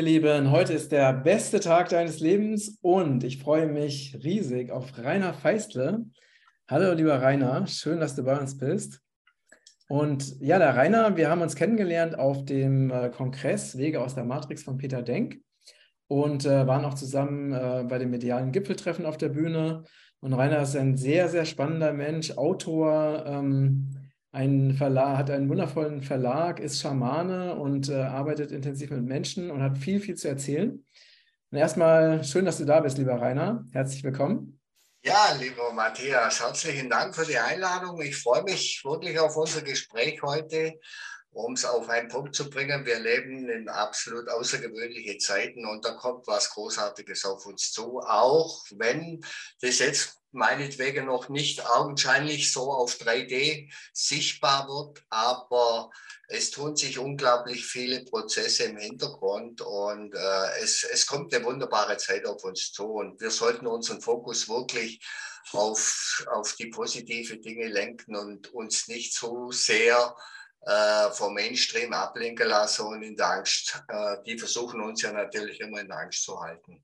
Lieben, 0.00 0.50
heute 0.50 0.72
ist 0.72 0.92
der 0.92 1.12
beste 1.12 1.60
Tag 1.60 1.88
deines 1.90 2.18
Lebens 2.18 2.78
und 2.80 3.22
ich 3.22 3.38
freue 3.38 3.66
mich 3.66 4.18
riesig 4.24 4.70
auf 4.70 4.98
Rainer 4.98 5.34
Feistle. 5.34 6.06
Hallo, 6.68 6.94
lieber 6.94 7.20
Rainer, 7.22 7.66
schön, 7.66 8.00
dass 8.00 8.16
du 8.16 8.24
bei 8.24 8.36
uns 8.38 8.58
bist. 8.58 9.00
Und 9.88 10.40
ja, 10.40 10.58
der 10.58 10.74
Rainer, 10.76 11.16
wir 11.16 11.30
haben 11.30 11.42
uns 11.42 11.54
kennengelernt 11.54 12.18
auf 12.18 12.44
dem 12.44 12.90
äh, 12.90 13.10
Kongress 13.10 13.78
Wege 13.78 14.00
aus 14.00 14.14
der 14.14 14.24
Matrix 14.24 14.62
von 14.62 14.78
Peter 14.78 15.02
Denk 15.02 15.40
und 16.08 16.44
äh, 16.44 16.66
waren 16.66 16.84
auch 16.84 16.94
zusammen 16.94 17.52
äh, 17.52 17.84
bei 17.88 17.98
dem 17.98 18.10
medialen 18.10 18.52
Gipfeltreffen 18.52 19.06
auf 19.06 19.16
der 19.16 19.28
Bühne. 19.28 19.84
Und 20.20 20.32
Rainer 20.32 20.62
ist 20.62 20.74
ein 20.74 20.96
sehr, 20.96 21.28
sehr 21.28 21.44
spannender 21.44 21.92
Mensch, 21.92 22.32
Autor, 22.32 23.24
ähm, 23.26 24.03
ein 24.34 24.74
Verlag, 24.74 25.16
hat 25.16 25.30
einen 25.30 25.48
wundervollen 25.48 26.02
Verlag, 26.02 26.58
ist 26.58 26.80
Schamane 26.80 27.54
und 27.54 27.88
äh, 27.88 28.02
arbeitet 28.02 28.50
intensiv 28.50 28.90
mit 28.90 29.04
Menschen 29.04 29.50
und 29.50 29.62
hat 29.62 29.78
viel, 29.78 30.00
viel 30.00 30.16
zu 30.16 30.28
erzählen. 30.28 30.84
Und 31.50 31.58
erstmal 31.58 32.24
schön, 32.24 32.44
dass 32.44 32.58
du 32.58 32.64
da 32.64 32.80
bist, 32.80 32.98
lieber 32.98 33.20
Rainer. 33.20 33.64
Herzlich 33.72 34.02
willkommen. 34.02 34.60
Ja, 35.04 35.36
lieber 35.38 35.72
Matthias, 35.72 36.40
herzlichen 36.40 36.90
Dank 36.90 37.14
für 37.14 37.24
die 37.24 37.38
Einladung. 37.38 38.00
Ich 38.00 38.16
freue 38.16 38.42
mich 38.42 38.82
wirklich 38.84 39.18
auf 39.20 39.36
unser 39.36 39.62
Gespräch 39.62 40.20
heute, 40.22 40.80
um 41.30 41.52
es 41.52 41.64
auf 41.64 41.88
einen 41.88 42.08
Punkt 42.08 42.34
zu 42.34 42.50
bringen. 42.50 42.84
Wir 42.84 42.98
leben 42.98 43.48
in 43.48 43.68
absolut 43.68 44.28
außergewöhnliche 44.28 45.16
Zeiten 45.18 45.64
und 45.64 45.84
da 45.84 45.92
kommt 45.92 46.26
was 46.26 46.50
Großartiges 46.50 47.24
auf 47.24 47.46
uns 47.46 47.70
zu, 47.70 48.00
auch 48.00 48.64
wenn 48.78 49.24
das 49.60 49.78
jetzt 49.78 50.23
meinetwegen 50.34 51.06
noch 51.06 51.28
nicht 51.28 51.64
augenscheinlich 51.66 52.52
so 52.52 52.72
auf 52.72 52.94
3D 52.94 53.72
sichtbar 53.92 54.68
wird, 54.68 55.04
aber 55.08 55.90
es 56.28 56.50
tun 56.50 56.76
sich 56.76 56.98
unglaublich 56.98 57.64
viele 57.64 58.04
Prozesse 58.04 58.64
im 58.64 58.76
Hintergrund 58.78 59.60
und 59.60 60.14
äh, 60.14 60.62
es, 60.62 60.84
es 60.84 61.06
kommt 61.06 61.34
eine 61.34 61.44
wunderbare 61.44 61.96
Zeit 61.96 62.26
auf 62.26 62.42
uns 62.44 62.72
zu 62.72 62.84
und 62.84 63.20
wir 63.20 63.30
sollten 63.30 63.66
unseren 63.66 64.00
Fokus 64.00 64.48
wirklich 64.48 65.00
auf, 65.52 66.26
auf 66.30 66.54
die 66.54 66.66
positive 66.66 67.38
Dinge 67.38 67.68
lenken 67.68 68.16
und 68.16 68.52
uns 68.52 68.88
nicht 68.88 69.14
so 69.14 69.50
sehr 69.50 70.16
äh, 70.62 71.10
vom 71.10 71.34
Mainstream 71.34 71.92
ablenken 71.92 72.48
lassen 72.48 72.86
und 72.86 73.02
in 73.02 73.16
der 73.16 73.28
Angst, 73.28 73.82
äh, 73.88 74.16
die 74.26 74.38
versuchen 74.38 74.80
uns 74.80 75.02
ja 75.02 75.12
natürlich 75.12 75.60
immer 75.60 75.80
in 75.80 75.88
der 75.88 75.98
Angst 75.98 76.24
zu 76.24 76.40
halten. 76.40 76.82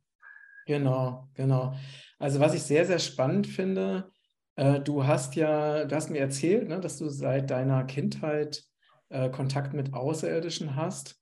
Genau, 0.67 1.29
genau. 1.35 1.75
Also 2.19 2.41
was 2.41 2.55
ich 2.55 2.63
sehr, 2.63 2.87
sehr 2.87 2.99
spannend 2.99 3.47
finde, 3.47 4.11
äh, 4.57 4.81
du 4.81 5.07
hast 5.07 5.37
ja, 5.37 5.85
du 5.85 5.97
hast 5.97 6.11
mir 6.11 6.21
erzählt, 6.21 6.69
ne, 6.69 6.81
dass 6.81 6.99
du 6.99 7.09
seit 7.09 7.51
deiner 7.51 7.85
Kindheit 7.85 8.63
äh, 9.09 9.31
Kontakt 9.31 9.73
mit 9.73 9.95
Außerirdischen 9.95 10.77
hast. 10.77 11.17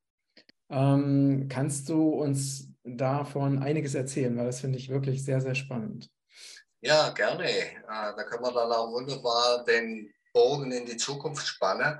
Ähm, 0.71 1.47
kannst 1.49 1.89
du 1.89 2.11
uns 2.11 2.75
davon 2.85 3.63
einiges 3.63 3.95
erzählen, 3.95 4.37
weil 4.37 4.47
das 4.47 4.61
finde 4.61 4.79
ich 4.79 4.89
wirklich 4.89 5.25
sehr, 5.25 5.41
sehr 5.41 5.55
spannend. 5.55 6.11
Ja, 6.81 7.11
gerne. 7.11 7.49
Äh, 7.49 7.75
da 7.87 8.25
können 8.25 8.43
wir 8.43 8.53
dann 8.53 8.71
auch 8.71 8.93
wunderbar 8.93 9.65
den 9.65 10.13
Bogen 10.33 10.71
in 10.71 10.87
die 10.87 10.97
Zukunft 10.97 11.47
spannen. 11.47 11.99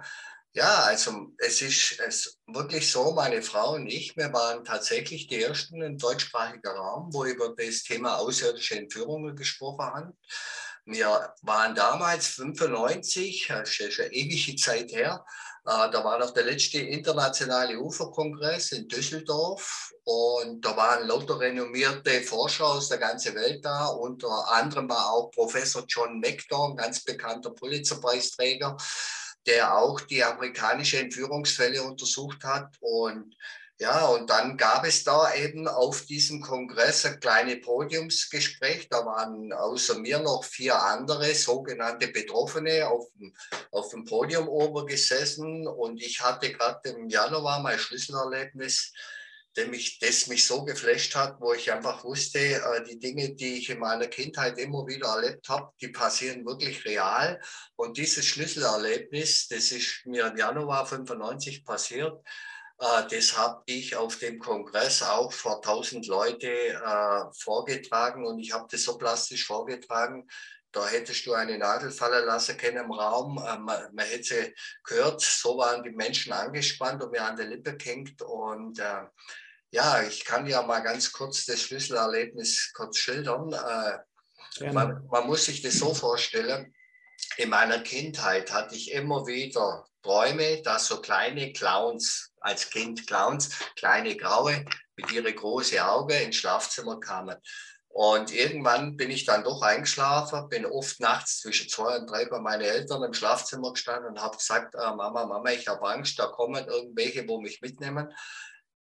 Ja, 0.59 0.87
also 0.87 1.29
es 1.39 1.63
ist 1.63 2.01
es 2.01 2.37
wirklich 2.49 2.91
so, 2.91 3.13
meine 3.13 3.43
Frau 3.43 3.75
und 3.75 3.87
ich, 3.87 4.17
wir 4.17 4.33
waren 4.33 4.65
tatsächlich 4.65 5.29
die 5.29 5.41
Ersten 5.41 5.81
im 5.83 5.97
deutschsprachigen 5.97 6.67
Raum, 6.67 7.15
wo 7.15 7.25
über 7.25 7.55
das 7.57 7.85
Thema 7.85 8.17
außerirdische 8.17 8.77
Entführungen 8.77 9.37
gesprochen 9.37 9.85
haben. 9.87 10.19
Wir 10.85 11.33
waren 11.43 11.77
damals 11.77 12.27
95, 12.31 13.47
das 13.47 13.79
ist 13.79 14.01
eine 14.01 14.13
ewige 14.13 14.57
Zeit 14.57 14.91
her, 14.91 15.25
äh, 15.65 15.91
da 15.93 16.03
war 16.03 16.19
noch 16.19 16.33
der 16.33 16.47
letzte 16.47 16.79
internationale 16.79 17.79
UFO-Kongress 17.79 18.73
in 18.73 18.89
Düsseldorf 18.89 19.93
und 20.03 20.65
da 20.65 20.77
waren 20.77 21.07
lauter 21.07 21.39
renommierte 21.39 22.21
Forscher 22.23 22.67
aus 22.67 22.89
der 22.89 22.99
ganzen 22.99 23.37
Welt 23.37 23.65
da. 23.65 23.87
Unter 23.87 24.51
anderem 24.51 24.89
war 24.89 25.13
auch 25.13 25.31
Professor 25.31 25.85
John 25.87 26.19
McDonald, 26.19 26.79
ganz 26.79 27.05
bekannter 27.05 27.51
Pulitzerpreisträger 27.51 28.77
der 29.47 29.77
auch 29.77 30.01
die 30.01 30.23
amerikanische 30.23 30.99
Entführungsfälle 30.99 31.83
untersucht 31.83 32.45
hat. 32.45 32.75
Und 32.81 33.35
ja, 33.81 34.07
und 34.07 34.29
dann 34.29 34.57
gab 34.57 34.85
es 34.85 35.05
da 35.05 35.33
eben 35.35 35.69
auf 35.69 36.03
diesem 36.03 36.41
Kongress 36.41 37.07
ein 37.07 37.21
kleines 37.21 37.61
Podiumsgespräch. 37.61 38.89
Da 38.89 39.07
waren 39.07 39.53
außer 39.53 40.01
mir 40.01 40.19
noch 40.19 40.43
vier 40.43 40.83
andere 40.83 41.33
sogenannte 41.35 42.09
Betroffene 42.09 42.89
auf 42.89 43.07
dem, 43.15 43.33
auf 43.71 43.91
dem 43.91 44.05
Podium 44.05 44.49
oben 44.49 44.85
gesessen. 44.87 45.69
Und 45.69 46.03
ich 46.03 46.21
hatte 46.21 46.53
gerade 46.53 46.89
im 46.89 47.09
Januar 47.09 47.63
mein 47.63 47.79
Schlüsselerlebnis 47.79 48.93
der 49.57 49.69
mich, 49.69 49.99
das 49.99 50.27
mich 50.27 50.47
so 50.47 50.65
geflasht 50.65 51.15
hat, 51.15 51.41
wo 51.41 51.53
ich 51.53 51.73
einfach 51.73 52.05
wusste, 52.05 52.39
äh, 52.39 52.85
die 52.89 52.99
Dinge, 52.99 53.35
die 53.35 53.59
ich 53.59 53.71
in 53.71 53.81
meiner 53.81 54.07
Kindheit 54.07 54.59
immer 54.59 54.87
wieder 54.87 55.09
erlebt 55.09 55.49
habe, 55.49 55.73
die 55.81 55.89
passieren 55.89 56.45
wirklich 56.47 56.85
real. 56.85 57.41
Und 57.77 57.97
dieses 57.97 58.25
Schlüsselerlebnis, 58.27 59.49
das 59.49 59.73
ist 59.73 60.07
mir 60.07 60.27
im 60.27 60.37
Januar 60.37 60.87
95 60.87 61.65
passiert, 61.65 62.21
äh, 62.79 63.03
das 63.11 63.37
habe 63.37 63.63
ich 63.67 63.97
auf 63.97 64.19
dem 64.19 64.39
Kongress 64.39 65.03
auch 65.03 65.33
vor 65.33 65.57
1000 65.57 66.07
Leute 66.07 66.49
äh, 66.49 67.25
vorgetragen 67.37 68.25
und 68.25 68.39
ich 68.39 68.53
habe 68.53 68.69
das 68.71 68.85
so 68.85 68.97
plastisch 68.97 69.47
vorgetragen, 69.47 70.29
da 70.73 70.87
hättest 70.87 71.25
du 71.27 71.33
eine 71.33 71.57
Nadel 71.57 71.91
fallen 71.91 72.27
lassen 72.27 72.57
können 72.57 72.85
im 72.85 72.93
Raum. 72.93 73.37
Man, 73.37 73.65
man 73.65 74.07
hätte 74.07 74.53
gehört, 74.85 75.21
so 75.21 75.57
waren 75.57 75.83
die 75.83 75.91
Menschen 75.91 76.33
angespannt 76.33 77.03
und 77.03 77.13
mir 77.13 77.25
an 77.25 77.37
der 77.37 77.47
Lippe 77.47 77.77
gehängt. 77.77 78.21
Und 78.23 78.79
äh, 78.79 79.05
ja, 79.71 80.03
ich 80.03 80.25
kann 80.25 80.47
ja 80.47 80.63
mal 80.63 80.81
ganz 80.81 81.13
kurz 81.13 81.47
das 81.47 81.63
Schlüsselerlebnis 81.63 82.73
kurz 82.75 82.99
schildern. 82.99 83.53
Äh, 83.53 84.73
man, 84.73 85.07
man, 85.11 85.27
muss 85.27 85.47
sich 85.47 85.63
das 85.63 85.75
so 85.75 85.95
vorstellen. 85.95 86.75
In 87.37 87.49
meiner 87.49 87.81
Kindheit 87.81 88.53
hatte 88.53 88.75
ich 88.75 88.93
immer 88.93 89.27
wieder 89.27 89.87
Träume, 90.03 90.63
dass 90.63 90.87
so 90.87 91.01
kleine 91.01 91.53
Clowns, 91.53 92.33
als 92.41 92.71
Kind 92.71 93.07
Clowns, 93.07 93.51
kleine 93.77 94.17
Graue 94.17 94.65
mit 94.97 95.11
ihren 95.13 95.35
großen 95.35 95.79
Augen 95.81 96.17
ins 96.17 96.37
Schlafzimmer 96.37 97.01
kamen. 97.01 97.37
Und 98.01 98.33
irgendwann 98.33 98.97
bin 98.97 99.11
ich 99.11 99.25
dann 99.25 99.43
doch 99.43 99.61
eingeschlafen, 99.61 100.49
bin 100.49 100.65
oft 100.65 101.01
nachts 101.01 101.41
zwischen 101.41 101.69
zwei 101.69 101.99
und 101.99 102.09
drei 102.09 102.27
bei 102.27 102.39
meinen 102.39 102.61
Eltern 102.61 103.03
im 103.03 103.13
Schlafzimmer 103.13 103.73
gestanden 103.73 104.11
und 104.11 104.23
habe 104.23 104.37
gesagt, 104.37 104.77
äh, 104.77 104.95
Mama, 104.95 105.27
Mama, 105.27 105.51
ich 105.51 105.67
habe 105.67 105.85
Angst, 105.91 106.17
da 106.17 106.27
kommen 106.27 106.65
irgendwelche, 106.65 107.27
wo 107.27 107.41
mich 107.41 107.61
mitnehmen 107.61 108.09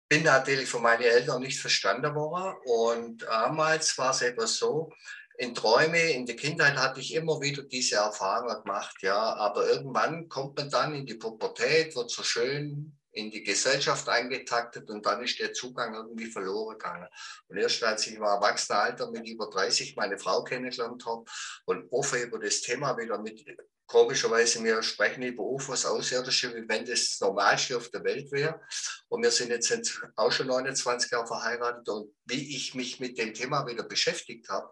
bin 0.07 0.23
natürlich 0.23 0.69
von 0.69 0.83
meinen 0.83 1.01
Eltern 1.01 1.41
nicht 1.41 1.59
verstanden 1.59 2.13
worden. 2.15 2.55
Und 2.63 3.23
damals 3.23 3.97
war 3.97 4.11
es 4.11 4.21
etwas 4.21 4.55
so, 4.55 4.93
in 5.39 5.55
Träume, 5.55 5.99
in 6.11 6.27
der 6.27 6.35
Kindheit 6.35 6.77
hatte 6.77 6.99
ich 6.99 7.13
immer 7.13 7.41
wieder 7.41 7.63
diese 7.63 7.95
Erfahrung 7.95 8.63
gemacht, 8.63 8.97
ja. 9.01 9.17
Aber 9.17 9.67
irgendwann 9.67 10.29
kommt 10.29 10.57
man 10.57 10.69
dann 10.69 10.93
in 10.93 11.07
die 11.07 11.15
Pubertät, 11.15 11.95
wird 11.95 12.11
so 12.11 12.21
schön 12.21 12.96
in 13.17 13.31
die 13.31 13.43
Gesellschaft 13.43 14.07
eingetaktet 14.07 14.89
und 14.89 15.05
dann 15.05 15.23
ist 15.23 15.39
der 15.39 15.53
Zugang 15.53 15.95
irgendwie 15.95 16.27
verloren 16.27 16.77
gegangen. 16.77 17.07
Und 17.47 17.57
erst 17.57 17.83
als 17.83 18.07
ich 18.07 18.15
im 18.15 18.23
Erwachsenenalter 18.23 19.09
mit 19.11 19.27
über 19.27 19.49
30 19.49 19.95
meine 19.95 20.17
Frau 20.17 20.43
kennengelernt 20.43 21.05
habe 21.05 21.25
und 21.65 21.91
offen 21.91 22.21
über 22.21 22.39
das 22.39 22.61
Thema 22.61 22.97
wieder 22.97 23.17
mit 23.17 23.43
komischerweise, 23.87 24.63
wir 24.63 24.83
sprechen 24.83 25.23
über 25.23 25.43
UFOs, 25.43 25.85
Außerirdische, 25.85 26.53
wie 26.53 26.67
wenn 26.67 26.85
das 26.85 27.17
Normalste 27.21 27.77
auf 27.77 27.89
der 27.89 28.03
Welt 28.03 28.31
wäre. 28.31 28.59
Und 29.07 29.23
wir 29.23 29.31
sind 29.31 29.49
jetzt 29.49 30.01
auch 30.15 30.31
schon 30.31 30.47
29 30.47 31.09
Jahre 31.09 31.25
verheiratet. 31.25 31.87
Und 31.89 32.13
wie 32.25 32.55
ich 32.55 32.75
mich 32.75 32.99
mit 32.99 33.17
dem 33.17 33.33
Thema 33.33 33.65
wieder 33.65 33.83
beschäftigt 33.83 34.49
habe, 34.49 34.69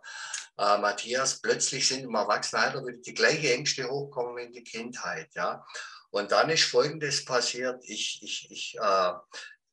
äh, 0.57 0.77
Matthias, 0.77 1.41
plötzlich 1.41 1.87
sind 1.87 2.03
im 2.03 2.15
Erwachsenenalter 2.15 2.85
wieder 2.85 2.97
die 2.97 3.13
gleichen 3.13 3.45
Ängste 3.45 3.89
hochkommen 3.89 4.35
wie 4.37 4.43
in 4.43 4.53
die 4.53 4.63
Kindheit. 4.63 5.29
Ja? 5.33 5.65
Und 6.15 6.31
dann 6.31 6.49
ist 6.49 6.63
Folgendes 6.63 7.25
passiert. 7.25 7.83
Ich, 7.83 8.23
ich, 8.23 8.49
ich, 8.49 8.77
äh, 8.79 9.11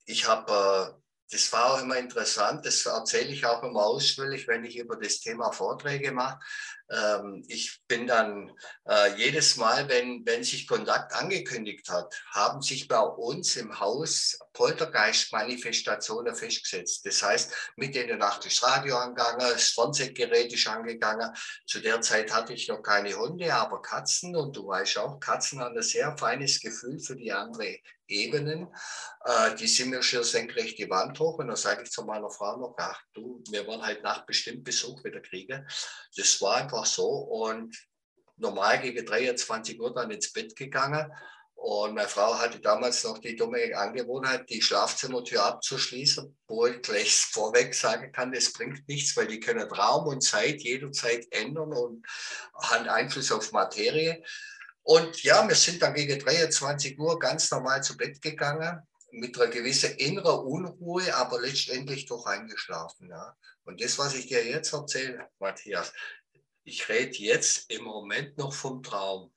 ich 0.07 0.27
habe 0.27 0.51
äh, 0.91 1.03
das 1.33 1.51
war 1.53 1.73
auch 1.73 1.83
immer 1.83 1.97
interessant, 1.97 2.67
das 2.67 2.85
erzähle 2.85 3.31
ich 3.31 3.47
auch 3.47 3.63
immer 3.63 3.87
ausführlich, 3.87 4.47
wenn 4.49 4.65
ich 4.65 4.77
über 4.77 4.97
das 4.97 5.21
Thema 5.21 5.51
Vorträge 5.51 6.13
mache. 6.13 6.39
Ähm, 6.91 7.43
ich 7.49 7.81
bin 7.89 8.07
dann 8.07 8.53
äh, 8.87 9.17
jedes 9.17 9.57
Mal, 9.57 9.89
wenn, 9.89 10.27
wenn 10.27 10.45
sich 10.45 10.67
Kontakt 10.67 11.15
angekündigt 11.15 11.89
hat, 11.89 12.15
haben 12.33 12.61
sich 12.61 12.87
bei 12.87 13.01
uns 13.01 13.57
im 13.57 13.81
Haus 13.81 14.39
Poltergeist-Manifestationen 14.53 16.35
festgesetzt. 16.35 17.05
Das 17.07 17.23
heißt, 17.23 17.53
mit 17.77 17.97
in 17.97 18.09
der 18.09 18.17
Nacht 18.17 18.45
ist 18.47 18.63
Radio 18.63 18.97
angegangen, 18.97 19.41
das 19.41 19.71
Fernsehgerät 19.71 20.53
ist 20.53 20.67
angegangen. 20.67 21.31
Zu 21.67 21.81
der 21.81 22.01
Zeit 22.01 22.33
hatte 22.33 22.53
ich 22.53 22.69
noch 22.69 22.83
keine 22.83 23.15
Hunde, 23.15 23.53
aber 23.55 23.81
Katzen. 23.83 24.37
Und 24.37 24.57
du 24.57 24.67
weißt 24.67 24.99
auch, 24.99 25.19
Katzen 25.21 25.61
haben 25.61 25.77
ein 25.77 25.83
sehr 25.83 26.17
feines 26.17 26.61
Gefühl 26.61 26.99
für 27.01 27.17
die 27.17 27.33
andere 27.33 27.79
Ebenen. 28.07 28.69
Äh, 29.25 29.55
die 29.57 29.67
sind 29.67 29.91
mir 29.91 30.03
schon 30.03 30.25
senkrecht 30.25 30.79
die 30.79 30.91
Wand 30.91 31.19
hoch. 31.19 31.39
Und 31.39 31.49
dann 31.49 31.57
sage 31.57 31.83
ich 31.85 31.91
zu 31.91 32.05
meiner 32.05 32.31
Frau 32.31 32.57
noch, 32.57 32.75
ach 32.79 33.01
du, 33.15 33.43
wir 33.51 33.67
wollen 33.67 33.83
halt 33.83 34.03
nach 34.03 34.27
bestimmt 34.27 34.65
Besuch 34.65 35.03
wieder 35.05 35.21
kriegen. 35.21 35.67
Das 36.17 36.41
war 36.41 36.57
einfach 36.57 36.87
so. 36.87 37.09
Und 37.09 37.77
normal 38.37 38.81
gegen 38.81 39.05
23 39.05 39.81
Uhr 39.81 39.95
dann 39.95 40.11
ins 40.11 40.33
Bett 40.33 40.55
gegangen. 40.57 41.11
Und 41.63 41.95
meine 41.95 42.09
Frau 42.09 42.37
hatte 42.41 42.59
damals 42.59 43.05
noch 43.05 43.19
die 43.19 43.37
dumme 43.37 43.71
Angewohnheit, 43.77 44.51
die 44.51 44.61
Schlafzimmertür 44.61 45.45
abzuschließen, 45.45 46.37
wo 46.49 46.67
ich 46.67 46.83
gleich 46.83 47.15
vorweg 47.15 47.73
sagen 47.73 48.11
kann, 48.11 48.33
das 48.33 48.53
bringt 48.53 48.89
nichts, 48.89 49.17
weil 49.17 49.29
die 49.29 49.39
können 49.39 49.71
Raum 49.71 50.09
und 50.09 50.23
Zeit 50.23 50.61
jederzeit 50.61 51.25
ändern 51.31 51.73
und 51.73 52.05
haben 52.55 52.89
Einfluss 52.89 53.31
auf 53.31 53.53
Materie. 53.53 54.25
Und 54.83 55.23
ja, 55.23 55.47
wir 55.47 55.55
sind 55.55 55.81
dann 55.81 55.95
gegen 55.95 56.19
23 56.19 56.99
Uhr 56.99 57.17
ganz 57.21 57.49
normal 57.53 57.81
zu 57.81 57.97
Bett 57.97 58.21
gegangen, 58.21 58.83
mit 59.13 59.41
einer 59.41 59.49
gewissen 59.49 59.93
inneren 59.99 60.45
Unruhe, 60.45 61.15
aber 61.15 61.41
letztendlich 61.41 62.07
doch 62.07 62.27
eingeschlafen. 62.27 63.09
Ja. 63.09 63.37
Und 63.63 63.81
das, 63.81 64.01
was 64.01 64.17
ich 64.17 64.27
dir 64.27 64.45
jetzt 64.45 64.73
erzähle, 64.73 65.29
Matthias, 65.39 65.93
ich 66.65 66.89
rede 66.89 67.19
jetzt 67.19 67.71
im 67.71 67.85
Moment 67.85 68.37
noch 68.37 68.53
vom 68.53 68.83
Traum. 68.83 69.33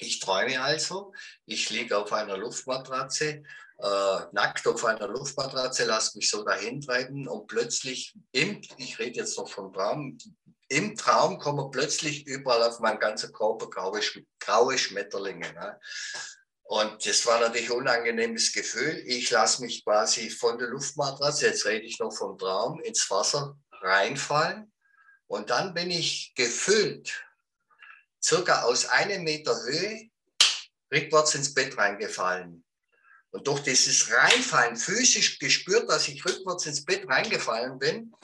Ich 0.00 0.20
träume 0.20 0.60
also, 0.60 1.12
ich 1.46 1.70
liege 1.70 1.98
auf 1.98 2.12
einer 2.12 2.36
Luftmatratze, 2.36 3.42
äh, 3.78 4.18
nackt 4.32 4.66
auf 4.66 4.84
einer 4.84 5.08
Luftmatratze, 5.08 5.84
lasse 5.84 6.16
mich 6.16 6.30
so 6.30 6.44
dahin 6.44 6.80
treiben 6.80 7.28
und 7.28 7.46
plötzlich, 7.46 8.14
im, 8.32 8.60
ich 8.78 8.98
rede 8.98 9.20
jetzt 9.20 9.36
noch 9.36 9.48
vom 9.48 9.72
Traum, 9.72 10.18
im 10.68 10.96
Traum 10.96 11.38
kommen 11.38 11.70
plötzlich 11.70 12.26
überall 12.26 12.62
auf 12.62 12.80
meinen 12.80 12.98
ganzen 12.98 13.32
Körper 13.32 13.68
graue, 13.68 14.00
graue 14.40 14.78
Schmetterlinge. 14.78 15.52
Ne? 15.52 15.78
Und 16.64 17.06
das 17.06 17.26
war 17.26 17.40
natürlich 17.40 17.70
ein 17.70 17.76
unangenehmes 17.76 18.52
Gefühl. 18.52 19.02
Ich 19.06 19.30
lasse 19.30 19.62
mich 19.62 19.84
quasi 19.84 20.30
von 20.30 20.58
der 20.58 20.68
Luftmatratze, 20.68 21.48
jetzt 21.48 21.66
rede 21.66 21.84
ich 21.84 21.98
noch 21.98 22.12
vom 22.12 22.38
Traum, 22.38 22.80
ins 22.80 23.10
Wasser 23.10 23.56
reinfallen. 23.70 24.72
Und 25.26 25.50
dann 25.50 25.74
bin 25.74 25.90
ich 25.90 26.32
gefüllt 26.34 27.24
circa 28.24 28.62
aus 28.62 28.86
einem 28.86 29.22
Meter 29.22 29.54
Höhe 29.64 30.08
rückwärts 30.92 31.34
ins 31.34 31.52
Bett 31.52 31.76
reingefallen. 31.76 32.64
Und 33.30 33.46
durch 33.46 33.60
dieses 33.60 34.10
Reinfallen, 34.10 34.76
physisch 34.76 35.38
gespürt, 35.38 35.90
dass 35.90 36.08
ich 36.08 36.24
rückwärts 36.24 36.66
ins 36.66 36.84
Bett 36.84 37.06
reingefallen 37.08 37.78
bin, 37.78 38.14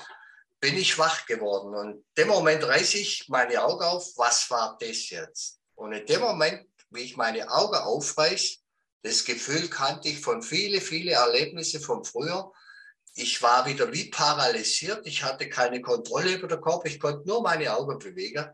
bin 0.60 0.76
ich 0.76 0.96
wach 0.98 1.26
geworden. 1.26 1.74
Und 1.74 1.90
in 1.90 2.04
dem 2.16 2.28
Moment 2.28 2.64
reiße 2.64 2.98
ich 2.98 3.28
meine 3.28 3.62
Augen 3.62 3.82
auf, 3.82 4.06
was 4.16 4.48
war 4.50 4.78
das 4.80 5.10
jetzt? 5.10 5.58
Und 5.74 5.92
in 5.92 6.06
dem 6.06 6.20
Moment, 6.20 6.66
wie 6.90 7.00
ich 7.00 7.16
meine 7.16 7.50
Augen 7.50 7.76
aufreiße, 7.76 8.58
das 9.02 9.24
Gefühl 9.24 9.68
kannte 9.68 10.08
ich 10.08 10.20
von 10.20 10.42
viele, 10.42 10.80
viele 10.80 11.12
Erlebnisse 11.12 11.80
von 11.80 12.04
früher. 12.04 12.52
Ich 13.14 13.42
war 13.42 13.66
wieder 13.66 13.92
wie 13.92 14.10
paralysiert. 14.10 15.06
Ich 15.06 15.24
hatte 15.24 15.48
keine 15.48 15.80
Kontrolle 15.80 16.34
über 16.34 16.46
den 16.46 16.60
Kopf. 16.60 16.84
Ich 16.84 17.00
konnte 17.00 17.26
nur 17.26 17.42
meine 17.42 17.74
Augen 17.74 17.98
bewegen 17.98 18.46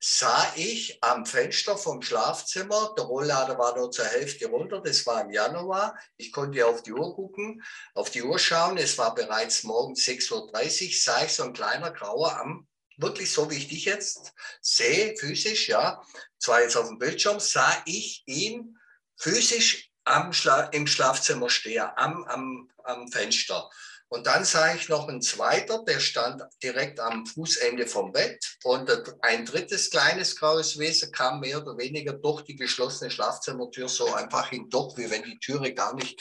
sah 0.00 0.52
ich 0.56 1.02
am 1.02 1.26
Fenster 1.26 1.76
vom 1.76 2.00
Schlafzimmer, 2.00 2.94
der 2.96 3.04
Rolllader 3.04 3.58
war 3.58 3.76
nur 3.76 3.90
zur 3.90 4.06
Hälfte 4.06 4.46
runter, 4.48 4.80
das 4.80 5.04
war 5.04 5.20
im 5.20 5.30
Januar, 5.30 5.94
ich 6.16 6.32
konnte 6.32 6.66
auf 6.66 6.82
die 6.82 6.92
Uhr 6.92 7.14
gucken, 7.14 7.62
auf 7.94 8.10
die 8.10 8.22
Uhr 8.22 8.38
schauen, 8.38 8.78
es 8.78 8.96
war 8.96 9.14
bereits 9.14 9.62
morgens 9.62 10.00
6.30 10.06 10.86
Uhr, 10.86 10.92
sah 10.94 11.24
ich 11.24 11.32
so 11.34 11.42
ein 11.42 11.52
kleiner 11.52 11.90
Grauer 11.90 12.34
am, 12.40 12.66
wirklich 12.96 13.30
so 13.30 13.50
wie 13.50 13.56
ich 13.56 13.68
dich 13.68 13.84
jetzt 13.84 14.32
sehe, 14.62 15.14
physisch, 15.18 15.68
ja, 15.68 16.02
zwar 16.38 16.62
jetzt 16.62 16.76
auf 16.76 16.88
dem 16.88 16.98
Bildschirm, 16.98 17.38
sah 17.38 17.82
ich 17.84 18.22
ihn 18.26 18.78
physisch 19.18 19.90
Schla 20.32 20.62
im 20.72 20.86
Schlafzimmer 20.86 21.50
stehen, 21.50 21.88
am, 21.96 22.24
am, 22.24 22.70
am 22.84 23.08
Fenster. 23.08 23.70
Und 24.12 24.26
dann 24.26 24.44
sah 24.44 24.74
ich 24.74 24.88
noch 24.88 25.08
einen 25.08 25.22
zweiter, 25.22 25.84
der 25.84 26.00
stand 26.00 26.42
direkt 26.62 26.98
am 27.00 27.24
Fußende 27.24 27.86
vom 27.86 28.12
Bett. 28.12 28.56
Und 28.64 28.90
ein 29.22 29.46
drittes 29.46 29.90
kleines 29.90 30.36
graues 30.36 30.78
Wesen 30.78 31.12
kam 31.12 31.40
mehr 31.40 31.62
oder 31.62 31.78
weniger 31.78 32.12
durch 32.12 32.42
die 32.42 32.56
geschlossene 32.56 33.10
Schlafzimmertür 33.10 33.88
so 33.88 34.12
einfach 34.12 34.50
hindurch, 34.50 34.96
wie 34.96 35.10
wenn 35.10 35.22
die 35.22 35.38
Türe 35.38 35.72
gar 35.72 35.94
nicht 35.94 36.20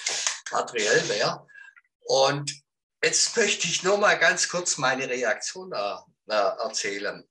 materiell 0.52 1.10
wäre. 1.10 1.46
Und 2.02 2.54
jetzt 3.04 3.36
möchte 3.36 3.68
ich 3.68 3.84
nur 3.84 3.98
mal 3.98 4.18
ganz 4.20 4.48
kurz 4.48 4.78
meine 4.78 5.10
Reaktion 5.10 5.72
äh, 5.74 5.96
erzählen 6.32 7.28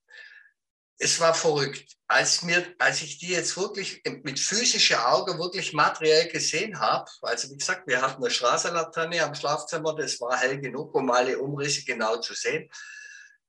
es 0.98 1.20
war 1.20 1.34
verrückt. 1.34 1.96
Als, 2.10 2.42
mir, 2.42 2.64
als 2.78 3.02
ich 3.02 3.18
die 3.18 3.28
jetzt 3.28 3.56
wirklich 3.58 4.02
mit 4.22 4.40
physischen 4.40 4.96
Augen 4.96 5.38
wirklich 5.38 5.74
materiell 5.74 6.28
gesehen 6.28 6.80
habe, 6.80 7.10
also 7.20 7.50
wie 7.50 7.58
gesagt, 7.58 7.86
wir 7.86 8.00
hatten 8.00 8.22
eine 8.22 8.30
Straßenlaterne 8.30 9.22
am 9.22 9.34
Schlafzimmer, 9.34 9.94
das 9.94 10.18
war 10.18 10.38
hell 10.38 10.58
genug, 10.58 10.94
um 10.94 11.10
alle 11.10 11.38
Umrisse 11.38 11.84
genau 11.84 12.16
zu 12.16 12.32
sehen. 12.32 12.70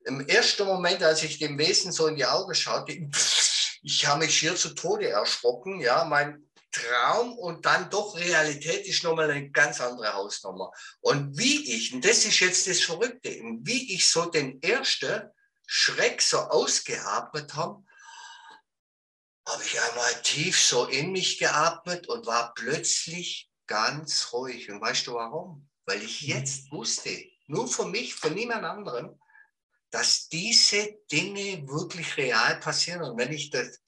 Im 0.06 0.28
ersten 0.28 0.66
Moment, 0.66 1.02
als 1.04 1.24
ich 1.24 1.40
dem 1.40 1.58
Wesen 1.58 1.94
so 1.94 2.08
in 2.08 2.18
die 2.18 2.26
Augen 2.26 2.54
schaute, 2.54 2.98
ich 3.82 4.06
habe 4.06 4.26
mich 4.26 4.38
schier 4.38 4.56
zu 4.56 4.74
Tode 4.74 5.10
erschrocken. 5.10 5.80
Ja, 5.80 6.04
mein 6.04 6.50
Traum 6.72 7.38
und 7.38 7.66
dann 7.66 7.90
doch 7.90 8.18
Realität 8.18 8.86
ist 8.86 9.04
nochmal 9.04 9.32
eine 9.32 9.50
ganz 9.52 9.82
andere 9.82 10.14
Hausnummer. 10.14 10.72
Und 11.02 11.38
wie 11.38 11.76
ich, 11.76 11.94
und 11.94 12.06
das 12.06 12.26
ist 12.26 12.40
jetzt 12.40 12.68
das 12.68 12.82
Verrückte, 12.82 13.30
wie 13.30 13.96
ich 13.96 14.10
so 14.10 14.26
den 14.26 14.62
ersten 14.62 15.24
Schreck 15.66 16.22
so 16.22 16.38
ausgeatmet 16.40 17.56
haben, 17.56 17.86
habe 19.50 19.64
ich 19.64 19.80
einmal 19.80 20.22
tief 20.22 20.60
so 20.60 20.86
in 20.86 21.12
mich 21.12 21.40
geatmet 21.40 22.08
und 22.08 22.26
war 22.26 22.54
plötzlich 22.54 23.50
ganz 23.68 24.32
ruhig. 24.32 24.70
Und 24.72 24.82
weißt 24.82 25.08
du 25.08 25.14
warum? 25.14 25.68
Weil 25.86 26.02
ich 26.02 26.22
mhm. 26.24 26.30
jetzt 26.30 26.72
wusste, 26.72 27.10
nur 27.48 27.68
für 27.68 27.86
mich, 27.86 28.16
für 28.16 28.30
niemand 28.30 28.64
anderen, 28.64 29.20
dass 29.92 30.30
diese 30.30 31.00
Dinge 31.12 31.68
wirklich 31.68 32.16
real 32.18 32.60
passieren. 32.60 33.02
Und 33.02 33.18
wenn 33.18 33.32
ich 33.32 33.50
das 33.50 33.82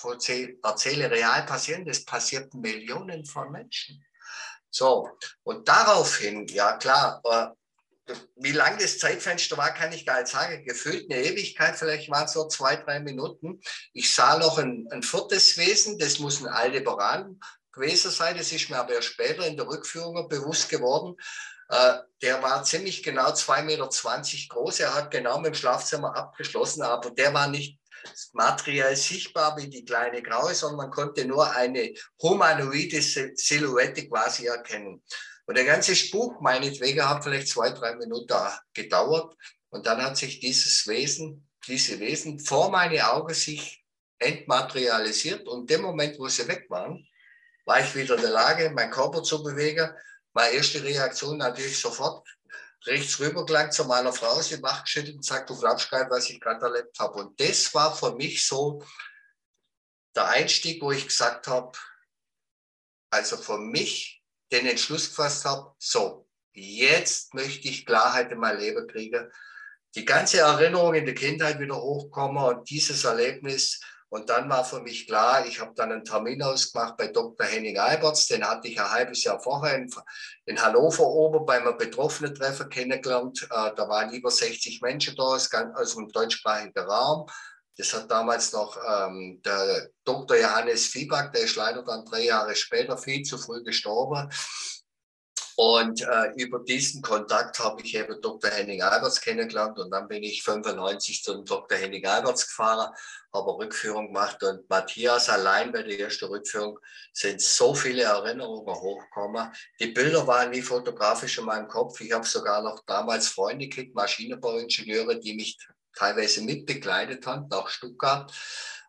erzähle, 0.64 1.12
real 1.12 1.46
passieren, 1.46 1.86
das 1.86 2.04
passiert 2.04 2.54
Millionen 2.54 3.26
von 3.26 3.52
Menschen. 3.52 4.04
So, 4.72 5.10
und 5.44 5.68
daraufhin, 5.68 6.48
ja 6.48 6.78
klar, 6.78 7.22
äh, 7.26 7.48
wie 8.36 8.52
lang 8.52 8.78
das 8.80 9.00
Zeitfenster 9.00 9.58
war, 9.58 9.74
kann 9.74 9.92
ich 9.92 10.06
gar 10.06 10.22
nicht 10.22 10.32
sagen. 10.32 10.64
Gefühlt 10.66 11.12
eine 11.12 11.24
Ewigkeit, 11.24 11.76
vielleicht 11.76 12.10
waren 12.10 12.26
es 12.26 12.34
so 12.34 12.48
zwei, 12.48 12.76
drei 12.76 13.00
Minuten. 13.00 13.62
Ich 13.94 14.14
sah 14.14 14.38
noch 14.38 14.58
ein, 14.58 14.88
ein 14.92 15.04
viertes 15.04 15.58
Wesen, 15.58 15.98
das 15.98 16.20
muss 16.20 16.42
ein 16.42 16.48
Aldebaran 16.48 17.40
gewesen 17.72 18.12
sein. 18.12 18.38
Das 18.38 18.52
ist 18.52 18.70
mir 18.70 18.78
aber 18.78 19.02
später 19.02 19.46
in 19.46 19.58
der 19.58 19.68
Rückführung 19.68 20.28
bewusst 20.30 20.70
geworden. 20.70 21.16
Äh, 21.70 22.00
der 22.22 22.44
war 22.44 22.64
ziemlich 22.64 23.02
genau 23.02 23.30
2,20 23.30 23.64
Meter 23.64 23.90
groß. 24.50 24.80
Er 24.82 24.94
hat 24.94 25.12
genau 25.12 25.40
mit 25.40 25.54
dem 25.54 25.56
Schlafzimmer 25.56 26.16
abgeschlossen, 26.16 26.82
aber 26.82 27.12
der 27.12 27.34
war 27.34 27.48
nicht 27.48 27.80
materiell 28.34 28.96
sichtbar 28.96 29.56
wie 29.58 29.70
die 29.70 29.86
kleine 29.86 30.22
Graue, 30.22 30.54
sondern 30.54 30.78
man 30.78 30.92
konnte 30.92 31.26
nur 31.26 31.50
eine 31.52 31.94
humanoide 32.22 33.02
Silhouette 33.02 34.08
quasi 34.08 34.48
erkennen. 34.48 35.04
Und 35.52 35.58
der 35.58 35.66
ganze 35.66 35.98
Spuk, 35.98 36.42
meinetwegen, 36.42 37.10
hat 37.10 37.26
vielleicht 37.26 37.50
zwei, 37.50 37.72
drei 37.72 37.98
Minuten 37.98 38.38
gedauert. 38.74 39.36
Und 39.70 39.86
dann 39.86 40.02
hat 40.02 40.16
sich 40.16 40.40
dieses 40.40 40.88
Wesen, 40.88 41.46
diese 41.68 42.00
Wesen 42.00 42.40
vor 42.40 42.72
meine 42.72 43.12
Augen 43.12 43.34
sich 43.34 43.84
entmaterialisiert. 44.18 45.50
Und 45.50 45.70
dem 45.70 45.82
Moment, 45.82 46.18
wo 46.18 46.30
sie 46.30 46.48
weg 46.48 46.68
waren, 46.70 47.06
war 47.66 47.82
ich 47.82 47.94
wieder 47.94 48.16
in 48.16 48.22
der 48.22 48.30
Lage, 48.30 48.70
meinen 48.70 48.92
Körper 48.92 49.24
zu 49.24 49.44
bewegen. 49.44 49.94
Meine 50.32 50.54
erste 50.54 50.82
Reaktion 50.82 51.40
natürlich 51.40 51.78
sofort 51.78 52.26
rechts 52.86 53.20
rüber 53.20 53.46
gelangt 53.46 53.74
zu 53.74 53.84
meiner 53.84 54.14
Frau, 54.14 54.40
sie 54.42 54.64
wachgeschüttelt 54.64 55.18
und 55.18 55.26
sagt, 55.26 55.50
du 55.50 55.60
glaubst 55.60 55.92
gar 55.92 56.00
nicht, 56.00 56.12
was 56.12 56.30
ich 56.30 56.40
gerade 56.40 56.66
erlebt 56.66 56.98
habe. 56.98 57.20
Und 57.20 57.38
das 57.38 57.74
war 57.74 57.94
für 57.94 58.16
mich 58.16 58.46
so 58.46 58.82
der 60.16 60.30
Einstieg, 60.30 60.82
wo 60.82 60.94
ich 60.94 61.06
gesagt 61.06 61.48
habe, 61.48 61.78
also 63.10 63.36
für 63.36 63.58
mich 63.58 64.21
den 64.52 64.66
Entschluss 64.66 65.10
gefasst 65.10 65.46
habe, 65.46 65.74
so, 65.78 66.28
jetzt 66.54 67.34
möchte 67.34 67.68
ich 67.68 67.86
Klarheit 67.86 68.32
in 68.32 68.40
mein 68.40 68.60
Leben 68.60 68.88
kriegen, 68.88 69.32
die 69.96 70.06
ganze 70.06 70.40
Erinnerung 70.40 70.94
in 70.94 71.06
der 71.06 71.16
Kindheit 71.16 71.60
wieder 71.60 71.82
hochkommen 71.82 72.44
und 72.44 72.70
dieses 72.70 73.04
Erlebnis. 73.04 73.80
Und 74.10 74.30
dann 74.30 74.50
war 74.50 74.66
für 74.66 74.82
mich 74.82 75.08
klar, 75.08 75.46
ich 75.46 75.62
habe 75.62 75.72
dann 75.74 75.92
einen 75.92 76.04
Termin 76.04 76.44
ausgemacht 76.44 76.98
bei 76.98 77.08
Dr. 77.08 77.46
Henning 77.46 77.78
Alberts, 77.78 78.28
den 78.28 78.44
hatte 78.44 78.68
ich 78.68 78.78
ein 78.78 78.92
halbes 78.92 79.24
Jahr 79.24 79.40
vorher 79.40 79.78
in, 79.78 79.90
in 80.46 80.62
Hannover 80.62 81.06
oben 81.06 81.46
beim 81.46 81.78
Betroffenen-Treffen 81.78 82.68
kennengelernt. 82.68 83.44
Äh, 83.44 83.72
da 83.74 83.88
waren 83.88 84.14
über 84.14 84.30
60 84.30 84.82
Menschen 84.82 85.16
da 85.16 85.24
aus, 85.24 85.50
aus 85.54 85.96
dem 85.96 86.10
deutschsprachigen 86.10 86.78
Raum. 86.78 87.26
Das 87.78 87.94
hat 87.94 88.12
damals 88.12 88.52
noch 88.54 88.78
ähm, 88.78 89.42
der 89.44 89.90
Dr. 90.04 90.38
Johannes 90.38 90.88
Fieback, 90.88 91.32
der 91.32 91.44
ist 91.44 91.56
leider 91.56 91.84
dann 91.84 92.06
drei 92.06 92.26
Jahre 92.26 92.56
später 92.56 92.98
viel 92.98 93.24
zu 93.24 93.38
früh 93.38 93.64
gestorben. 93.64 94.30
Und 95.56 96.02
äh, 96.02 96.32
über 96.38 96.60
diesen 96.60 97.02
Kontakt 97.02 97.60
habe 97.60 97.82
ich 97.82 97.94
eben 97.96 98.20
Dr. 98.22 98.50
Henning 98.50 98.82
Alberts 98.82 99.22
kennengelernt 99.22 99.78
und 99.78 99.92
dann 99.92 100.08
bin 100.08 100.24
ich 100.24 100.44
95 100.44 101.24
zum 101.24 101.46
Dr. 101.46 101.78
Henning 101.78 102.06
Alberts 102.06 102.48
gefahren, 102.48 102.92
habe 103.34 103.58
Rückführung 103.58 104.08
gemacht 104.08 104.42
und 104.44 104.68
Matthias 104.70 105.30
allein 105.30 105.72
bei 105.72 105.84
der 105.84 106.00
ersten 106.00 106.26
Rückführung 106.26 106.80
sind 107.14 107.42
so 107.42 107.76
viele 107.76 108.04
Erinnerungen 108.04 108.74
hochgekommen. 108.74 109.52
Die 109.80 109.88
Bilder 109.88 110.26
waren 110.26 110.52
wie 110.52 110.62
fotografisch 110.62 111.38
in 111.38 111.46
meinem 111.46 111.68
Kopf. 111.68 112.00
Ich 112.02 112.12
habe 112.12 112.26
sogar 112.26 112.64
noch 112.64 112.84
damals 112.86 113.28
Freunde 113.28 113.68
gekriegt, 113.68 113.94
Maschinenbauingenieure, 113.94 115.20
die 115.20 115.36
mich 115.36 115.58
teilweise 115.96 116.42
mitbegleitet 116.42 117.26
haben 117.26 117.48
nach 117.50 117.70
Stuttgart. 117.70 118.32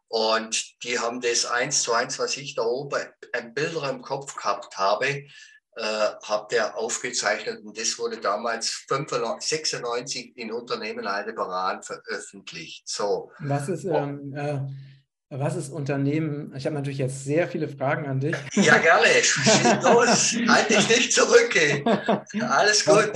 Und 0.09 0.83
die 0.85 0.99
haben 0.99 1.21
das 1.23 1.47
eins 1.47 1.83
zu 1.83 1.95
eins, 1.95 2.19
was 2.19 2.37
ich 2.37 2.55
da 2.55 2.63
oben 2.63 3.01
ein 3.33 3.55
Bilder 3.55 3.89
im 3.89 4.03
Kopf 4.03 4.37
gehabt 4.37 4.77
habe, 4.77 5.25
äh, 5.75 6.09
habt 6.23 6.53
ihr 6.53 6.77
aufgezeichnet 6.77 7.65
und 7.65 7.79
das 7.79 7.99
wurde 7.99 8.19
damals 8.19 8.85
96 8.87 10.37
in 10.37 10.53
Unternehmen 10.53 11.07
Aldebaran 11.07 11.83
veröffentlicht. 11.83 12.87
So. 12.87 13.33
Was 13.39 13.71
ist, 13.71 13.85
ähm, 13.85 14.35
äh, 14.37 14.61
was 15.31 15.57
ist 15.57 15.71
Unternehmen? 15.71 16.55
Ich 16.55 16.67
habe 16.67 16.75
natürlich 16.75 16.99
jetzt 16.99 17.25
sehr 17.25 17.49
viele 17.49 17.69
Fragen 17.69 18.07
an 18.07 18.21
dich. 18.21 18.37
Ja, 18.53 18.77
gerne. 18.77 19.07
Schieß 19.07 19.63
los. 19.83 20.37
halt 20.47 20.69
dich 20.69 20.89
nicht 20.91 21.15
zurück. 21.15 21.57
Alles 22.51 22.85
gut. 22.85 23.13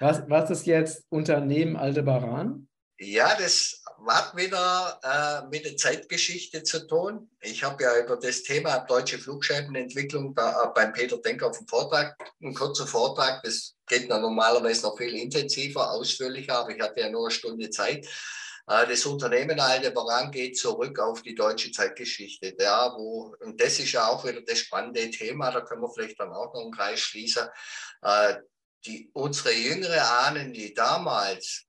Was, 0.00 0.22
was 0.28 0.50
ist 0.50 0.66
jetzt 0.66 1.04
Unternehmen 1.10 1.76
Aldebaran? 1.76 2.68
Ja, 3.04 3.34
das 3.34 3.82
hat 4.06 4.36
wieder 4.36 5.00
äh, 5.02 5.48
mit 5.48 5.64
der 5.64 5.76
Zeitgeschichte 5.76 6.62
zu 6.62 6.86
tun. 6.86 7.28
Ich 7.40 7.64
habe 7.64 7.82
ja 7.82 7.98
über 7.98 8.16
das 8.16 8.44
Thema 8.44 8.78
deutsche 8.78 9.18
Flugscheibenentwicklung 9.18 10.36
da, 10.36 10.62
äh, 10.62 10.68
beim 10.72 10.92
Peter 10.92 11.18
Denker 11.18 11.48
auf 11.48 11.58
dem 11.58 11.66
Vortrag, 11.66 12.16
ein 12.40 12.54
kurzer 12.54 12.86
Vortrag, 12.86 13.42
das 13.42 13.74
geht 13.88 14.08
dann 14.08 14.22
normalerweise 14.22 14.82
noch 14.82 14.96
viel 14.96 15.16
intensiver, 15.16 15.90
ausführlicher, 15.90 16.58
aber 16.58 16.76
ich 16.76 16.80
hatte 16.80 17.00
ja 17.00 17.10
nur 17.10 17.26
eine 17.26 17.32
Stunde 17.32 17.70
Zeit. 17.70 18.06
Äh, 18.68 18.86
das 18.86 19.04
Unternehmen 19.04 19.58
Aldebaran 19.58 20.30
geht 20.30 20.56
zurück 20.56 21.00
auf 21.00 21.22
die 21.22 21.34
deutsche 21.34 21.72
Zeitgeschichte. 21.72 22.54
Ja, 22.60 22.94
wo, 22.96 23.34
und 23.40 23.60
das 23.60 23.80
ist 23.80 23.90
ja 23.90 24.06
auch 24.06 24.24
wieder 24.24 24.42
das 24.42 24.58
spannende 24.58 25.10
Thema, 25.10 25.50
da 25.50 25.62
können 25.62 25.82
wir 25.82 25.90
vielleicht 25.90 26.20
dann 26.20 26.32
auch 26.32 26.54
noch 26.54 26.62
einen 26.62 26.72
Kreis 26.72 27.00
schließen. 27.00 27.48
Äh, 28.02 28.36
die, 28.86 29.10
unsere 29.12 29.52
jüngere 29.52 30.08
Ahnen, 30.20 30.52
die 30.52 30.72
damals 30.72 31.66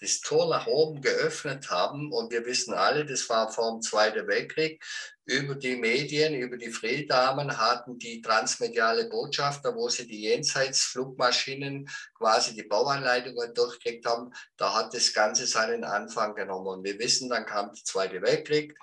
das 0.00 0.20
Tor 0.20 0.48
nach 0.48 0.66
oben 0.66 1.00
geöffnet 1.00 1.70
haben. 1.70 2.12
Und 2.12 2.32
wir 2.32 2.44
wissen 2.46 2.74
alle, 2.74 3.04
das 3.04 3.28
war 3.28 3.50
vor 3.50 3.72
dem 3.72 3.82
Zweiten 3.82 4.26
Weltkrieg. 4.26 4.82
Über 5.24 5.54
die 5.54 5.76
Medien, 5.76 6.34
über 6.34 6.56
die 6.56 6.70
Frieddamen 6.70 7.58
hatten 7.58 7.98
die 7.98 8.22
transmediale 8.22 9.08
Botschafter, 9.08 9.74
wo 9.74 9.88
sie 9.88 10.06
die 10.06 10.22
Jenseitsflugmaschinen, 10.22 11.88
quasi 12.16 12.54
die 12.54 12.62
Bauanleitungen 12.62 13.52
durchgekriegt 13.52 14.06
haben. 14.06 14.32
Da 14.56 14.74
hat 14.74 14.94
das 14.94 15.12
Ganze 15.12 15.46
seinen 15.46 15.84
Anfang 15.84 16.34
genommen. 16.34 16.68
Und 16.68 16.84
wir 16.84 16.98
wissen, 16.98 17.28
dann 17.28 17.44
kam 17.44 17.72
der 17.74 17.84
Zweite 17.84 18.22
Weltkrieg. 18.22 18.74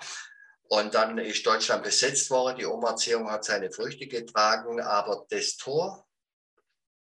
Und 0.68 0.94
dann 0.94 1.18
ist 1.18 1.46
Deutschland 1.46 1.82
besetzt 1.82 2.30
worden. 2.30 2.58
Die 2.58 2.64
Umerziehung 2.64 3.30
hat 3.30 3.44
seine 3.44 3.70
Früchte 3.70 4.06
getragen. 4.06 4.80
Aber 4.80 5.26
das 5.28 5.56
Tor 5.56 6.05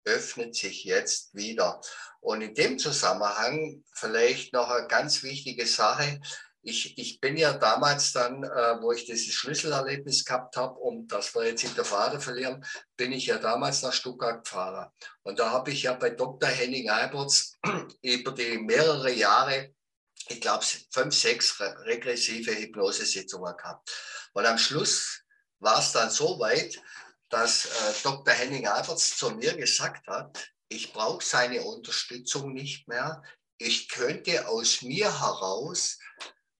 öffnet 0.04 0.54
sich 0.54 0.84
jetzt 0.84 1.34
wieder. 1.34 1.80
Und 2.20 2.42
in 2.42 2.54
dem 2.54 2.78
Zusammenhang 2.78 3.82
vielleicht 3.92 4.52
noch 4.52 4.68
eine 4.70 4.86
ganz 4.86 5.22
wichige 5.22 5.66
Sache. 5.66 6.20
Ich, 6.62 6.98
ich 6.98 7.20
bin 7.20 7.38
ja 7.38 7.54
damals 7.54 8.12
dann, 8.12 8.44
äh, 8.44 8.82
wo 8.82 8.92
ich 8.92 9.06
dieses 9.06 9.32
Schlüsselerlebnis 9.32 10.26
gehabt 10.26 10.56
habe, 10.56 10.74
um 10.78 11.08
das 11.08 11.34
wir 11.34 11.46
jetzt 11.46 11.64
in 11.64 11.74
der 11.74 11.86
Fahrt 11.86 12.22
verlieren, 12.22 12.62
bin 12.96 13.12
ich 13.12 13.26
ja 13.26 13.38
damals 13.38 13.82
nach 13.82 13.94
Stuttgart 13.94 14.44
gefahren. 14.44 14.90
Und 15.22 15.38
da 15.38 15.50
habe 15.50 15.70
ich 15.70 15.84
ja 15.84 15.94
bei 15.94 16.10
Dr. 16.10 16.50
Henning 16.50 16.90
Alberts 16.90 17.56
über 18.02 18.32
die 18.32 18.58
mehrere 18.58 19.10
Jahre, 19.10 19.74
ich 20.28 20.40
glaube 20.42 20.64
fünf, 20.90 21.14
sechs 21.14 21.58
regressive 21.58 22.54
Hypnosesitzungen 22.54 23.56
gehabt. 23.56 23.90
Und 24.34 24.44
am 24.44 24.58
Schluss 24.58 25.22
war 25.60 25.78
es 25.78 25.92
dann 25.92 26.10
so 26.10 26.38
weit, 26.38 26.80
dass 27.30 27.66
äh, 27.66 27.94
Dr. 28.02 28.34
Henning 28.34 28.66
Alberts 28.66 29.16
zu 29.16 29.30
mir 29.30 29.56
gesagt 29.56 30.06
hat, 30.06 30.50
ich 30.68 30.92
brauche 30.92 31.24
seine 31.24 31.62
Unterstützung 31.62 32.52
nicht 32.52 32.86
mehr. 32.86 33.22
Ich 33.58 33.88
könnte 33.88 34.48
aus 34.48 34.82
mir 34.82 35.20
heraus 35.20 35.98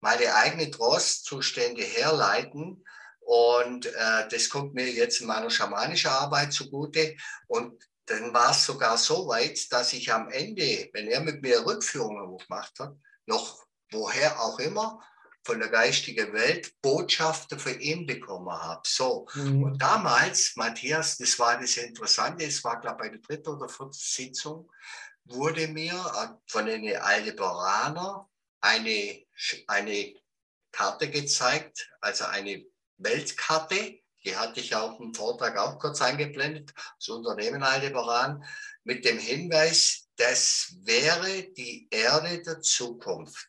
meine 0.00 0.34
eigenen 0.34 0.72
Trostzustände 0.72 1.82
herleiten. 1.82 2.84
Und 3.20 3.86
äh, 3.86 4.28
das 4.28 4.48
kommt 4.48 4.74
mir 4.74 4.90
jetzt 4.90 5.20
in 5.20 5.26
meiner 5.26 5.50
schamanischen 5.50 6.10
Arbeit 6.10 6.52
zugute. 6.52 7.16
Und 7.46 7.80
dann 8.06 8.34
war 8.34 8.50
es 8.50 8.64
sogar 8.64 8.98
so 8.98 9.28
weit, 9.28 9.70
dass 9.72 9.92
ich 9.92 10.12
am 10.12 10.28
Ende, 10.30 10.90
wenn 10.92 11.06
er 11.06 11.20
mit 11.20 11.42
mir 11.42 11.64
Rückführungen 11.64 12.36
gemacht 12.38 12.72
hat, 12.80 12.96
noch 13.26 13.64
woher 13.92 14.40
auch 14.40 14.58
immer, 14.58 15.00
von 15.44 15.58
der 15.58 15.68
geistigen 15.68 16.32
Welt 16.32 16.72
Botschaften 16.82 17.58
für 17.58 17.72
ihn 17.72 18.06
bekommen 18.06 18.52
habe. 18.52 18.82
So. 18.84 19.26
Mhm. 19.34 19.62
Und 19.62 19.82
damals, 19.82 20.52
Matthias, 20.56 21.16
das 21.18 21.38
war 21.38 21.58
das 21.58 21.76
Interessante, 21.76 22.44
es 22.44 22.62
war, 22.62 22.80
glaube 22.80 23.06
ich, 23.06 23.10
bei 23.10 23.16
der 23.16 23.20
dritten 23.20 23.48
oder 23.48 23.68
vierten 23.68 23.92
Sitzung, 23.92 24.70
wurde 25.24 25.68
mir 25.68 25.94
äh, 25.94 26.28
von 26.46 26.66
den 26.66 26.96
Aldebaraner 26.96 28.28
eine, 28.60 29.24
eine 29.66 30.14
Karte 30.72 31.10
gezeigt, 31.10 31.90
also 32.00 32.24
eine 32.26 32.64
Weltkarte, 32.98 34.00
die 34.24 34.36
hatte 34.36 34.60
ich 34.60 34.74
auch 34.74 35.00
im 35.00 35.14
Vortrag 35.14 35.56
auch 35.56 35.78
kurz 35.78 36.02
eingeblendet, 36.02 36.72
das 36.98 37.08
Unternehmen 37.08 37.62
Aldebaran, 37.62 38.44
mit 38.84 39.04
dem 39.04 39.18
Hinweis, 39.18 40.08
das 40.16 40.74
wäre 40.82 41.44
die 41.52 41.88
Erde 41.90 42.42
der 42.42 42.60
Zukunft. 42.60 43.48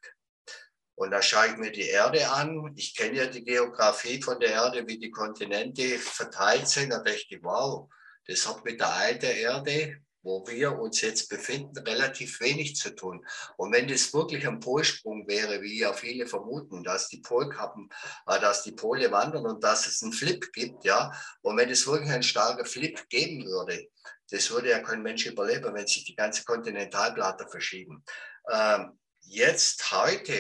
Und 1.02 1.10
da 1.10 1.20
schaue 1.20 1.48
ich 1.48 1.58
mir 1.58 1.72
die 1.72 1.90
Erde 1.90 2.30
an. 2.30 2.74
Ich 2.76 2.96
kenne 2.96 3.18
ja 3.18 3.26
die 3.26 3.44
Geografie 3.44 4.22
von 4.22 4.40
der 4.40 4.52
Erde, 4.52 4.86
wie 4.86 5.00
die 5.00 5.10
Kontinente 5.10 5.98
verteilt 5.98 6.68
sind. 6.68 6.92
Da 6.92 7.00
dachte 7.00 7.26
ich, 7.28 7.40
wow, 7.42 7.90
das 8.28 8.48
hat 8.48 8.64
mit 8.64 8.80
der 8.80 8.94
alten 8.94 9.26
Erde, 9.26 9.98
wo 10.22 10.46
wir 10.46 10.78
uns 10.78 11.02
jetzt 11.02 11.28
befinden, 11.28 11.76
relativ 11.80 12.40
wenig 12.40 12.76
zu 12.76 12.94
tun. 12.94 13.26
Und 13.58 13.72
wenn 13.74 13.88
das 13.88 14.14
wirklich 14.14 14.48
ein 14.48 14.60
Polsprung 14.60 15.28
wäre, 15.28 15.64
wie 15.64 15.80
ja 15.80 15.92
viele 15.92 16.28
vermuten, 16.28 16.84
dass 16.84 17.08
die 17.08 17.22
Polkappen, 17.22 17.90
äh, 18.28 18.40
dass 18.40 18.62
die 18.62 18.74
Pole 18.74 19.12
wandern 19.12 19.48
und 19.48 19.64
dass 19.64 19.88
es 19.88 20.04
einen 20.04 20.14
Flip 20.14 20.54
gibt, 20.54 20.86
ja, 20.86 21.12
und 21.42 21.58
wenn 21.58 21.72
es 21.72 21.88
wirklich 21.88 22.12
einen 22.12 22.22
starken 22.22 22.68
Flip 22.68 23.10
geben 23.10 23.48
würde, 23.48 23.88
das 24.30 24.52
würde 24.52 24.70
ja 24.70 24.82
kein 24.82 25.02
Mensch 25.02 25.26
überleben, 25.26 25.74
wenn 25.74 25.88
sich 25.88 26.06
die 26.06 26.16
ganze 26.16 26.44
Kontinentalplatte 26.44 27.48
verschieben. 27.48 28.06
Ähm, 28.52 29.00
jetzt, 29.22 29.92
heute, 29.92 30.36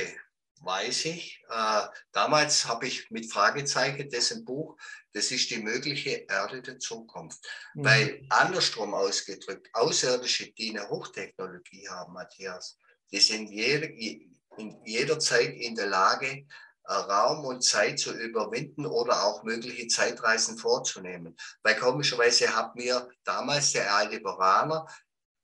weiß 0.63 1.05
ich. 1.05 1.43
Äh, 1.49 1.87
damals 2.11 2.67
habe 2.67 2.87
ich 2.87 3.09
mit 3.11 3.31
Fragezeichen 3.31 4.09
dessen 4.09 4.45
Buch, 4.45 4.77
das 5.13 5.31
ist 5.31 5.49
die 5.49 5.59
mögliche 5.59 6.25
Erde 6.29 6.61
der 6.61 6.79
Zukunft. 6.79 7.39
Mhm. 7.73 7.85
Weil 7.85 8.25
andersrum 8.29 8.93
ausgedrückt, 8.93 9.69
Außerirdische, 9.73 10.51
die 10.53 10.69
eine 10.69 10.89
Hochtechnologie 10.89 11.87
haben, 11.89 12.13
Matthias, 12.13 12.77
die 13.11 13.19
sind 13.19 13.49
jede, 13.49 13.87
in 13.87 14.81
jeder 14.85 15.19
Zeit 15.19 15.53
in 15.53 15.75
der 15.75 15.87
Lage, 15.87 16.45
äh, 16.85 16.93
Raum 16.93 17.45
und 17.45 17.63
Zeit 17.63 17.99
zu 17.99 18.13
überwinden 18.13 18.85
oder 18.85 19.23
auch 19.25 19.43
mögliche 19.43 19.87
Zeitreisen 19.87 20.57
vorzunehmen. 20.57 21.35
Weil 21.63 21.75
komischerweise 21.75 22.55
hat 22.55 22.75
mir 22.75 23.09
damals 23.23 23.73
der 23.73 23.93
Aldebaraner 23.93 24.87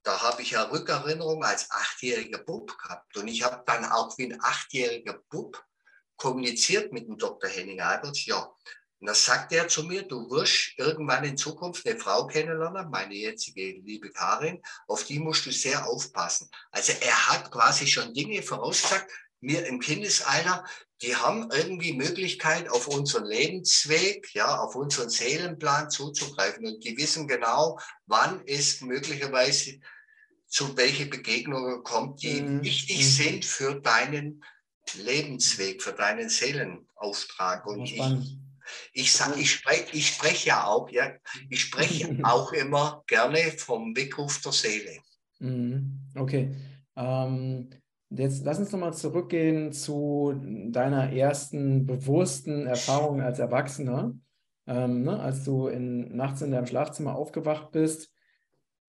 da 0.08 0.22
habe 0.22 0.42
ich 0.42 0.52
ja 0.52 0.64
Rückerinnerung 0.64 1.44
als 1.44 1.70
achtjähriger 1.70 2.38
Bub 2.38 2.78
gehabt. 2.78 3.18
Und 3.18 3.28
ich 3.28 3.44
habe 3.44 3.62
dann 3.66 3.84
auch 3.84 4.18
wie 4.18 4.32
ein 4.32 4.40
achtjähriger 4.42 5.22
Bub 5.30 5.62
kommuniziert 6.16 6.94
mit 6.94 7.08
dem 7.08 7.18
Dr. 7.18 7.50
Henning 7.50 7.82
Alberts. 7.82 8.26
Ja, 8.26 8.50
und 9.00 9.08
da 9.08 9.14
sagte 9.14 9.58
er 9.58 9.68
zu 9.68 9.84
mir, 9.84 10.04
du 10.04 10.30
wirst 10.30 10.74
irgendwann 10.78 11.26
in 11.26 11.36
Zukunft 11.36 11.86
eine 11.86 12.00
Frau 12.00 12.26
kennenlernen, 12.26 12.90
meine 12.90 13.14
jetzige 13.14 13.82
liebe 13.82 14.10
Karin, 14.12 14.62
auf 14.88 15.04
die 15.04 15.20
musst 15.20 15.46
du 15.46 15.52
sehr 15.52 15.86
aufpassen. 15.86 16.50
Also 16.72 16.94
er 17.02 17.28
hat 17.28 17.52
quasi 17.52 17.86
schon 17.86 18.14
Dinge 18.14 18.42
vorausgesagt, 18.42 19.12
mir 19.42 19.68
im 19.68 19.82
Kindesalter, 19.82 20.66
die 21.02 21.16
haben 21.16 21.52
irgendwie 21.52 21.94
Möglichkeit, 21.94 22.70
auf 22.70 22.88
unseren 22.88 23.26
Lebensweg, 23.26 24.34
ja, 24.34 24.58
auf 24.58 24.76
unseren 24.76 25.10
Seelenplan 25.10 25.92
zuzugreifen. 25.92 26.66
Und 26.66 26.84
die 26.84 26.98
wissen 26.98 27.28
genau, 27.28 27.78
wann 28.08 28.42
ist 28.46 28.82
möglicherweise 28.82 29.80
zu 30.48 30.77
welchen 30.77 31.10
Begegnungen 31.10 31.84
kommt, 31.84 32.24
die 32.24 32.42
mhm. 32.42 32.63
wichtig 32.63 32.98
mhm. 32.98 33.04
sind 33.04 33.46
für 33.46 33.80
deinen 33.80 34.44
Lebensweg, 34.96 35.84
für 35.84 35.92
deinen 35.92 36.30
Seelenauftrag. 36.30 37.66
Und 37.68 37.84
ich, 37.84 38.38
ich, 38.94 39.12
sag, 39.12 39.38
ich 39.38 39.51
spreche 39.51 39.86
ich 39.92 40.08
sprech 40.08 40.46
ja 40.46 40.66
auch, 40.66 40.89
ja, 40.89 41.12
ich 41.50 41.62
spreche 41.62 42.18
auch 42.24 42.54
immer 42.54 43.04
gerne 43.08 43.39
vom 43.58 43.96
Weckruf 43.96 44.42
der 44.42 44.54
Seele. 44.54 45.00
Mhm. 45.39 46.00
Okay. 46.16 46.56
Ähm, 46.96 47.70
jetzt 48.10 48.46
lass 48.46 48.60
uns 48.60 48.72
nochmal 48.72 48.94
zurückgehen 48.94 49.74
zu 49.74 50.34
deiner 50.70 51.12
ersten 51.12 51.86
bewussten 51.86 52.66
Erfahrung 52.66 53.22
als 53.22 53.39
Erwachsener. 53.39 54.13
Ähm, 54.66 55.04
ne, 55.04 55.18
als 55.20 55.46
du 55.46 55.68
in, 55.68 56.13
nachts 56.16 56.42
in 56.42 56.51
deinem 56.51 56.68
Schlafzimmer 56.68 57.16
aufgewacht 57.16 57.72
bist. 57.72 58.12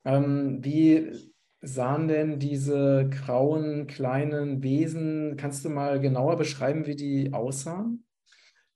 Ähm, 0.05 0.59
wie 0.65 1.33
sahen 1.61 2.09
denn 2.09 2.39
diese 2.39 3.11
grauen 3.11 3.87
kleinen 3.87 4.63
Wesen? 4.63 5.37
Kannst 5.37 5.65
du 5.65 5.71
mal 5.71 6.01
genauer 6.01 6.37
beschreiben, 6.37 6.87
wie 6.87 6.97
die 6.97 7.33
aussahen? 7.33 8.05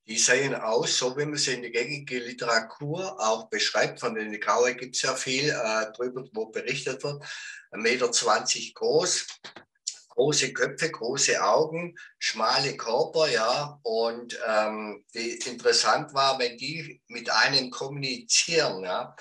Die 0.09 0.19
sehen 0.19 0.55
aus, 0.55 0.99
so 0.99 1.17
wie 1.17 1.25
man 1.25 1.37
sie 1.37 1.55
in 1.55 1.62
der 1.62 1.71
gängigen 1.71 2.23
Literatur 2.23 3.21
auch 3.21 3.49
beschreibt. 3.49 4.01
Von 4.01 4.17
den 4.17 4.39
Grauen 4.41 4.77
gibt 4.77 4.97
es 4.97 5.03
ja 5.03 5.15
viel 5.15 5.49
äh, 5.49 5.93
drüber, 5.93 6.25
wo 6.33 6.47
berichtet 6.47 7.05
wird. 7.05 7.23
1,20 7.71 7.79
Meter 7.79 8.11
groß, 8.75 9.27
große 10.09 10.53
Köpfe, 10.53 10.91
große 10.91 11.43
Augen, 11.43 11.95
schmale 12.19 12.77
Körper, 12.77 13.31
ja. 13.31 13.79
Und 13.83 14.37
ähm, 14.47 15.05
interessant 15.12 16.12
war, 16.15 16.37
wenn 16.41 16.57
die 16.59 17.01
mit 17.07 17.31
einem 17.31 17.71
kommunizieren, 17.71 18.83
ja, 18.83 19.15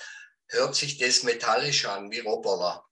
hört 0.48 0.76
sich 0.76 0.98
das 0.98 1.22
metallisch 1.22 1.86
an 1.86 2.10
wie 2.10 2.20
Roboter. 2.20 2.84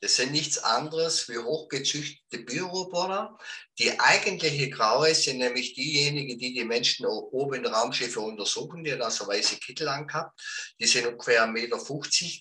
Das 0.00 0.16
sind 0.16 0.32
nichts 0.32 0.58
anderes 0.58 1.28
wie 1.28 1.38
hochgezüchtete 1.38 2.44
Bioroboter. 2.44 3.38
Die 3.78 3.98
eigentliche 3.98 4.68
Graue 4.68 5.14
sind 5.14 5.38
nämlich 5.38 5.74
diejenigen, 5.74 6.38
die 6.38 6.52
die 6.52 6.64
Menschen 6.64 7.06
oben 7.06 7.54
in 7.54 7.66
Raumschiffe 7.66 8.20
untersuchen, 8.20 8.84
die 8.84 8.90
da 8.90 9.10
so 9.10 9.26
weiße 9.26 9.56
Kittel 9.56 9.88
angehabt. 9.88 10.38
Die 10.78 10.86
sind 10.86 11.06
ungefähr 11.06 11.44
1,50 11.44 11.52
Meter 11.52 11.78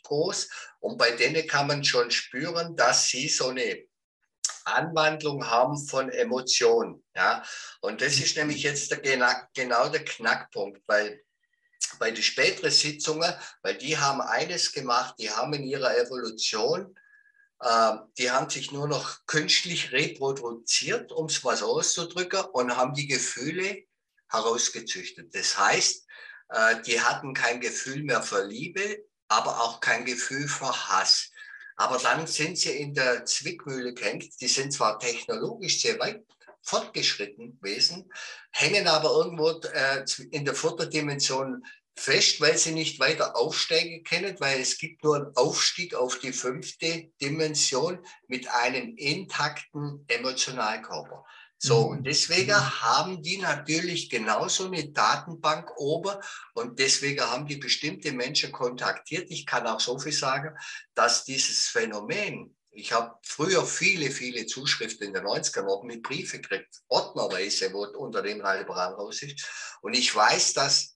groß. 0.03 0.49
Und 0.79 0.97
bei 0.97 1.11
denen 1.11 1.47
kann 1.47 1.67
man 1.67 1.83
schon 1.83 2.11
spüren, 2.11 2.75
dass 2.75 3.07
sie 3.07 3.29
so 3.29 3.47
eine 3.47 3.85
Anwandlung 4.65 5.49
haben 5.49 5.77
von 5.77 6.09
Emotionen. 6.09 7.03
Ja? 7.15 7.43
Und 7.81 8.01
das 8.01 8.19
ist 8.19 8.35
nämlich 8.35 8.63
jetzt 8.63 8.91
der, 8.91 9.47
genau 9.53 9.89
der 9.89 10.03
Knackpunkt, 10.03 10.81
weil 10.87 11.21
bei 11.99 12.11
den 12.11 12.23
späteren 12.23 12.71
Sitzungen, 12.71 13.33
weil 13.61 13.77
die 13.77 13.97
haben 13.97 14.21
eines 14.21 14.71
gemacht, 14.71 15.15
die 15.19 15.29
haben 15.29 15.53
in 15.53 15.63
ihrer 15.63 15.97
Evolution, 15.97 16.93
die 18.17 18.31
haben 18.31 18.49
sich 18.49 18.71
nur 18.71 18.87
noch 18.87 19.25
künstlich 19.25 19.91
reproduziert, 19.91 21.11
um 21.11 21.27
es 21.27 21.43
mal 21.43 21.55
so 21.55 21.67
auszudrücken, 21.67 22.41
und 22.51 22.75
haben 22.75 22.93
die 22.93 23.07
Gefühle 23.07 23.83
herausgezüchtet. 24.29 25.33
Das 25.33 25.57
heißt, 25.57 26.05
äh, 26.49 26.81
die 26.83 27.01
hatten 27.01 27.33
kein 27.33 27.61
Gefühl 27.61 28.03
mehr 28.03 28.21
für 28.21 28.43
Liebe, 28.43 29.05
aber 29.27 29.61
auch 29.61 29.79
kein 29.79 30.05
Gefühl 30.05 30.47
für 30.47 30.71
Hass. 30.89 31.31
Aber 31.77 31.97
dann 31.97 32.27
sind 32.27 32.57
sie 32.57 32.77
in 32.77 32.93
der 32.93 33.25
Zwickmühle 33.25 33.93
gehängt. 33.93 34.39
Die 34.39 34.47
sind 34.47 34.71
zwar 34.71 34.99
technologisch 34.99 35.81
sehr 35.81 35.99
weit 35.99 36.23
fortgeschritten 36.61 37.59
gewesen, 37.59 38.11
hängen 38.51 38.87
aber 38.87 39.11
irgendwo 39.11 39.51
äh, 39.67 40.03
in 40.31 40.45
der 40.45 40.55
Futterdimension 40.55 41.63
fest, 41.95 42.41
weil 42.41 42.57
sie 42.57 42.71
nicht 42.71 42.99
weiter 42.99 43.35
aufsteigen 43.35 44.03
können, 44.03 44.35
weil 44.39 44.59
es 44.59 44.77
gibt 44.77 45.03
nur 45.03 45.15
einen 45.15 45.35
Aufstieg 45.35 45.95
auf 45.95 46.19
die 46.19 46.33
fünfte 46.33 47.11
Dimension 47.21 48.05
mit 48.27 48.47
einem 48.49 48.95
intakten 48.97 50.03
Emotionalkörper. 50.07 51.25
So, 51.57 51.85
mhm. 51.85 51.97
und 51.97 52.03
deswegen 52.03 52.51
mhm. 52.51 52.81
haben 52.81 53.21
die 53.23 53.37
natürlich 53.37 54.09
genauso 54.09 54.65
eine 54.65 54.89
Datenbank 54.89 55.71
oben 55.77 56.15
und 56.53 56.79
deswegen 56.79 57.21
haben 57.21 57.47
die 57.47 57.57
bestimmte 57.57 58.11
Menschen 58.11 58.51
kontaktiert. 58.51 59.31
Ich 59.31 59.45
kann 59.45 59.65
auch 59.65 59.79
so 59.79 59.97
viel 59.97 60.11
sagen, 60.11 60.55
dass 60.93 61.23
dieses 61.23 61.67
Phänomen, 61.67 62.55
ich 62.71 62.91
habe 62.91 63.15
früher 63.23 63.65
viele, 63.65 64.11
viele 64.11 64.45
Zuschriften 64.45 65.07
in 65.07 65.13
den 65.13 65.23
90ern 65.23 65.63
noch 65.63 65.83
mit 65.83 66.03
Briefe 66.03 66.41
gekriegt, 66.41 66.81
ordnerweise, 66.89 67.71
wo 67.71 67.85
unter 67.85 68.21
dem 68.21 68.39
Liberal 68.39 68.93
raus 68.93 69.21
ist. 69.21 69.77
Und 69.81 69.93
ich 69.93 70.13
weiß, 70.13 70.53
dass 70.53 70.94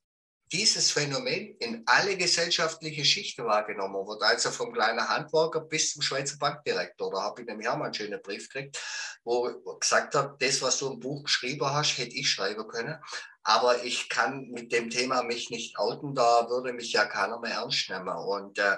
dieses 0.51 0.91
Phänomen 0.91 1.55
in 1.59 1.83
alle 1.85 2.17
gesellschaftliche 2.17 3.05
Schichten 3.05 3.45
wahrgenommen 3.45 4.07
wird, 4.07 4.23
also 4.23 4.49
vom 4.49 4.73
kleinen 4.73 5.07
Handwerker 5.07 5.61
bis 5.61 5.93
zum 5.93 6.01
Schweizer 6.01 6.37
Bankdirektor. 6.37 7.11
Da 7.11 7.21
habe 7.21 7.43
ich 7.43 7.49
auch 7.67 7.77
mal 7.77 7.85
einen 7.85 7.93
schönen 7.93 8.21
Brief 8.21 8.49
gekriegt, 8.49 8.79
wo 9.23 9.77
gesagt 9.79 10.15
hat, 10.15 10.41
das, 10.41 10.61
was 10.61 10.79
du 10.79 10.93
im 10.93 10.99
Buch 10.99 11.23
geschrieben 11.23 11.65
hast, 11.65 11.97
hätte 11.97 12.15
ich 12.15 12.29
schreiben 12.29 12.67
können. 12.67 12.97
Aber 13.43 13.83
ich 13.83 14.09
kann 14.09 14.49
mit 14.49 14.71
dem 14.71 14.89
Thema 14.89 15.23
mich 15.23 15.49
nicht 15.49 15.77
outen, 15.77 16.13
da 16.13 16.49
würde 16.49 16.73
mich 16.73 16.91
ja 16.93 17.05
keiner 17.05 17.39
mehr 17.39 17.53
ernst 17.53 17.89
nehmen. 17.89 18.09
Und 18.09 18.59
äh, 18.59 18.77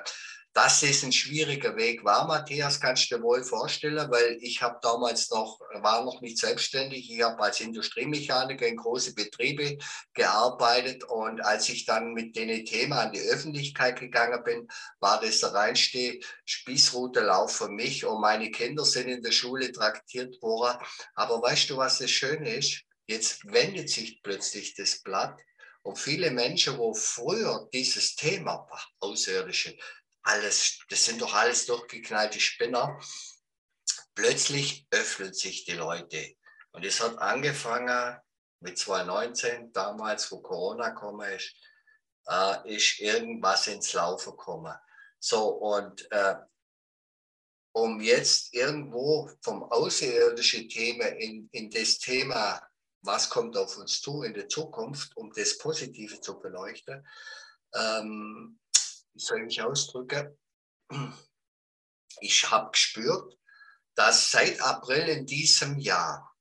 dass 0.53 0.83
es 0.83 1.03
ein 1.03 1.13
schwieriger 1.13 1.77
Weg 1.77 2.03
war, 2.03 2.27
Matthias, 2.27 2.79
kannst 2.79 3.09
du 3.09 3.15
dir 3.15 3.23
wohl 3.23 3.43
vorstellen, 3.43 4.11
weil 4.11 4.37
ich 4.41 4.61
habe 4.61 4.79
damals 4.81 5.29
noch, 5.29 5.59
war 5.75 6.03
noch 6.03 6.19
nicht 6.19 6.37
selbstständig, 6.37 7.09
ich 7.09 7.21
habe 7.21 7.41
als 7.41 7.61
Industriemechaniker 7.61 8.67
in 8.67 8.75
große 8.75 9.13
Betriebe 9.13 9.77
gearbeitet 10.13 11.05
und 11.05 11.39
als 11.45 11.69
ich 11.69 11.85
dann 11.85 12.13
mit 12.13 12.35
dem 12.35 12.65
Thema 12.65 13.03
an 13.03 13.13
die 13.13 13.21
Öffentlichkeit 13.21 13.99
gegangen 13.99 14.43
bin, 14.43 14.67
war 14.99 15.21
das 15.21 15.39
der 15.39 15.53
reinste 15.53 16.19
Spießrutelauf 16.43 17.55
für 17.55 17.69
mich 17.69 18.05
und 18.05 18.19
meine 18.19 18.51
Kinder 18.51 18.83
sind 18.83 19.07
in 19.07 19.21
der 19.21 19.31
Schule 19.31 19.71
traktiert 19.71 20.41
worden. 20.41 20.79
Aber 21.15 21.41
weißt 21.41 21.69
du, 21.69 21.77
was 21.77 21.99
das 21.99 22.11
Schöne 22.11 22.55
ist? 22.55 22.81
Jetzt 23.07 23.45
wendet 23.45 23.89
sich 23.89 24.21
plötzlich 24.21 24.75
das 24.75 25.01
Blatt 25.01 25.39
und 25.83 25.97
viele 25.97 26.29
Menschen, 26.31 26.77
wo 26.77 26.93
früher 26.93 27.67
dieses 27.73 28.15
Thema 28.15 28.67
Außerirdische 28.99 29.75
alles, 30.23 30.79
das 30.89 31.05
sind 31.05 31.21
doch 31.21 31.33
alles 31.33 31.65
durchgeknallte 31.65 32.39
Spinner. 32.39 32.99
Plötzlich 34.13 34.87
öffnen 34.91 35.33
sich 35.33 35.65
die 35.65 35.73
Leute. 35.73 36.35
Und 36.71 36.85
es 36.85 36.99
hat 37.01 37.17
angefangen 37.17 38.19
mit 38.59 38.77
2019, 38.77 39.73
damals, 39.73 40.31
wo 40.31 40.41
Corona 40.41 40.89
gekommen 40.89 41.29
ist, 41.31 41.55
äh, 42.27 42.75
ist 42.75 42.99
irgendwas 42.99 43.67
ins 43.67 43.93
Laufen 43.93 44.31
gekommen. 44.31 44.75
So, 45.19 45.49
und 45.49 46.09
äh, 46.11 46.35
um 47.73 48.01
jetzt 48.01 48.53
irgendwo 48.53 49.29
vom 49.41 49.63
außerirdischen 49.63 50.67
Thema 50.69 51.05
in, 51.05 51.49
in 51.51 51.69
das 51.69 51.99
Thema, 51.99 52.61
was 53.01 53.29
kommt 53.29 53.57
auf 53.57 53.77
uns 53.77 54.01
zu 54.01 54.23
in 54.23 54.33
der 54.33 54.49
Zukunft, 54.49 55.15
um 55.15 55.31
das 55.33 55.57
Positive 55.57 56.19
zu 56.21 56.39
beleuchten, 56.39 57.07
ähm, 57.73 58.59
wie 59.13 59.19
soll 59.19 59.39
ich 59.39 59.45
mich 59.45 59.61
ausdrücken? 59.61 60.37
Ich 62.19 62.49
habe 62.49 62.71
gespürt, 62.71 63.37
dass 63.95 64.31
seit 64.31 64.61
April 64.61 65.07
in 65.09 65.25
diesem 65.25 65.77
Jahr 65.79 66.35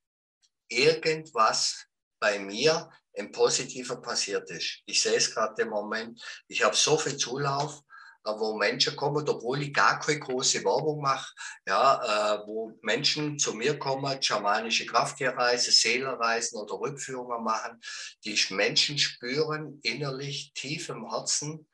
irgendwas 0.69 1.87
bei 2.21 2.39
mir 2.39 2.91
im 3.13 3.33
Positiven 3.33 4.01
passiert 4.03 4.51
ist. 4.51 4.83
Ich 4.87 5.03
sehe 5.03 5.17
es 5.17 5.35
gerade 5.35 5.63
im 5.63 5.71
Moment. 5.71 6.23
Ich 6.49 6.63
habe 6.63 6.77
so 6.77 6.97
viel 6.97 7.17
Zulauf, 7.17 7.83
äh, 8.25 8.31
wo 8.31 8.57
Menschen 8.57 8.97
kommen, 8.97 9.29
obwohl 9.29 9.63
ich 9.63 9.73
gar 9.73 9.99
keine 9.99 10.21
große 10.21 10.63
Werbung 10.65 11.01
mache, 11.01 11.33
ja, 11.67 12.37
äh, 12.37 12.47
wo 12.47 12.79
Menschen 12.83 13.39
zu 13.39 13.55
mir 13.55 13.79
kommen, 13.79 14.23
schamanische 14.23 14.87
Krafttierreisen, 14.87 15.73
Seelenreisen 15.73 16.61
oder 16.61 16.75
Rückführungen 16.75 17.43
machen, 17.43 17.81
die 18.25 18.39
Menschen 18.51 18.99
spüren 18.99 19.81
innerlich 19.83 20.53
tief 20.55 20.89
im 20.91 21.09
Herzen, 21.09 21.67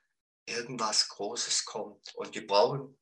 irgendwas 0.47 1.09
Großes 1.09 1.65
kommt. 1.65 2.15
Und 2.15 2.35
die 2.35 2.41
brauchen, 2.41 2.99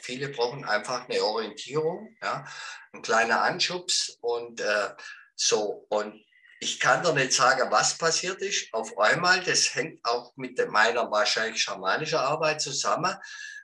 viele 0.00 0.28
brauchen 0.28 0.64
einfach 0.64 1.08
eine 1.08 1.22
Orientierung, 1.22 2.16
ja, 2.22 2.44
ein 2.92 3.02
kleiner 3.02 3.42
Anschubs 3.42 4.18
und 4.20 4.60
äh, 4.60 4.90
so. 5.34 5.86
Und 5.88 6.22
ich 6.60 6.80
kann 6.80 7.02
doch 7.02 7.14
nicht 7.14 7.32
sagen, 7.32 7.70
was 7.70 7.98
passiert 7.98 8.40
ist. 8.40 8.72
Auf 8.72 8.96
einmal, 8.98 9.42
das 9.42 9.74
hängt 9.74 10.04
auch 10.04 10.32
mit 10.36 10.58
meiner 10.70 11.10
wahrscheinlich 11.10 11.62
schamanischen 11.62 12.18
Arbeit 12.18 12.60
zusammen, 12.60 13.14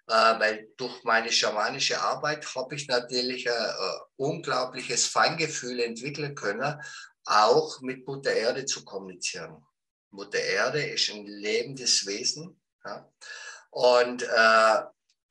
äh, 0.07 0.13
weil 0.13 0.69
durch 0.77 1.03
meine 1.05 1.33
schamanische 1.33 2.01
Arbeit 2.01 2.47
habe 2.55 2.75
ich 2.75 2.89
natürlich 2.89 3.51
ein 3.51 3.57
äh, 3.57 3.99
unglaubliches 4.17 5.07
Feingefühl 5.07 5.81
entwickeln 5.81 6.35
können, 6.35 6.81
auch 7.25 7.81
mit 7.81 8.07
Mutter 8.07 8.33
Erde 8.33 8.65
zu 8.65 8.85
kommunizieren. 8.85 9.65
Mutter 10.11 10.41
Erde 10.41 10.85
ist 10.85 11.11
ein 11.11 11.25
lebendes 11.25 12.07
Wesen, 12.07 12.60
ja. 12.85 13.09
Und 13.71 14.23
äh, 14.23 14.83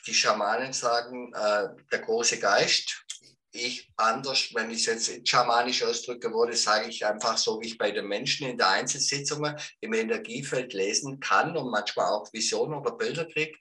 die 0.07 0.13
Schamanen 0.13 0.73
sagen, 0.73 1.33
äh, 1.33 1.67
der 1.91 1.99
große 1.99 2.39
Geist, 2.39 3.05
ich 3.51 3.91
anders, 3.97 4.53
wenn 4.53 4.69
ich 4.69 4.87
es 4.87 5.07
jetzt 5.07 5.27
schamanisch 5.27 5.83
ausdrücke 5.83 6.31
würde, 6.31 6.55
sage 6.55 6.89
ich 6.89 7.05
einfach 7.05 7.37
so, 7.37 7.59
wie 7.59 7.67
ich 7.67 7.77
bei 7.77 7.91
den 7.91 8.07
Menschen 8.07 8.47
in 8.47 8.57
der 8.57 8.69
Einzelsitzung 8.69 9.55
im 9.79 9.93
Energiefeld 9.93 10.73
lesen 10.73 11.19
kann 11.19 11.57
und 11.57 11.71
manchmal 11.71 12.13
auch 12.13 12.31
Visionen 12.31 12.79
oder 12.79 12.91
Bilder 12.91 13.25
kriege. 13.25 13.57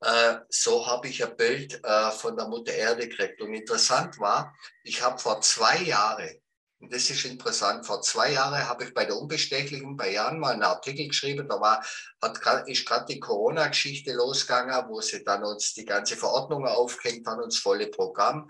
Äh, 0.00 0.38
so 0.48 0.86
habe 0.86 1.08
ich 1.08 1.24
ein 1.24 1.36
Bild 1.36 1.82
äh, 1.84 2.10
von 2.12 2.36
der 2.36 2.48
Mutter 2.48 2.72
Erde 2.72 3.08
gekriegt. 3.08 3.40
Und 3.40 3.52
interessant 3.52 4.18
war, 4.18 4.54
ich 4.82 5.02
habe 5.02 5.18
vor 5.18 5.40
zwei 5.40 5.82
Jahren 5.82 6.40
das 6.80 7.10
ist 7.10 7.24
interessant. 7.24 7.84
Vor 7.84 8.02
zwei 8.02 8.32
Jahren 8.32 8.68
habe 8.68 8.84
ich 8.84 8.94
bei 8.94 9.04
der 9.04 9.16
Unbestechlichen 9.16 9.96
bei 9.96 10.12
Jan 10.12 10.38
mal 10.38 10.52
einen 10.52 10.62
Artikel 10.62 11.08
geschrieben. 11.08 11.48
Da 11.48 11.60
war, 11.60 11.84
hat 12.22 12.40
grad, 12.40 12.68
ist 12.68 12.86
gerade 12.86 13.06
die 13.12 13.18
Corona-Geschichte 13.18 14.12
losgegangen, 14.12 14.88
wo 14.88 15.00
sie 15.00 15.24
dann 15.24 15.44
uns 15.44 15.74
die 15.74 15.84
ganze 15.84 16.16
Verordnung 16.16 16.66
aufgehängt 16.66 17.26
haben, 17.26 17.42
uns 17.42 17.58
volle 17.58 17.88
Programm. 17.88 18.48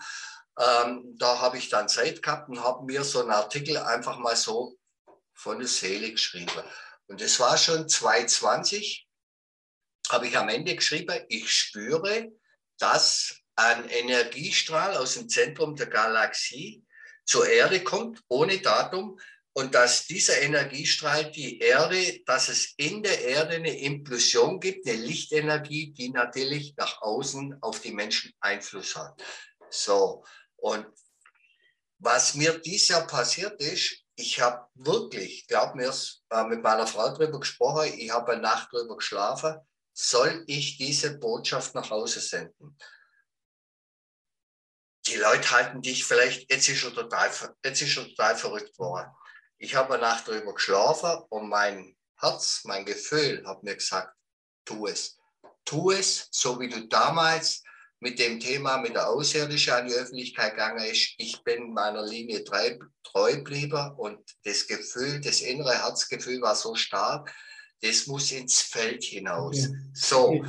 Ähm, 0.59 1.15
da 1.17 1.41
habe 1.41 1.57
ich 1.57 1.71
dann 1.71 1.89
Zeit 1.89 2.23
gehabt 2.23 2.51
und 2.51 2.63
habe 2.63 2.85
mir 2.85 3.03
so 3.03 3.21
einen 3.21 3.31
Artikel 3.31 3.79
einfach 3.79 4.19
mal 4.19 4.37
so 4.37 4.77
von 5.33 5.59
der 5.59 5.69
Seele 5.69 6.11
geschrieben. 6.11 6.63
Und 7.07 7.23
das 7.23 7.41
war 7.41 7.57
schon 7.57 7.89
2020, 7.89 9.09
habe 10.11 10.27
ich 10.27 10.37
am 10.37 10.51
Ende 10.51 10.75
geschrieben, 10.75 11.19
ich 11.29 11.51
spüre, 11.51 12.31
dass 12.79 13.37
ein 13.57 13.89
Energiestrahl 13.89 14.97
aus 14.97 15.15
dem 15.15 15.29
Zentrum 15.29 15.77
der 15.77 15.87
Galaxie 15.87 16.85
zur 17.29 17.47
Erde 17.47 17.85
kommt, 17.85 18.23
ohne 18.29 18.59
Datum, 18.59 19.21
und 19.53 19.75
dass 19.75 20.07
dieser 20.07 20.41
Energiestrahl 20.41 21.31
die 21.31 21.59
Erde, 21.59 22.21
dass 22.25 22.49
es 22.49 22.75
in 22.77 23.03
der 23.03 23.23
Erde 23.23 23.57
eine 23.57 23.77
Implosion 23.77 24.61
gibt, 24.61 24.89
eine 24.89 24.97
Lichtenergie, 24.97 25.93
die 25.93 26.11
natürlich 26.11 26.75
nach 26.77 27.03
außen 27.03 27.59
auf 27.61 27.81
die 27.81 27.93
Menschen 27.93 28.33
Einfluss 28.41 28.97
hat. 28.97 29.23
So, 29.69 30.25
und 30.57 30.87
was 31.99 32.35
mir 32.35 32.59
dieses 32.59 32.89
Jahr 32.89 33.07
passiert 33.07 33.61
ist, 33.61 34.05
ich 34.17 34.41
habe 34.41 34.67
wirklich, 34.75 35.47
glaub 35.49 35.75
mir, 35.75 35.93
äh, 36.31 36.45
mit 36.45 36.63
meiner 36.63 36.87
Frau 36.87 37.09
darüber 37.09 37.41
gesprochen, 37.41 37.93
ich 37.97 38.11
habe 38.11 38.33
eine 38.33 38.43
Nacht 38.43 38.69
darüber 38.73 38.97
geschlafen, 38.97 39.57
soll 39.93 40.45
ich 40.47 40.79
diese 40.79 41.19
Botschaft 41.19 41.75
nach 41.75 41.91
Hause 41.91 42.21
senden? 42.21 42.79
Die 45.09 45.17
Leute 45.17 45.51
halten 45.51 45.81
dich 45.81 46.05
vielleicht, 46.05 46.51
jetzt 46.51 46.69
ist 46.69 46.85
er 46.85 46.95
total, 46.95 47.31
jetzt 47.65 47.83
ist 47.83 47.97
er 47.97 48.05
total 48.05 48.37
verrückt 48.37 48.79
worden. 48.79 49.11
Ich 49.59 49.75
habe 49.75 49.95
eine 49.95 50.03
Nacht 50.03 50.29
darüber 50.29 50.55
geschlafen 50.55 51.25
und 51.31 51.49
mein 51.49 51.97
Herz, 52.21 52.63
mein 52.65 52.85
Gefühl 52.85 53.43
hat 53.47 53.63
mir 53.63 53.75
gesagt, 53.75 54.15
tu 54.65 54.87
es. 54.87 55.19
Tu 55.65 55.93
es, 55.93 56.29
so 56.31 56.61
wie 56.61 56.69
du 56.69 56.87
damals 56.89 57.63
mit 58.01 58.19
dem 58.19 58.39
Thema 58.39 58.79
mit 58.79 58.95
der 58.95 59.09
Außerirdischen 59.09 59.73
an 59.73 59.89
die 59.89 59.95
Öffentlichkeit 59.95 60.53
gegangen 60.53 60.85
ist. 60.85 61.15
Ich 61.19 61.43
bin 61.43 61.73
meiner 61.73 62.05
Linie 62.07 62.45
treu, 62.45 62.79
treu 63.03 63.37
geblieben 63.37 63.93
und 63.97 64.19
das 64.45 64.67
Gefühl, 64.67 65.21
das 65.21 65.41
innere 65.41 65.83
Herzgefühl 65.83 66.41
war 66.41 66.55
so 66.55 66.75
stark, 66.75 67.35
das 67.81 68.07
muss 68.07 68.31
ins 68.33 68.61
Feld 68.61 69.05
hinaus. 69.05 69.69
Okay. 69.69 69.77
So. 69.95 70.29
Okay. 70.29 70.45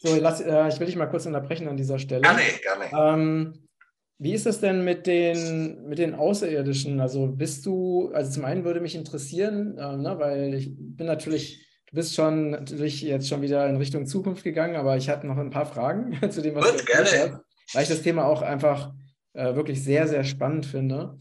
So, 0.00 0.16
lass, 0.16 0.40
äh, 0.40 0.68
ich 0.68 0.78
will 0.78 0.86
dich 0.86 0.96
mal 0.96 1.08
kurz 1.08 1.26
unterbrechen 1.26 1.66
an 1.68 1.76
dieser 1.76 1.98
Stelle. 1.98 2.20
Gerne, 2.20 2.42
gerne. 2.62 2.90
Ähm, 2.92 3.68
wie 4.18 4.32
ist 4.32 4.46
das 4.46 4.60
denn 4.60 4.84
mit 4.84 5.06
den, 5.06 5.86
mit 5.86 5.98
den 5.98 6.14
Außerirdischen? 6.14 7.00
Also 7.00 7.26
bist 7.26 7.66
du, 7.66 8.10
also 8.12 8.30
zum 8.30 8.44
einen 8.44 8.64
würde 8.64 8.80
mich 8.80 8.94
interessieren, 8.94 9.76
äh, 9.78 9.96
ne, 9.96 10.16
weil 10.18 10.54
ich 10.54 10.72
bin 10.76 11.06
natürlich 11.06 11.64
Du 11.94 11.98
bist 11.98 12.16
schon 12.16 12.50
natürlich 12.50 13.02
jetzt 13.02 13.28
schon 13.28 13.40
wieder 13.40 13.68
in 13.68 13.76
Richtung 13.76 14.04
Zukunft 14.04 14.42
gegangen, 14.42 14.74
aber 14.74 14.96
ich 14.96 15.08
hatte 15.08 15.28
noch 15.28 15.36
ein 15.36 15.50
paar 15.50 15.64
Fragen 15.64 16.18
zu 16.30 16.42
dem, 16.42 16.56
was 16.56 16.68
Gut, 16.68 16.80
du 16.80 16.84
gerne. 16.86 17.04
Hast, 17.06 17.74
weil 17.74 17.82
ich 17.84 17.88
das 17.88 18.02
Thema 18.02 18.24
auch 18.24 18.42
einfach 18.42 18.92
äh, 19.32 19.54
wirklich 19.54 19.84
sehr, 19.84 20.08
sehr 20.08 20.24
spannend 20.24 20.66
finde. 20.66 21.16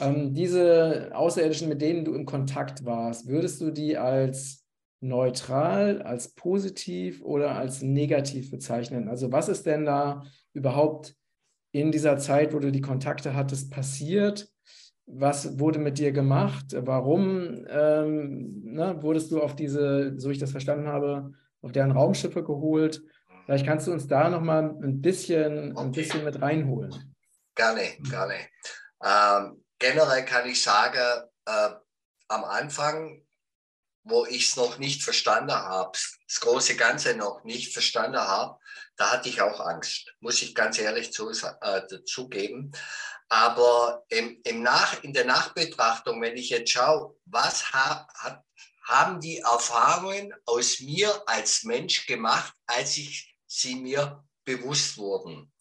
Ähm, 0.00 0.34
diese 0.34 1.10
Außerirdischen, 1.14 1.68
mit 1.68 1.80
denen 1.80 2.04
du 2.04 2.14
in 2.14 2.26
Kontakt 2.26 2.84
warst, 2.84 3.28
würdest 3.28 3.60
du 3.60 3.70
die 3.70 3.96
als 3.96 4.64
neutral, 5.00 6.02
als 6.02 6.34
positiv 6.34 7.22
oder 7.22 7.54
als 7.54 7.82
negativ 7.82 8.50
bezeichnen? 8.50 9.08
Also 9.08 9.30
was 9.30 9.48
ist 9.48 9.66
denn 9.66 9.84
da 9.84 10.24
überhaupt 10.52 11.14
in 11.80 11.92
dieser 11.92 12.18
Zeit, 12.18 12.52
wo 12.52 12.58
du 12.58 12.70
die 12.72 12.80
Kontakte 12.80 13.34
hattest, 13.34 13.70
passiert? 13.70 14.48
was 15.08 15.58
wurde 15.58 15.78
mit 15.78 15.98
dir 15.98 16.12
gemacht? 16.12 16.66
Warum 16.72 17.66
ähm, 17.68 18.60
ne, 18.62 19.02
wurdest 19.02 19.32
du 19.32 19.40
auf 19.40 19.56
diese, 19.56 20.14
so 20.18 20.30
ich 20.30 20.38
das 20.38 20.50
verstanden 20.50 20.86
habe, 20.86 21.32
auf 21.62 21.72
deren 21.72 21.92
Raumschiffe 21.92 22.44
geholt? 22.44 23.02
Vielleicht 23.46 23.66
kannst 23.66 23.86
du 23.86 23.92
uns 23.92 24.06
da 24.06 24.28
nochmal 24.28 24.76
ein 24.82 25.00
bisschen, 25.00 25.72
okay. 25.72 25.86
ein 25.86 25.92
bisschen 25.92 26.24
mit 26.24 26.40
reinholen. 26.40 27.14
Gerne, 27.54 27.82
gerne. 28.10 28.34
Ähm, 29.02 29.64
generell 29.78 30.24
kann 30.24 30.46
ich 30.46 30.62
sagen, 30.62 31.24
äh, 31.46 31.70
am 32.28 32.44
Anfang, 32.44 33.22
wo 34.04 34.26
ich 34.26 34.48
es 34.50 34.56
noch 34.56 34.78
nicht 34.78 35.02
verstanden 35.02 35.52
habe, 35.52 35.92
das 36.26 36.40
große 36.40 36.76
Ganze 36.76 37.16
noch 37.16 37.42
nicht 37.44 37.72
verstanden 37.72 38.18
habe, 38.18 38.58
da 38.98 39.12
hatte 39.12 39.28
ich 39.28 39.40
auch 39.40 39.60
Angst, 39.60 40.12
muss 40.20 40.42
ich 40.42 40.54
ganz 40.54 40.78
ehrlich 40.78 41.12
zu, 41.12 41.30
äh, 41.30 41.82
dazugeben. 41.88 42.72
Aber 43.28 44.04
im, 44.08 44.40
im 44.44 44.62
Nach, 44.62 45.02
in 45.02 45.12
der 45.12 45.24
Nachbetrachtung, 45.24 46.20
wenn 46.20 46.36
ich 46.36 46.50
jetzt 46.50 46.72
schaue, 46.72 47.16
was 47.24 47.72
ha, 47.72 48.08
hat, 48.14 48.42
haben 48.84 49.20
die 49.20 49.38
Erfahrungen 49.38 50.34
aus 50.46 50.80
mir 50.80 51.22
als 51.26 51.62
Mensch 51.64 52.06
gemacht, 52.06 52.54
als 52.66 52.96
ich 52.96 53.36
sie 53.46 53.76
mir 53.76 54.24
bewusst 54.44 54.96
wurden. 54.98 55.52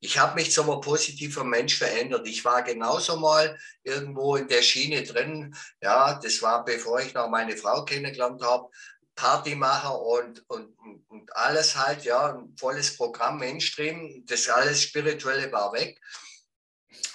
Ich 0.00 0.18
habe 0.18 0.34
mich 0.34 0.50
zum 0.50 0.66
positiver 0.80 1.44
Mensch 1.44 1.78
verändert. 1.78 2.26
Ich 2.26 2.44
war 2.44 2.62
genauso 2.62 3.16
mal 3.16 3.56
irgendwo 3.84 4.34
in 4.34 4.48
der 4.48 4.62
Schiene 4.62 5.04
drin. 5.04 5.54
Ja, 5.80 6.14
das 6.14 6.42
war 6.42 6.64
bevor 6.64 7.00
ich 7.00 7.14
noch 7.14 7.28
meine 7.28 7.56
Frau 7.56 7.84
kennengelernt 7.84 8.42
habe. 8.42 8.68
Partymacher 9.14 10.00
und, 10.00 10.48
und, 10.48 10.76
und 11.08 11.36
alles 11.36 11.76
halt, 11.76 12.04
ja, 12.04 12.34
ein 12.34 12.56
volles 12.56 12.96
Programm, 12.96 13.38
Mainstream. 13.38 14.24
Das 14.26 14.48
alles 14.48 14.82
Spirituelle 14.82 15.50
war 15.52 15.72
weg. 15.72 16.00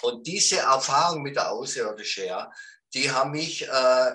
Und 0.02 0.26
diese 0.26 0.58
Erfahrung 0.58 1.22
mit 1.22 1.36
der 1.36 1.50
Außerirdischen, 1.50 2.26
ja, 2.26 2.50
die 2.94 3.10
haben 3.10 3.32
mich 3.32 3.66
äh, 3.66 4.12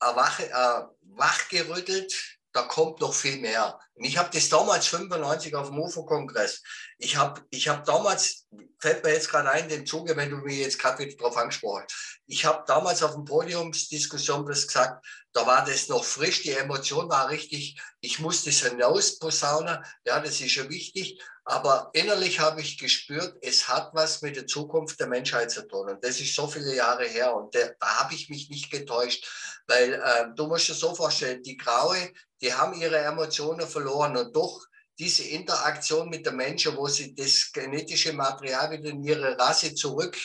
erwache, 0.00 0.50
äh, 0.50 0.82
wachgerüttelt. 1.02 2.38
Da 2.52 2.62
kommt 2.62 3.00
noch 3.00 3.14
viel 3.14 3.38
mehr. 3.38 3.78
Und 3.96 4.04
ich 4.04 4.18
habe 4.18 4.28
das 4.32 4.48
damals 4.50 4.86
95 4.88 5.54
auf 5.54 5.68
dem 5.68 5.78
UFO-Kongress. 5.78 6.62
Ich 6.98 7.16
habe 7.16 7.42
ich 7.50 7.66
hab 7.68 7.84
damals, 7.86 8.46
fällt 8.78 9.02
mir 9.02 9.12
jetzt 9.12 9.30
gerade 9.30 9.50
ein, 9.50 9.68
den 9.68 9.86
Zuge, 9.86 10.16
wenn 10.16 10.30
du 10.30 10.36
mir 10.36 10.54
jetzt 10.54 10.78
gerade 10.78 10.98
wieder 10.98 11.16
drauf 11.16 11.36
angesprochen. 11.36 11.84
Ich 12.26 12.44
habe 12.44 12.62
damals 12.66 13.02
auf 13.02 13.14
dem 13.14 13.24
Podiumsdiskussion 13.24 14.44
bloß 14.44 14.66
gesagt, 14.66 15.04
da 15.32 15.46
war 15.46 15.64
das 15.64 15.88
noch 15.88 16.04
frisch, 16.04 16.42
die 16.42 16.52
Emotion 16.52 17.08
war 17.08 17.30
richtig, 17.30 17.80
ich 18.00 18.18
musste 18.20 18.50
es 18.50 18.62
hinaus 18.62 19.18
posaunen, 19.18 19.82
ja, 20.04 20.20
das 20.20 20.40
ist 20.40 20.54
ja 20.54 20.68
wichtig. 20.68 21.18
Aber 21.48 21.90
innerlich 21.92 22.40
habe 22.40 22.60
ich 22.60 22.76
gespürt, 22.76 23.36
es 23.40 23.68
hat 23.68 23.90
was 23.92 24.20
mit 24.20 24.34
der 24.34 24.48
Zukunft 24.48 24.98
der 24.98 25.06
Menschheit 25.06 25.48
zu 25.52 25.66
tun. 25.68 25.88
Und 25.88 26.04
das 26.04 26.20
ist 26.20 26.34
so 26.34 26.48
viele 26.48 26.74
Jahre 26.74 27.04
her. 27.04 27.36
Und 27.36 27.54
der, 27.54 27.76
da 27.78 28.00
habe 28.00 28.14
ich 28.14 28.28
mich 28.28 28.50
nicht 28.50 28.68
getäuscht. 28.68 29.24
Weil 29.68 29.94
äh, 29.94 30.26
du 30.34 30.48
musst 30.48 30.68
dir 30.68 30.74
so 30.74 30.92
vorstellen, 30.92 31.44
die 31.44 31.56
Graue, 31.56 32.12
die 32.40 32.52
haben 32.52 32.74
ihre 32.74 32.98
Emotionen 32.98 33.64
verloren. 33.66 33.85
Und 33.86 34.34
durch 34.34 34.66
diese 34.98 35.24
Interaktion 35.24 36.08
mit 36.08 36.26
den 36.26 36.36
Menschen, 36.36 36.76
wo 36.76 36.88
sie 36.88 37.14
das 37.14 37.50
genetische 37.52 38.12
Material 38.12 38.70
wieder 38.70 38.90
in 38.90 39.04
ihre 39.04 39.38
Rasse 39.38 39.74
zurück 39.74 40.16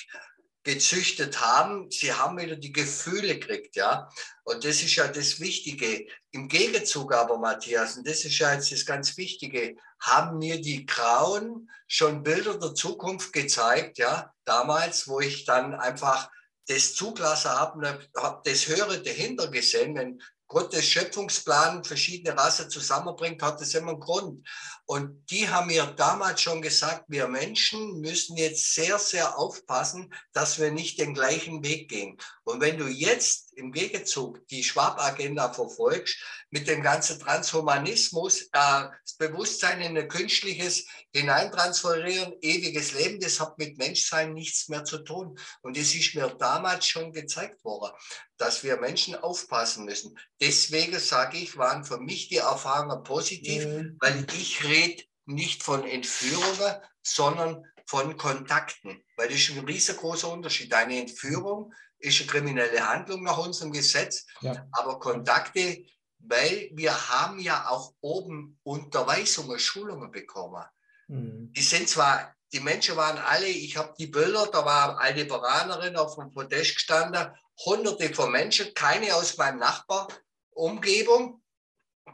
gezüchtet 0.63 1.41
haben, 1.41 1.89
sie 1.89 2.13
haben 2.13 2.37
wieder 2.37 2.55
die 2.55 2.71
Gefühle 2.71 3.39
gekriegt, 3.39 3.75
ja. 3.75 4.07
Und 4.43 4.63
das 4.63 4.83
ist 4.83 4.95
ja 4.95 5.07
das 5.07 5.39
Wichtige. 5.39 6.05
Im 6.31 6.47
Gegenzug 6.47 7.13
aber, 7.13 7.37
Matthias, 7.37 7.97
und 7.97 8.07
das 8.07 8.25
ist 8.25 8.37
ja 8.37 8.53
jetzt 8.53 8.71
das 8.71 8.85
ganz 8.85 9.17
Wichtige, 9.17 9.75
haben 9.99 10.37
mir 10.37 10.61
die 10.61 10.85
Grauen 10.85 11.69
schon 11.87 12.23
Bilder 12.23 12.59
der 12.59 12.75
Zukunft 12.75 13.33
gezeigt, 13.33 13.97
ja, 13.97 14.31
damals, 14.45 15.07
wo 15.07 15.19
ich 15.19 15.45
dann 15.45 15.73
einfach 15.73 16.29
das 16.67 16.93
zugelassen 16.93 17.51
habe, 17.51 18.07
habe 18.15 18.41
das 18.45 18.67
Höhere 18.67 19.01
dahinter 19.01 19.49
gesehen, 19.49 19.95
wenn 19.95 20.21
Gottes 20.51 20.83
Schöpfungsplan 20.83 21.85
verschiedene 21.85 22.37
Rassen 22.37 22.69
zusammenbringt, 22.69 23.41
hat 23.41 23.61
das 23.61 23.73
immer 23.73 23.91
einen 23.91 24.01
Grund. 24.01 24.45
Und 24.85 25.31
die 25.31 25.47
haben 25.47 25.67
mir 25.67 25.85
damals 25.85 26.41
schon 26.41 26.61
gesagt, 26.61 27.05
wir 27.07 27.29
Menschen 27.29 28.01
müssen 28.01 28.35
jetzt 28.35 28.75
sehr, 28.75 28.99
sehr 28.99 29.37
aufpassen, 29.37 30.13
dass 30.33 30.59
wir 30.59 30.71
nicht 30.71 30.99
den 30.99 31.13
gleichen 31.13 31.63
Weg 31.63 31.87
gehen. 31.87 32.17
Und 32.51 32.61
wenn 32.61 32.77
du 32.77 32.87
jetzt 32.87 33.53
im 33.53 33.71
Gegenzug 33.71 34.45
die 34.47 34.63
Schwab-Agenda 34.63 35.53
verfolgst, 35.53 36.17
mit 36.49 36.67
dem 36.67 36.83
ganzen 36.83 37.19
Transhumanismus, 37.19 38.41
äh, 38.41 38.49
das 38.51 39.15
Bewusstsein 39.17 39.81
in 39.81 39.97
ein 39.97 40.07
künstliches 40.07 40.85
hineintransferieren, 41.13 42.33
ewiges 42.41 42.91
Leben, 42.91 43.19
das 43.19 43.39
hat 43.39 43.57
mit 43.57 43.77
Menschsein 43.77 44.33
nichts 44.33 44.67
mehr 44.67 44.83
zu 44.83 44.99
tun. 44.99 45.39
Und 45.61 45.77
es 45.77 45.95
ist 45.95 46.13
mir 46.13 46.27
damals 46.27 46.85
schon 46.87 47.13
gezeigt 47.13 47.63
worden, 47.63 47.93
dass 48.37 48.63
wir 48.63 48.77
Menschen 48.77 49.15
aufpassen 49.15 49.85
müssen. 49.85 50.17
Deswegen 50.41 50.99
sage 50.99 51.37
ich, 51.37 51.57
waren 51.57 51.85
für 51.85 51.99
mich 51.99 52.27
die 52.27 52.37
Erfahrungen 52.37 53.03
positiv, 53.03 53.65
mhm. 53.65 53.97
weil 54.01 54.25
ich 54.37 54.63
rede 54.65 55.03
nicht 55.25 55.63
von 55.63 55.87
Entführungen, 55.87 56.75
sondern 57.01 57.65
von 57.85 58.17
Kontakten. 58.17 59.03
Weil 59.15 59.29
das 59.29 59.37
ist 59.37 59.51
ein 59.51 59.65
riesengroßer 59.65 60.31
Unterschied. 60.31 60.73
Eine 60.73 60.99
Entführung 60.99 61.73
ist 62.01 62.19
eine 62.19 62.29
kriminelle 62.29 62.87
Handlung 62.87 63.23
nach 63.23 63.37
unserem 63.37 63.71
Gesetz, 63.71 64.25
ja. 64.41 64.67
aber 64.71 64.99
Kontakte, 64.99 65.85
weil 66.19 66.69
wir 66.73 67.09
haben 67.09 67.39
ja 67.39 67.67
auch 67.69 67.93
oben 68.01 68.59
Unterweisungen, 68.63 69.59
Schulungen 69.59 70.11
bekommen. 70.11 70.63
Mhm. 71.07 71.53
Die 71.53 71.61
sind 71.61 71.89
zwar, 71.89 72.35
die 72.51 72.59
Menschen 72.59 72.95
waren 72.95 73.17
alle, 73.17 73.47
ich 73.47 73.77
habe 73.77 73.93
die 73.97 74.07
Bilder, 74.07 74.47
da 74.51 74.65
war 74.65 74.99
eine 74.99 75.25
Beraterin 75.25 75.95
auf 75.95 76.15
dem 76.15 76.31
Podest 76.31 76.75
gestanden, 76.75 77.31
hunderte 77.65 78.13
von 78.13 78.31
Menschen, 78.31 78.73
keine 78.73 79.15
aus 79.15 79.37
meinem 79.37 79.59
Nachbarumgebung, 79.59 81.41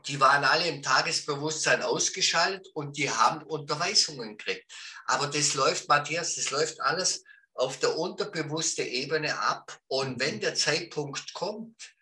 die 0.06 0.20
waren 0.20 0.44
alle 0.44 0.68
im 0.68 0.84
Tagesbewusstsein 0.84 1.82
ausgeschaltet 1.82 2.68
und 2.74 2.98
die 2.98 3.10
haben 3.10 3.44
Unterweisungen 3.44 4.38
gekriegt. 4.38 4.70
Aber 5.06 5.28
das 5.28 5.54
läuft, 5.54 5.88
Matthias, 5.88 6.36
das 6.36 6.52
läuft 6.52 6.82
alles 6.82 7.24
auf 7.58 7.80
der 7.80 7.98
unterbewussten 7.98 8.86
Ebene 8.86 9.38
ab. 9.40 9.80
Und 9.88 10.20
wenn 10.20 10.40
der 10.40 10.56
Zeitpunkt 10.56 11.34
kommt, 11.34 11.96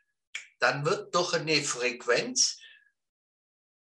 dann 0.59 0.85
wird 0.85 1.13
durch 1.15 1.33
eine 1.33 1.63
Frequenz 1.63 2.59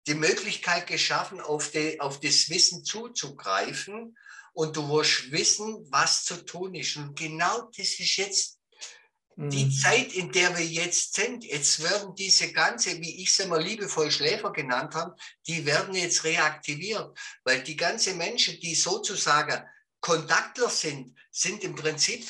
die 0.07 0.15
Möglichkeit 0.15 0.87
geschaffen, 0.87 1.41
auf, 1.41 1.71
die, 1.71 1.99
auf 1.99 2.19
das 2.19 2.49
Wissen 2.49 2.83
zuzugreifen. 2.83 4.17
Und 4.53 4.75
du 4.75 4.89
wirst 4.89 5.31
wissen, 5.31 5.85
was 5.91 6.23
zu 6.23 6.43
tun 6.45 6.73
ist. 6.73 6.95
Und 6.95 7.15
genau 7.15 7.69
das 7.77 7.99
ist 7.99 8.15
jetzt 8.15 8.59
die 9.35 9.65
mhm. 9.65 9.71
Zeit, 9.71 10.13
in 10.13 10.31
der 10.31 10.57
wir 10.57 10.65
jetzt 10.65 11.13
sind. 11.13 11.43
Jetzt 11.43 11.83
werden 11.83 12.15
diese 12.15 12.51
ganze, 12.53 12.99
wie 12.99 13.21
ich 13.21 13.29
es 13.29 13.39
immer 13.39 13.59
liebevoll 13.59 14.09
Schläfer 14.09 14.51
genannt 14.51 14.95
habe, 14.95 15.15
die 15.45 15.63
werden 15.65 15.93
jetzt 15.93 16.23
reaktiviert. 16.23 17.15
Weil 17.43 17.61
die 17.61 17.75
ganzen 17.75 18.17
Menschen, 18.17 18.59
die 18.59 18.73
sozusagen 18.73 19.63
Kontaktler 20.01 20.69
sind, 20.69 21.17
sind 21.31 21.63
im 21.63 21.75
Prinzip 21.75 22.25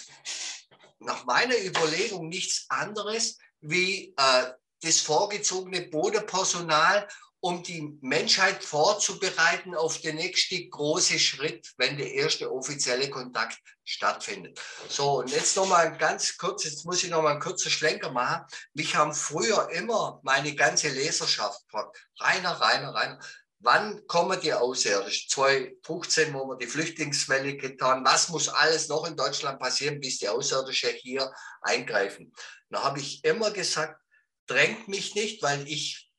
nach 0.99 1.25
meiner 1.25 1.57
Überlegung 1.63 2.27
nichts 2.27 2.65
anderes 2.69 3.37
wie 3.61 4.13
äh, 4.17 4.51
das 4.81 4.99
vorgezogene 4.99 5.81
Bodenpersonal, 5.81 7.07
um 7.39 7.61
die 7.61 7.97
Menschheit 8.01 8.63
vorzubereiten 8.63 9.75
auf 9.75 10.01
den 10.01 10.15
nächsten 10.15 10.69
großen 10.69 11.19
Schritt, 11.19 11.71
wenn 11.77 11.97
der 11.97 12.11
erste 12.11 12.51
offizielle 12.51 13.09
Kontakt 13.09 13.59
stattfindet. 13.83 14.59
So, 14.89 15.19
und 15.19 15.29
jetzt 15.29 15.55
nochmal 15.55 15.95
ganz 15.97 16.37
kurz, 16.37 16.63
jetzt 16.63 16.85
muss 16.85 17.03
ich 17.03 17.09
nochmal 17.09 17.33
einen 17.33 17.41
kurzen 17.41 17.69
Schlenker 17.69 18.11
machen. 18.11 18.43
Mich 18.73 18.95
haben 18.95 19.13
früher 19.13 19.69
immer 19.69 20.19
meine 20.23 20.55
ganze 20.55 20.89
Leserschaft 20.89 21.63
gefragt, 21.65 21.97
Rainer, 22.19 22.59
Rainer, 22.59 22.93
Rainer, 22.93 23.19
wann 23.59 24.05
kommen 24.07 24.39
die 24.39 24.53
Außerirdischen? 24.53 25.29
2015, 25.29 26.33
wo 26.33 26.47
wir 26.47 26.57
die 26.57 26.67
Flüchtlingswelle 26.67 27.57
getan, 27.57 28.05
was 28.05 28.29
muss 28.29 28.49
alles 28.49 28.87
noch 28.87 29.05
in 29.05 29.17
Deutschland 29.17 29.59
passieren, 29.59 29.99
bis 29.99 30.19
die 30.19 30.29
Außerirdischen 30.29 30.91
hier 30.95 31.31
eingreifen? 31.61 32.33
Da 32.69 32.83
habe 32.83 32.99
ich 32.99 33.23
immer 33.23 33.51
gesagt, 33.51 34.01
drängt 34.45 34.87
mich 34.87 35.15
nicht, 35.15 35.41
weil 35.41 35.67
ich, 35.67 36.11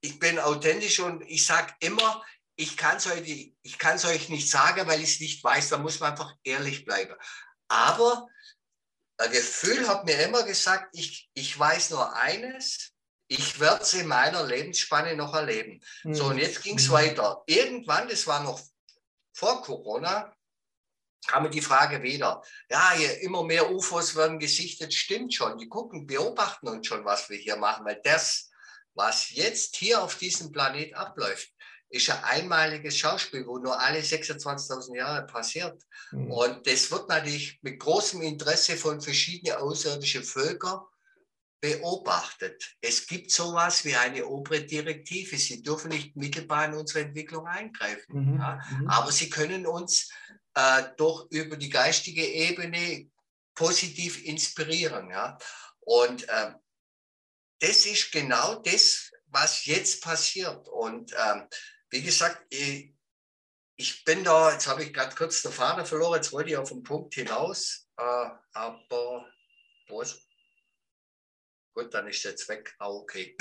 ich 0.00 0.18
bin 0.18 0.38
authentisch 0.38 1.00
und 1.00 1.22
ich 1.22 1.46
sage 1.46 1.72
immer, 1.80 2.22
ich 2.56 2.76
kann 2.76 2.96
es 2.96 3.06
euch, 3.06 3.54
euch 4.04 4.28
nicht 4.28 4.50
sagen, 4.50 4.86
weil 4.86 5.00
ich 5.00 5.14
es 5.14 5.20
nicht 5.20 5.42
weiß. 5.42 5.70
Da 5.70 5.78
muss 5.78 6.00
man 6.00 6.10
einfach 6.12 6.34
ehrlich 6.44 6.84
bleiben. 6.84 7.14
Aber 7.68 8.28
ein 9.18 9.30
Gefühl 9.30 9.88
hat 9.88 10.04
mir 10.04 10.18
immer 10.22 10.42
gesagt, 10.42 10.88
ich, 10.92 11.30
ich 11.34 11.58
weiß 11.58 11.90
nur 11.90 12.14
eines, 12.14 12.91
ich 13.32 13.58
werde 13.60 13.82
es 13.82 13.94
in 13.94 14.06
meiner 14.06 14.44
Lebensspanne 14.44 15.16
noch 15.16 15.34
erleben. 15.34 15.80
Mhm. 16.04 16.14
So, 16.14 16.26
und 16.26 16.38
jetzt 16.38 16.62
ging 16.62 16.76
es 16.78 16.88
mhm. 16.88 16.92
weiter. 16.92 17.42
Irgendwann, 17.46 18.08
das 18.08 18.26
war 18.26 18.42
noch 18.42 18.60
vor 19.32 19.62
Corona, 19.62 20.34
kam 21.26 21.44
mir 21.44 21.50
die 21.50 21.62
Frage 21.62 22.02
wieder. 22.02 22.42
Ja, 22.68 22.92
immer 23.20 23.42
mehr 23.44 23.70
UFOs 23.70 24.16
werden 24.16 24.38
gesichtet, 24.38 24.92
stimmt 24.92 25.32
schon. 25.32 25.56
Die 25.56 25.68
gucken, 25.68 26.06
beobachten 26.06 26.68
uns 26.68 26.86
schon, 26.86 27.04
was 27.04 27.30
wir 27.30 27.38
hier 27.38 27.56
machen, 27.56 27.86
weil 27.86 28.00
das, 28.04 28.50
was 28.94 29.30
jetzt 29.30 29.76
hier 29.76 30.02
auf 30.02 30.16
diesem 30.16 30.52
Planet 30.52 30.94
abläuft, 30.94 31.50
ist 31.88 32.10
ein 32.10 32.24
einmaliges 32.24 32.98
Schauspiel, 32.98 33.46
wo 33.46 33.58
nur 33.58 33.78
alle 33.78 34.00
26.000 34.00 34.96
Jahre 34.96 35.26
passiert. 35.26 35.82
Mhm. 36.10 36.30
Und 36.30 36.66
das 36.66 36.90
wird 36.90 37.08
natürlich 37.08 37.58
mit 37.62 37.78
großem 37.78 38.20
Interesse 38.22 38.76
von 38.76 39.00
verschiedenen 39.00 39.56
außerirdischen 39.56 40.24
Völkern 40.24 40.80
beobachtet. 41.62 42.76
Es 42.80 43.06
gibt 43.06 43.30
sowas 43.30 43.84
wie 43.84 43.94
eine 43.94 44.26
obere 44.26 44.64
Direktive. 44.64 45.38
Sie 45.38 45.62
dürfen 45.62 45.90
nicht 45.90 46.16
mittelbar 46.16 46.64
in 46.66 46.74
unsere 46.74 47.06
Entwicklung 47.06 47.46
eingreifen. 47.46 48.32
Mhm. 48.32 48.38
Ja? 48.38 48.60
Mhm. 48.68 48.88
Aber 48.88 49.12
sie 49.12 49.30
können 49.30 49.64
uns 49.64 50.10
äh, 50.54 50.82
doch 50.96 51.30
über 51.30 51.56
die 51.56 51.70
geistige 51.70 52.26
Ebene 52.26 53.08
positiv 53.54 54.24
inspirieren. 54.24 55.08
Ja? 55.10 55.38
Und 55.80 56.28
äh, 56.28 56.52
das 57.60 57.86
ist 57.86 58.10
genau 58.10 58.56
das, 58.56 59.12
was 59.26 59.64
jetzt 59.64 60.02
passiert. 60.02 60.66
Und 60.66 61.12
ähm, 61.12 61.46
wie 61.90 62.02
gesagt, 62.02 62.44
ich, 62.50 62.92
ich, 63.76 64.04
bin 64.04 64.24
da, 64.24 64.50
jetzt 64.52 64.66
habe 64.66 64.82
ich 64.82 64.92
gerade 64.92 65.14
kurz 65.14 65.42
den 65.42 65.52
Faden 65.52 65.86
verloren, 65.86 66.16
jetzt 66.16 66.32
wollte 66.32 66.50
ich 66.50 66.56
auf 66.56 66.70
den 66.70 66.82
Punkt 66.82 67.14
hinaus, 67.14 67.86
äh, 67.98 68.30
aber 68.52 69.26
wo 69.86 70.00
ist 70.00 70.26
Gut, 71.74 71.92
dann 71.94 72.06
ist 72.06 72.22
jetzt 72.24 72.48
weg. 72.48 72.74
Ah, 72.78 72.88
okay. 72.88 73.34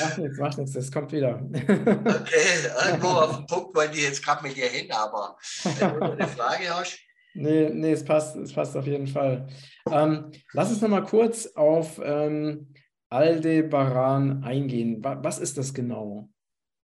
Macht 0.00 0.18
nichts, 0.18 0.38
macht 0.38 0.58
nichts, 0.58 0.72
das 0.74 0.92
kommt 0.92 1.10
wieder. 1.10 1.36
okay, 1.36 2.68
irgendwo 2.86 3.08
auf 3.08 3.36
den 3.36 3.46
Punkt 3.46 3.74
wollte 3.74 3.96
ich 3.96 4.04
jetzt 4.04 4.22
gerade 4.22 4.42
mit 4.42 4.56
dir 4.56 4.68
hin, 4.68 4.92
aber 4.92 5.38
wenn 5.64 5.94
du 6.00 6.12
eine 6.12 6.28
Frage 6.28 6.68
hast. 6.68 6.98
Nee, 7.34 7.70
nee, 7.70 7.92
es 7.92 8.04
passt, 8.04 8.36
es 8.36 8.52
passt 8.52 8.76
auf 8.76 8.86
jeden 8.86 9.06
Fall. 9.06 9.48
Ähm, 9.90 10.30
lass 10.52 10.70
uns 10.70 10.80
nochmal 10.80 11.04
kurz 11.04 11.46
auf 11.54 12.00
ähm, 12.02 12.74
Aldebaran 13.08 14.42
eingehen. 14.44 14.98
Was 15.02 15.38
ist 15.38 15.56
das 15.56 15.72
genau? 15.72 16.28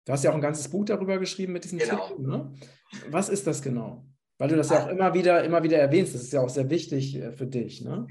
Du 0.07 0.12
hast 0.12 0.24
ja 0.24 0.31
auch 0.31 0.37
ein 0.37 0.40
ganzes 0.40 0.68
Buch 0.68 0.87
darüber 0.87 1.18
geschrieben 1.18 1.53
mit 1.53 1.64
diesem 1.64 1.79
genau. 1.79 2.09
Titel. 2.09 2.22
Ne? 2.22 2.55
Was 3.11 3.29
ist 3.29 3.46
das 3.46 3.61
genau? 3.61 4.07
Weil 4.38 4.48
du 4.48 4.57
das 4.57 4.70
ja 4.70 4.85
auch 4.85 4.88
immer 4.88 5.12
wieder, 5.14 5.42
immer 5.42 5.62
wieder 5.62 5.79
erwähnst. 5.79 6.14
Das 6.14 6.22
ist 6.22 6.33
ja 6.33 6.40
auch 6.40 6.48
sehr 6.48 6.70
wichtig 6.70 7.16
äh, 7.16 7.33
für 7.33 7.46
dich. 7.46 7.81
Ne? 7.83 8.07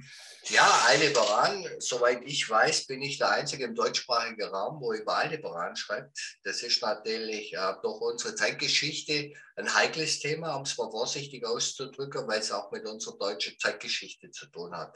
Ja, 0.50 0.86
Aldebaran, 0.88 1.66
soweit 1.80 2.22
ich 2.26 2.50
weiß, 2.50 2.88
bin 2.88 3.02
ich 3.02 3.18
der 3.18 3.32
Einzige 3.32 3.66
im 3.66 3.76
deutschsprachigen 3.76 4.44
Raum, 4.44 4.82
wo 4.82 4.94
über 4.94 5.18
Aldebaran 5.18 5.76
schreibt. 5.76 6.40
Das 6.44 6.64
ist 6.64 6.82
natürlich 6.82 7.54
äh, 7.54 7.74
durch 7.82 8.02
unsere 8.02 8.36
Zeitgeschichte 8.36 9.32
ein 9.56 9.74
heikles 9.74 10.20
Thema, 10.20 10.56
um 10.56 10.64
es 10.64 10.78
mal 10.78 10.92
vorsichtig 10.92 11.46
auszudrücken, 11.46 12.28
weil 12.28 12.40
es 12.40 12.52
auch 12.52 12.72
mit 12.72 12.86
unserer 12.86 13.18
deutschen 13.18 13.58
Zeitgeschichte 13.58 14.30
zu 14.32 14.48
tun 14.48 14.76
hat. 14.76 14.94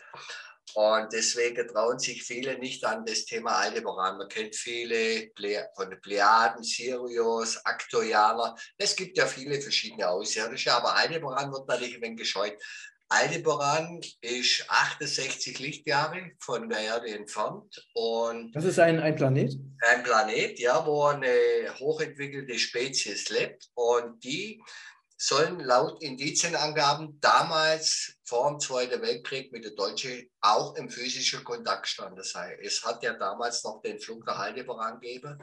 Und 0.75 1.11
deswegen 1.11 1.67
trauen 1.67 1.99
sich 1.99 2.23
viele 2.23 2.57
nicht 2.57 2.83
an 2.85 3.05
das 3.05 3.25
Thema 3.25 3.57
Aldebaran. 3.57 4.17
Man 4.17 4.27
kennt 4.27 4.55
viele 4.55 5.31
von 5.75 5.89
den 5.89 6.01
Plejaden, 6.01 6.63
Sirius, 6.63 7.57
Aktorianer. 7.65 8.55
Es 8.77 8.95
gibt 8.95 9.17
ja 9.17 9.25
viele 9.25 9.59
verschiedene 9.61 10.07
Außerirdische, 10.07 10.73
aber 10.73 10.95
Aldebaran 10.95 11.51
wird 11.51 11.67
natürlich 11.67 11.95
ein 11.95 12.01
wenig 12.01 12.19
gescheut. 12.19 12.57
Aldebaran 13.11 13.99
ist 14.21 14.65
68 14.69 15.59
Lichtjahre 15.59 16.31
von 16.39 16.69
der 16.69 16.79
Erde 16.79 17.09
entfernt. 17.09 17.85
Und 17.93 18.55
das 18.55 18.63
ist 18.63 18.79
ein, 18.79 19.01
ein 19.01 19.15
Planet? 19.15 19.53
Ein 19.85 20.03
Planet, 20.03 20.57
ja, 20.59 20.85
wo 20.85 21.03
eine 21.03 21.27
hochentwickelte 21.79 22.57
Spezies 22.57 23.29
lebt. 23.29 23.67
Und 23.73 24.23
die 24.23 24.63
sollen 25.23 25.59
laut 25.59 26.01
Indizienangaben 26.01 27.19
damals 27.21 28.15
vor 28.23 28.49
dem 28.49 28.59
Zweiten 28.59 29.03
Weltkrieg 29.03 29.51
mit 29.51 29.63
der 29.63 29.73
Deutschen 29.73 30.27
auch 30.41 30.75
im 30.77 30.89
physischen 30.89 31.43
Kontakt 31.43 31.87
standen 31.87 32.23
sein. 32.23 32.57
Es 32.59 32.83
hat 32.83 33.03
ja 33.03 33.13
damals 33.13 33.63
noch 33.63 33.83
den 33.83 33.99
Flug 33.99 34.25
nach 34.25 34.39
Aldebaran 34.39 34.99
gegeben 34.99 35.37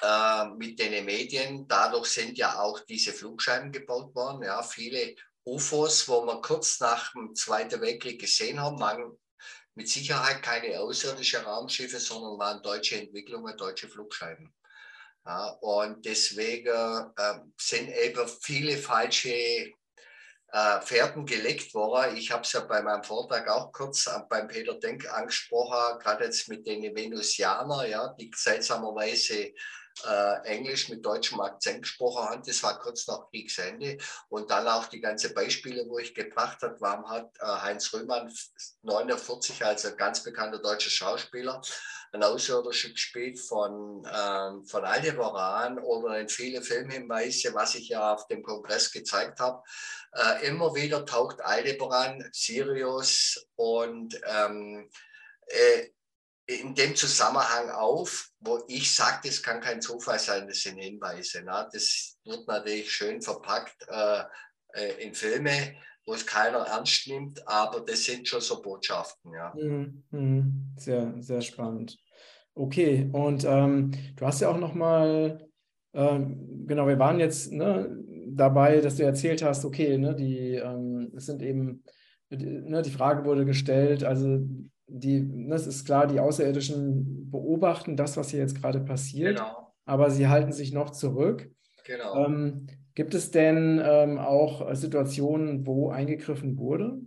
äh, 0.00 0.44
mit 0.50 0.78
den 0.78 1.04
Medien. 1.04 1.66
Dadurch 1.66 2.06
sind 2.06 2.38
ja 2.38 2.60
auch 2.60 2.78
diese 2.78 3.12
Flugscheiben 3.12 3.72
gebaut 3.72 4.14
worden. 4.14 4.44
Ja, 4.44 4.62
viele 4.62 5.16
UFOs, 5.44 6.06
wo 6.06 6.24
wir 6.24 6.40
kurz 6.40 6.78
nach 6.78 7.10
dem 7.10 7.34
Zweiten 7.34 7.80
Weltkrieg 7.80 8.20
gesehen 8.20 8.60
haben, 8.60 8.78
waren 8.78 9.18
mit 9.74 9.88
Sicherheit 9.88 10.40
keine 10.40 10.78
außerirdischen 10.78 11.42
Raumschiffe, 11.42 11.98
sondern 11.98 12.38
waren 12.38 12.62
deutsche 12.62 12.96
Entwicklungen, 12.96 13.56
deutsche 13.56 13.88
Flugscheiben. 13.88 14.54
Ja, 15.30 15.46
und 15.60 16.04
deswegen 16.04 16.66
äh, 17.16 17.34
sind 17.56 17.88
eben 17.88 18.26
viele 18.42 18.76
falsche 18.76 19.30
äh, 19.30 20.80
Pferden 20.82 21.24
gelegt 21.24 21.72
worden. 21.72 22.16
Ich 22.16 22.32
habe 22.32 22.42
es 22.42 22.52
ja 22.52 22.58
bei 22.62 22.82
meinem 22.82 23.04
Vortrag 23.04 23.48
auch 23.48 23.70
kurz 23.70 24.08
äh, 24.08 24.18
beim 24.28 24.48
Peter 24.48 24.74
Denk 24.74 25.08
angesprochen, 25.08 26.00
gerade 26.00 26.24
jetzt 26.24 26.48
mit 26.48 26.66
den 26.66 26.82
Venusianern, 26.96 27.88
ja, 27.88 28.08
die 28.18 28.28
seltsamerweise 28.34 29.52
äh, 30.04 30.46
Englisch 30.46 30.88
mit 30.88 31.06
deutschem 31.06 31.40
Akzent 31.40 31.82
gesprochen 31.82 32.28
haben. 32.28 32.42
Das 32.44 32.62
war 32.64 32.80
kurz 32.80 33.06
nach 33.06 33.30
Kriegsende. 33.30 33.98
Und 34.30 34.50
dann 34.50 34.66
auch 34.66 34.86
die 34.86 35.00
ganzen 35.00 35.32
Beispiele, 35.32 35.84
wo 35.88 36.00
ich 36.00 36.12
gebracht 36.12 36.60
habe, 36.62 36.74
warum 36.80 37.08
hat 37.08 37.30
äh, 37.38 37.46
Heinz 37.46 37.92
Röhmann 37.92 38.32
49 38.82 39.64
als 39.64 39.86
ein 39.86 39.96
ganz 39.96 40.24
bekannter 40.24 40.58
deutscher 40.58 40.90
Schauspieler 40.90 41.62
ein 42.12 42.22
Außerirdischer 42.22 42.90
gespielt 42.90 43.38
von, 43.38 44.06
ähm, 44.12 44.64
von 44.64 44.84
Aldebaran 44.84 45.78
oder 45.78 46.18
in 46.18 46.28
viele 46.28 46.62
Filmhinweise, 46.62 47.54
was 47.54 47.74
ich 47.76 47.88
ja 47.88 48.14
auf 48.14 48.26
dem 48.26 48.42
Kongress 48.42 48.90
gezeigt 48.90 49.38
habe. 49.38 49.62
Äh, 50.12 50.48
immer 50.48 50.74
wieder 50.74 51.06
taucht 51.06 51.40
Aldebaran, 51.40 52.28
Sirius 52.32 53.46
und 53.56 54.20
ähm, 54.26 54.90
äh, 55.46 55.88
in 56.46 56.74
dem 56.74 56.96
Zusammenhang 56.96 57.70
auf, 57.70 58.30
wo 58.40 58.64
ich 58.66 58.92
sage, 58.92 59.28
das 59.28 59.42
kann 59.42 59.60
kein 59.60 59.80
Zufall 59.80 60.18
sein, 60.18 60.48
das 60.48 60.62
sind 60.62 60.78
Hinweise. 60.78 61.42
Ne? 61.42 61.68
Das 61.72 62.16
wird 62.24 62.48
natürlich 62.48 62.92
schön 62.92 63.22
verpackt 63.22 63.86
äh, 63.88 64.24
äh, 64.74 65.04
in 65.04 65.14
Filme, 65.14 65.76
wo 66.06 66.14
es 66.14 66.26
keiner 66.26 66.58
ernst 66.58 67.06
nimmt, 67.08 67.46
aber 67.46 67.80
das 67.80 68.04
sind 68.04 68.26
schon 68.26 68.40
so 68.40 68.60
Botschaften. 68.60 69.32
Ja. 69.32 69.52
Mhm, 69.54 70.02
mhm. 70.10 70.72
Sehr, 70.76 71.14
sehr 71.20 71.40
spannend. 71.40 71.98
Okay, 72.54 73.08
und 73.12 73.44
ähm, 73.44 73.92
du 74.16 74.26
hast 74.26 74.40
ja 74.40 74.50
auch 74.50 74.58
nochmal, 74.58 75.48
ähm, 75.94 76.66
genau, 76.66 76.86
wir 76.86 76.98
waren 76.98 77.20
jetzt 77.20 77.52
ne, 77.52 77.96
dabei, 78.28 78.80
dass 78.80 78.96
du 78.96 79.04
erzählt 79.04 79.42
hast, 79.42 79.64
okay, 79.64 79.96
ne, 79.98 80.14
die, 80.14 80.56
ähm, 80.56 81.12
es 81.16 81.26
sind 81.26 81.42
eben, 81.42 81.84
ne, 82.28 82.82
die 82.82 82.90
Frage 82.90 83.24
wurde 83.24 83.44
gestellt, 83.44 84.04
also 84.04 84.40
die, 84.86 85.48
das 85.48 85.66
ist 85.66 85.84
klar, 85.84 86.06
die 86.06 86.20
Außerirdischen 86.20 87.30
beobachten 87.30 87.96
das, 87.96 88.16
was 88.16 88.30
hier 88.30 88.40
jetzt 88.40 88.60
gerade 88.60 88.80
passiert, 88.80 89.36
genau. 89.36 89.72
aber 89.84 90.10
sie 90.10 90.28
halten 90.28 90.52
sich 90.52 90.72
noch 90.72 90.90
zurück. 90.90 91.48
Genau. 91.84 92.26
Ähm, 92.26 92.66
gibt 93.00 93.14
es 93.14 93.30
denn 93.30 93.82
ähm, 93.82 94.18
auch 94.18 94.74
Situationen, 94.74 95.66
wo 95.66 95.88
eingegriffen 95.88 96.58
wurde? 96.58 97.00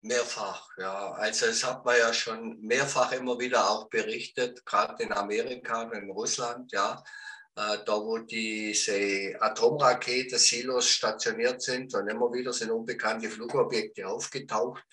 Mehrfach, 0.00 0.68
ja. 0.78 1.10
Also 1.14 1.46
es 1.46 1.66
hat 1.66 1.84
man 1.84 1.98
ja 1.98 2.12
schon 2.12 2.60
mehrfach 2.60 3.10
immer 3.10 3.36
wieder 3.40 3.68
auch 3.68 3.88
berichtet, 3.88 4.64
gerade 4.64 5.02
in 5.02 5.12
Amerika 5.12 5.82
und 5.82 5.92
in 5.92 6.08
Russland, 6.12 6.70
ja, 6.70 7.02
äh, 7.56 7.78
da 7.84 7.94
wo 7.94 8.18
diese 8.18 9.34
Atomrakete 9.40 10.38
Silos 10.38 10.88
stationiert 10.88 11.60
sind 11.60 11.92
und 11.96 12.06
immer 12.06 12.32
wieder 12.32 12.52
sind 12.52 12.70
unbekannte 12.70 13.28
Flugobjekte 13.28 14.06
aufgetaucht. 14.06 14.84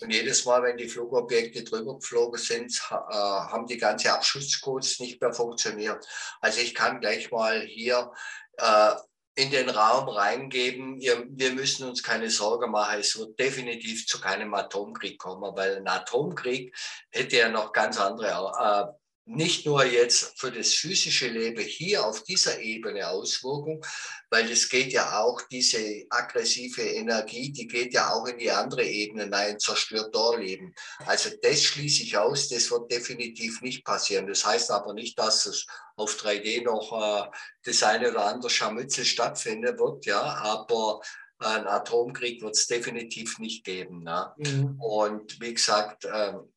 Und 0.00 0.10
jedes 0.10 0.44
Mal, 0.46 0.62
wenn 0.62 0.76
die 0.78 0.88
Flugobjekte 0.88 1.64
drüber 1.64 1.96
geflogen 1.96 2.38
sind, 2.38 2.72
äh, 2.90 2.94
haben 2.94 3.66
die 3.66 3.78
ganze 3.78 4.12
Abschusscodes 4.12 5.00
nicht 5.00 5.20
mehr 5.20 5.34
funktioniert. 5.34 6.06
Also 6.40 6.60
ich 6.60 6.74
kann 6.74 7.00
gleich 7.00 7.30
mal 7.30 7.60
hier 7.60 8.10
äh, 8.56 8.94
in 9.38 9.50
den 9.50 9.68
Raum 9.68 10.08
reingeben, 10.08 10.98
wir 10.98 11.52
müssen 11.52 11.86
uns 11.86 12.02
keine 12.02 12.30
Sorge 12.30 12.68
machen, 12.68 13.00
es 13.00 13.18
wird 13.18 13.38
definitiv 13.38 14.06
zu 14.06 14.18
keinem 14.18 14.54
Atomkrieg 14.54 15.18
kommen, 15.18 15.54
weil 15.54 15.76
ein 15.76 15.88
Atomkrieg 15.88 16.74
hätte 17.10 17.36
ja 17.36 17.48
noch 17.50 17.72
ganz 17.72 18.00
andere 18.00 18.28
äh, 18.28 19.05
nicht 19.28 19.66
nur 19.66 19.84
jetzt 19.84 20.38
für 20.38 20.52
das 20.52 20.72
physische 20.72 21.26
Leben 21.28 21.64
hier 21.64 22.06
auf 22.06 22.22
dieser 22.22 22.60
Ebene 22.60 23.08
Auswirkungen, 23.08 23.82
weil 24.30 24.50
es 24.50 24.68
geht 24.68 24.92
ja 24.92 25.18
auch, 25.18 25.42
diese 25.50 26.04
aggressive 26.10 26.82
Energie, 26.82 27.50
die 27.50 27.66
geht 27.66 27.92
ja 27.92 28.12
auch 28.12 28.26
in 28.26 28.38
die 28.38 28.52
andere 28.52 28.84
Ebene 28.84 29.26
nein, 29.26 29.58
zerstört 29.58 30.14
dort 30.14 30.38
Leben. 30.38 30.72
Also 31.06 31.30
das 31.42 31.62
schließe 31.64 32.04
ich 32.04 32.16
aus, 32.16 32.48
das 32.48 32.70
wird 32.70 32.90
definitiv 32.90 33.60
nicht 33.62 33.84
passieren. 33.84 34.28
Das 34.28 34.46
heißt 34.46 34.70
aber 34.70 34.94
nicht, 34.94 35.18
dass 35.18 35.46
es 35.46 35.66
auf 35.96 36.14
3D 36.14 36.62
noch 36.62 37.26
äh, 37.26 37.28
das 37.64 37.82
eine 37.82 38.10
oder 38.10 38.26
andere 38.26 38.48
Scharmützel 38.48 39.04
stattfinden 39.04 39.76
wird, 39.76 40.06
ja, 40.06 40.20
aber 40.20 41.00
ein 41.38 41.66
Atomkrieg 41.66 42.42
wird 42.42 42.54
es 42.54 42.66
definitiv 42.66 43.38
nicht 43.40 43.64
geben. 43.64 44.04
Ne? 44.04 44.32
Mhm. 44.36 44.80
Und 44.80 45.40
wie 45.40 45.52
gesagt, 45.52 46.06
ähm, 46.10 46.52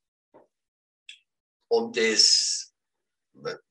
um 1.70 1.92
das 1.94 2.74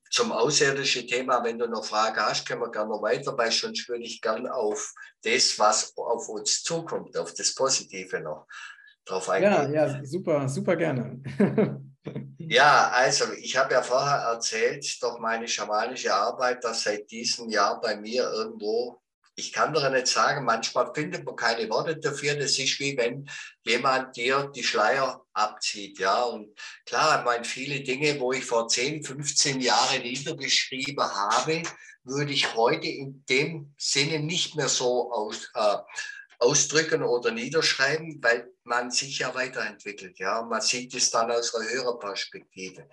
zum 0.09 0.31
außerirdischen 0.31 1.07
Thema, 1.07 1.43
wenn 1.43 1.59
du 1.59 1.67
noch 1.67 1.85
Fragen 1.85 2.19
hast, 2.19 2.47
können 2.47 2.61
wir 2.61 2.71
gerne 2.71 2.89
noch 2.89 3.01
weiter, 3.01 3.37
weil 3.37 3.51
sonst 3.51 3.87
würde 3.87 4.03
ich 4.03 4.21
gerne 4.21 4.53
auf 4.53 4.93
das, 5.23 5.59
was 5.59 5.95
auf 5.95 6.27
uns 6.29 6.63
zukommt, 6.63 7.15
auf 7.17 7.33
das 7.35 7.53
Positive 7.53 8.19
noch 8.19 8.47
drauf 9.05 9.29
eingehen. 9.29 9.73
Ja, 9.73 9.87
ja, 9.87 10.05
super, 10.05 10.49
super 10.49 10.75
gerne. 10.75 11.21
ja, 12.37 12.89
also 12.89 13.25
ich 13.33 13.55
habe 13.55 13.73
ja 13.73 13.83
vorher 13.83 14.17
erzählt, 14.17 14.85
doch 15.01 15.19
meine 15.19 15.47
schamanische 15.47 16.13
Arbeit, 16.13 16.63
dass 16.63 16.83
seit 16.83 17.09
diesem 17.11 17.49
Jahr 17.49 17.79
bei 17.79 17.95
mir 17.95 18.23
irgendwo 18.31 18.99
ich 19.39 19.53
kann 19.53 19.73
doch 19.73 19.89
nicht 19.89 20.07
sagen, 20.07 20.45
manchmal 20.45 20.93
findet 20.93 21.25
man 21.25 21.35
keine 21.35 21.69
Worte 21.69 21.97
dafür. 21.97 22.35
Das 22.35 22.59
ist 22.59 22.79
wie 22.79 22.97
wenn 22.97 23.29
jemand 23.63 24.15
dir 24.15 24.51
die 24.53 24.63
Schleier 24.63 25.25
abzieht. 25.33 25.99
Ja, 25.99 26.23
und 26.23 26.53
klar, 26.85 27.19
ich 27.19 27.25
meine, 27.25 27.45
viele 27.45 27.81
Dinge, 27.81 28.19
wo 28.19 28.33
ich 28.33 28.45
vor 28.45 28.67
10, 28.67 29.03
15 29.03 29.61
Jahren 29.61 30.01
niedergeschrieben 30.01 31.03
habe, 31.03 31.63
würde 32.03 32.33
ich 32.33 32.53
heute 32.55 32.87
in 32.87 33.23
dem 33.29 33.73
Sinne 33.77 34.19
nicht 34.19 34.55
mehr 34.55 34.69
so 34.69 35.11
aus, 35.11 35.49
äh, 35.55 35.77
ausdrücken 36.39 37.03
oder 37.03 37.31
niederschreiben, 37.31 38.21
weil 38.21 38.51
man 38.63 38.91
sich 38.91 39.19
ja 39.19 39.33
weiterentwickelt. 39.35 40.19
Ja, 40.19 40.41
man 40.41 40.61
sieht 40.61 40.93
es 40.93 41.11
dann 41.11 41.31
aus 41.31 41.55
einer 41.55 41.69
höheren 41.69 41.99
Perspektive. 41.99 42.89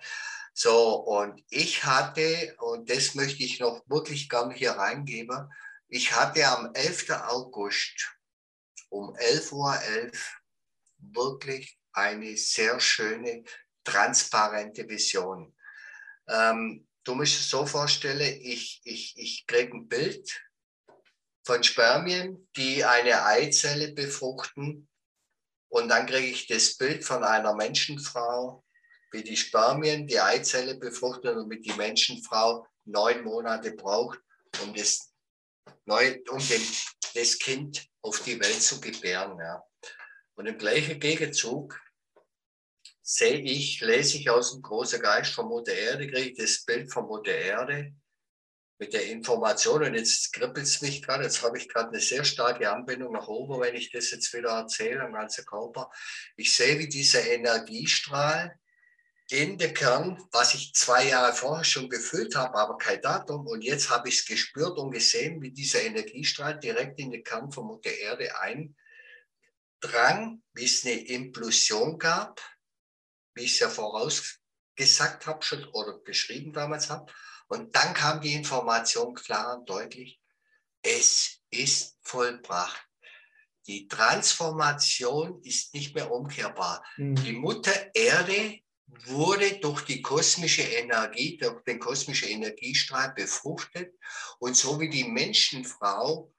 So, 0.53 0.95
und 0.95 1.43
ich 1.49 1.83
hatte, 1.83 2.55
und 2.59 2.89
das 2.89 3.13
möchte 3.15 3.43
ich 3.43 3.59
noch 3.59 3.81
wirklich 3.87 4.27
gern 4.27 4.51
hier 4.51 4.71
reingeben, 4.71 5.51
ich 5.89 6.13
hatte 6.13 6.45
am 6.47 6.73
11. 6.73 7.09
August 7.27 8.17
um 8.89 9.15
11.11 9.15 9.51
Uhr 9.51 9.73
.11 9.73 10.17
wirklich 10.99 11.77
eine 11.93 12.37
sehr 12.37 12.79
schöne, 12.79 13.43
transparente 13.83 14.87
Vision. 14.87 15.55
Ähm, 16.27 16.87
du 17.03 17.15
musst 17.15 17.39
es 17.39 17.49
so 17.49 17.65
vorstellen, 17.65 18.39
ich, 18.41 18.81
ich, 18.83 19.17
ich 19.17 19.47
kriege 19.47 19.75
ein 19.75 19.87
Bild 19.87 20.29
von 21.45 21.63
Spermien, 21.63 22.49
die 22.55 22.83
eine 22.83 23.25
Eizelle 23.25 23.93
befruchten. 23.93 24.89
Und 25.69 25.89
dann 25.89 26.05
kriege 26.05 26.27
ich 26.27 26.47
das 26.47 26.75
Bild 26.75 27.05
von 27.05 27.23
einer 27.23 27.55
Menschenfrau, 27.55 28.63
wie 29.11 29.23
die 29.23 29.37
Spermien 29.37 30.07
die 30.07 30.19
Eizelle 30.19 30.75
befruchten 30.75 31.37
und 31.37 31.47
mit 31.47 31.65
die 31.65 31.73
Menschenfrau 31.73 32.67
neun 32.85 33.23
Monate 33.23 33.71
braucht, 33.71 34.19
um 34.61 34.73
das 34.73 35.13
neu, 35.85 36.19
um 36.29 36.39
den, 36.39 36.61
das 37.13 37.37
Kind 37.39 37.87
auf 38.01 38.21
die 38.23 38.39
Welt 38.39 38.61
zu 38.61 38.79
gebären. 38.79 39.37
Ja. 39.39 39.63
Und 40.35 40.45
im 40.45 40.57
gleichen 40.57 40.99
Gegenzug 40.99 41.79
sehe 43.01 43.39
ich, 43.39 43.79
lese 43.81 44.17
ich 44.17 44.29
aus 44.29 44.51
dem 44.51 44.61
großen 44.61 45.01
Geist 45.01 45.33
von 45.33 45.47
Mutter 45.47 45.73
Erde, 45.73 46.07
kriege 46.07 46.31
ich 46.31 46.37
das 46.37 46.65
Bild 46.65 46.91
von 46.91 47.05
Mutter 47.05 47.33
Erde 47.33 47.93
mit 48.79 48.93
der 48.93 49.05
Information. 49.07 49.83
Und 49.83 49.95
jetzt 49.95 50.33
kribbelt 50.33 50.65
es 50.65 50.81
mich 50.81 51.01
gerade, 51.01 51.23
jetzt 51.23 51.41
habe 51.41 51.57
ich 51.57 51.69
gerade 51.69 51.89
eine 51.89 51.99
sehr 51.99 52.23
starke 52.23 52.69
Anbindung 52.69 53.13
nach 53.13 53.27
oben, 53.27 53.61
wenn 53.61 53.75
ich 53.75 53.91
das 53.91 54.11
jetzt 54.11 54.33
wieder 54.33 54.51
erzähle, 54.51 55.01
am 55.01 55.13
ganzen 55.13 55.45
Körper. 55.45 55.89
Ich 56.35 56.53
sehe, 56.53 56.77
wie 56.79 56.89
dieser 56.89 57.25
Energiestrahl 57.25 58.59
den 59.31 59.57
Kern, 59.73 60.23
was 60.31 60.53
ich 60.53 60.73
zwei 60.73 61.09
Jahre 61.09 61.33
vorher 61.33 61.65
schon 61.65 61.89
gefühlt 61.89 62.35
habe, 62.35 62.57
aber 62.57 62.77
kein 62.77 63.01
Datum. 63.01 63.45
Und 63.45 63.61
jetzt 63.61 63.89
habe 63.89 64.07
ich 64.07 64.19
es 64.19 64.25
gespürt 64.25 64.77
und 64.77 64.91
gesehen, 64.91 65.41
wie 65.41 65.51
dieser 65.51 65.81
Energiestrahl 65.81 66.59
direkt 66.59 66.99
in 66.99 67.11
den 67.11 67.23
Kern 67.23 67.51
von 67.51 67.67
Mutter 67.67 67.91
Erde 67.91 68.31
eindrang, 68.39 70.41
wie 70.53 70.65
es 70.65 70.85
eine 70.85 70.95
Implosion 70.95 71.99
gab, 71.99 72.41
wie 73.35 73.43
ich 73.43 73.53
es 73.53 73.59
ja 73.59 73.69
vorausgesagt 73.69 75.27
habe 75.27 75.43
schon 75.43 75.65
oder 75.73 75.99
geschrieben 75.99 76.53
damals 76.53 76.89
habe. 76.89 77.11
Und 77.49 77.75
dann 77.75 77.93
kam 77.93 78.21
die 78.21 78.33
Information 78.33 79.13
klar 79.13 79.57
und 79.57 79.69
deutlich, 79.69 80.21
es 80.81 81.41
ist 81.49 81.97
vollbracht. 82.01 82.81
Die 83.67 83.89
Transformation 83.89 85.41
ist 85.43 85.73
nicht 85.73 85.93
mehr 85.93 86.11
umkehrbar. 86.11 86.85
Mhm. 86.95 87.15
Die 87.15 87.33
Mutter 87.33 87.93
Erde 87.93 88.61
wurde 89.05 89.59
durch 89.59 89.81
die 89.81 90.01
kosmische 90.01 90.63
Energie, 90.63 91.37
durch 91.37 91.63
den 91.63 91.79
kosmischen 91.79 92.29
Energiestrahl 92.29 93.13
befruchtet. 93.13 93.93
Und 94.39 94.55
so 94.55 94.79
wie 94.79 94.89
die 94.89 95.05
Menschenfrau 95.05 96.31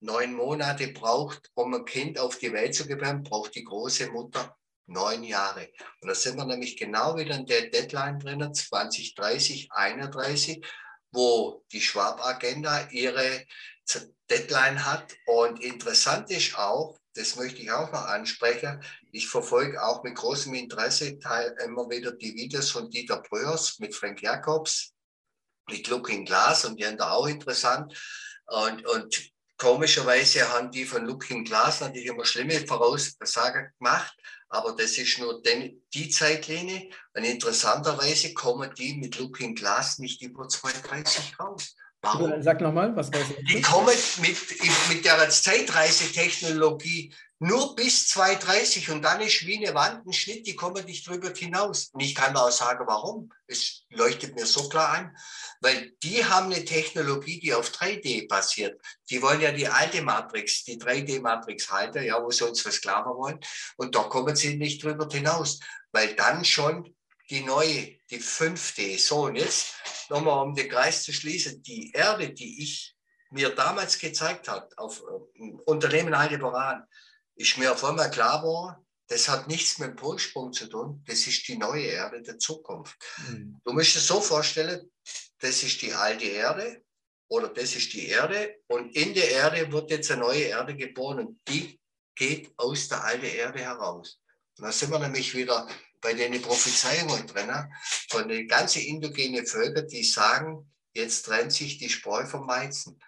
neun 0.00 0.34
Monate 0.34 0.88
braucht, 0.88 1.50
um 1.54 1.74
ein 1.74 1.84
Kind 1.84 2.18
auf 2.18 2.38
die 2.38 2.52
Welt 2.52 2.74
zu 2.74 2.86
gebären, 2.86 3.22
braucht 3.22 3.54
die 3.54 3.64
große 3.64 4.10
Mutter 4.10 4.56
neun 4.86 5.24
Jahre. 5.24 5.70
Und 6.00 6.08
da 6.08 6.14
sind 6.14 6.36
wir 6.36 6.44
nämlich 6.44 6.76
genau 6.76 7.16
wieder 7.16 7.36
in 7.36 7.46
der 7.46 7.70
Deadline 7.70 8.18
drin, 8.18 8.52
2030, 8.52 9.68
31, 9.72 10.64
wo 11.10 11.64
die 11.72 11.80
Schwab-Agenda 11.80 12.88
ihre 12.90 13.46
Deadline 14.30 14.84
hat. 14.84 15.14
Und 15.26 15.60
interessant 15.62 16.30
ist 16.30 16.58
auch, 16.58 16.98
das 17.14 17.36
möchte 17.36 17.62
ich 17.62 17.70
auch 17.70 17.90
noch 17.92 18.06
ansprechen. 18.06 18.82
Ich 19.12 19.28
verfolge 19.28 19.82
auch 19.82 20.02
mit 20.02 20.16
großem 20.16 20.52
Interesse 20.54 21.18
teil, 21.18 21.56
immer 21.64 21.88
wieder 21.88 22.12
die 22.12 22.34
Videos 22.34 22.70
von 22.70 22.90
Dieter 22.90 23.22
Bröers 23.22 23.78
mit 23.78 23.94
Frank 23.94 24.20
Jacobs, 24.20 24.92
mit 25.68 25.86
Looking 25.88 26.24
Glass 26.24 26.64
und 26.64 26.78
die 26.78 26.84
sind 26.84 27.00
da 27.00 27.12
auch 27.12 27.26
interessant. 27.26 27.96
Und, 28.46 28.84
und 28.86 29.30
komischerweise 29.56 30.52
haben 30.52 30.70
die 30.70 30.84
von 30.84 31.06
Looking 31.06 31.44
Glass 31.44 31.80
natürlich 31.80 32.06
immer 32.06 32.24
schlimme 32.24 32.66
Voraussagen 32.66 33.72
gemacht, 33.78 34.14
aber 34.48 34.72
das 34.72 34.98
ist 34.98 35.18
nur 35.18 35.40
den, 35.40 35.82
die 35.94 36.08
Zeitlinie. 36.08 36.90
Und 37.14 37.24
interessanterweise 37.24 38.34
kommen 38.34 38.74
die 38.74 38.94
mit 38.94 39.18
Looking 39.18 39.54
Glass 39.54 39.98
nicht 39.98 40.20
über 40.20 40.48
230 40.48 41.38
raus. 41.38 41.76
Warum? 42.04 42.42
Sag 42.42 42.60
nochmal, 42.60 42.94
was 42.94 43.12
weiß 43.12 43.30
ich? 43.38 43.46
Die 43.46 43.62
kommen 43.62 43.94
mit, 44.20 44.36
mit 44.88 45.04
der 45.04 45.28
Zeitreisetechnologie 45.28 47.12
nur 47.40 47.74
bis 47.74 48.08
230 48.08 48.90
und 48.90 49.02
dann 49.02 49.20
ist 49.20 49.46
wie 49.46 49.58
eine 49.58 49.74
Wand 49.74 50.06
ein 50.06 50.12
Schnitt, 50.12 50.46
die 50.46 50.54
kommen 50.54 50.84
nicht 50.84 51.06
drüber 51.06 51.30
hinaus. 51.34 51.90
Und 51.92 52.00
ich 52.00 52.14
kann 52.14 52.36
auch 52.36 52.50
sagen, 52.50 52.84
warum. 52.86 53.30
Es 53.46 53.82
leuchtet 53.90 54.34
mir 54.34 54.46
so 54.46 54.68
klar 54.68 54.92
ein, 54.92 55.16
weil 55.60 55.92
die 56.02 56.24
haben 56.24 56.46
eine 56.46 56.64
Technologie, 56.64 57.40
die 57.40 57.52
auf 57.52 57.70
3D 57.70 58.28
basiert. 58.28 58.80
Die 59.10 59.20
wollen 59.20 59.40
ja 59.40 59.52
die 59.52 59.68
alte 59.68 60.00
Matrix, 60.00 60.64
die 60.64 60.78
3D-Matrix 60.78 61.70
halten, 61.70 62.04
ja, 62.04 62.22
wo 62.22 62.30
sie 62.30 62.48
uns 62.48 62.62
versklaven 62.62 63.12
wollen. 63.14 63.40
Und 63.76 63.94
da 63.94 64.04
kommen 64.04 64.34
sie 64.36 64.56
nicht 64.56 64.82
drüber 64.82 65.08
hinaus, 65.10 65.60
weil 65.92 66.14
dann 66.14 66.44
schon 66.44 66.94
die 67.28 67.42
neue, 67.42 67.98
die 68.10 68.20
5D. 68.20 68.98
So, 68.98 69.24
und 69.24 69.36
jetzt 69.36 69.74
nochmal, 70.10 70.46
um 70.46 70.54
den 70.54 70.68
Kreis 70.68 71.02
zu 71.02 71.12
schließen, 71.12 71.62
die 71.62 71.92
Erde, 71.92 72.32
die 72.32 72.62
ich 72.62 72.94
mir 73.30 73.50
damals 73.50 73.98
gezeigt 73.98 74.48
habe, 74.48 74.68
auf 74.76 75.02
äh, 75.02 75.52
Unternehmen 75.66 76.14
Aldebaran, 76.14 76.84
ist 77.36 77.58
mir 77.58 77.72
auf 77.72 77.84
einmal 77.84 78.10
klar 78.10 78.40
geworden, 78.40 78.76
das 79.08 79.28
hat 79.28 79.48
nichts 79.48 79.78
mit 79.78 79.98
dem 79.98 80.04
Ursprung 80.04 80.52
zu 80.52 80.66
tun, 80.68 81.02
das 81.06 81.26
ist 81.26 81.46
die 81.48 81.58
neue 81.58 81.84
Erde 81.84 82.22
der 82.22 82.38
Zukunft. 82.38 82.96
Mhm. 83.28 83.60
Du 83.64 83.72
musst 83.72 83.96
es 83.96 84.06
so 84.06 84.20
vorstellen, 84.20 84.90
das 85.40 85.62
ist 85.62 85.82
die 85.82 85.92
alte 85.92 86.24
Erde 86.24 86.82
oder 87.28 87.48
das 87.48 87.74
ist 87.74 87.92
die 87.92 88.06
Erde 88.08 88.56
und 88.68 88.94
in 88.94 89.12
der 89.14 89.30
Erde 89.30 89.70
wird 89.70 89.90
jetzt 89.90 90.10
eine 90.10 90.22
neue 90.22 90.44
Erde 90.44 90.76
geboren 90.76 91.26
und 91.26 91.40
die 91.48 91.78
geht 92.14 92.52
aus 92.56 92.88
der 92.88 93.04
alten 93.04 93.26
Erde 93.26 93.58
heraus. 93.58 94.20
Und 94.56 94.64
da 94.64 94.72
sind 94.72 94.90
wir 94.90 95.00
nämlich 95.00 95.34
wieder 95.34 95.68
bei 96.04 96.12
den 96.12 96.40
Prophezeiungen 96.42 97.26
drin, 97.26 97.50
von 98.10 98.28
den 98.28 98.46
ganzen 98.46 98.82
indogenen 98.82 99.46
Völkern, 99.46 99.88
die 99.88 100.04
sagen, 100.04 100.70
jetzt 100.92 101.22
trennt 101.22 101.52
sich 101.52 101.78
die 101.78 101.88
Spreu 101.88 102.26
vom 102.26 102.46
Weizen. 102.46 103.00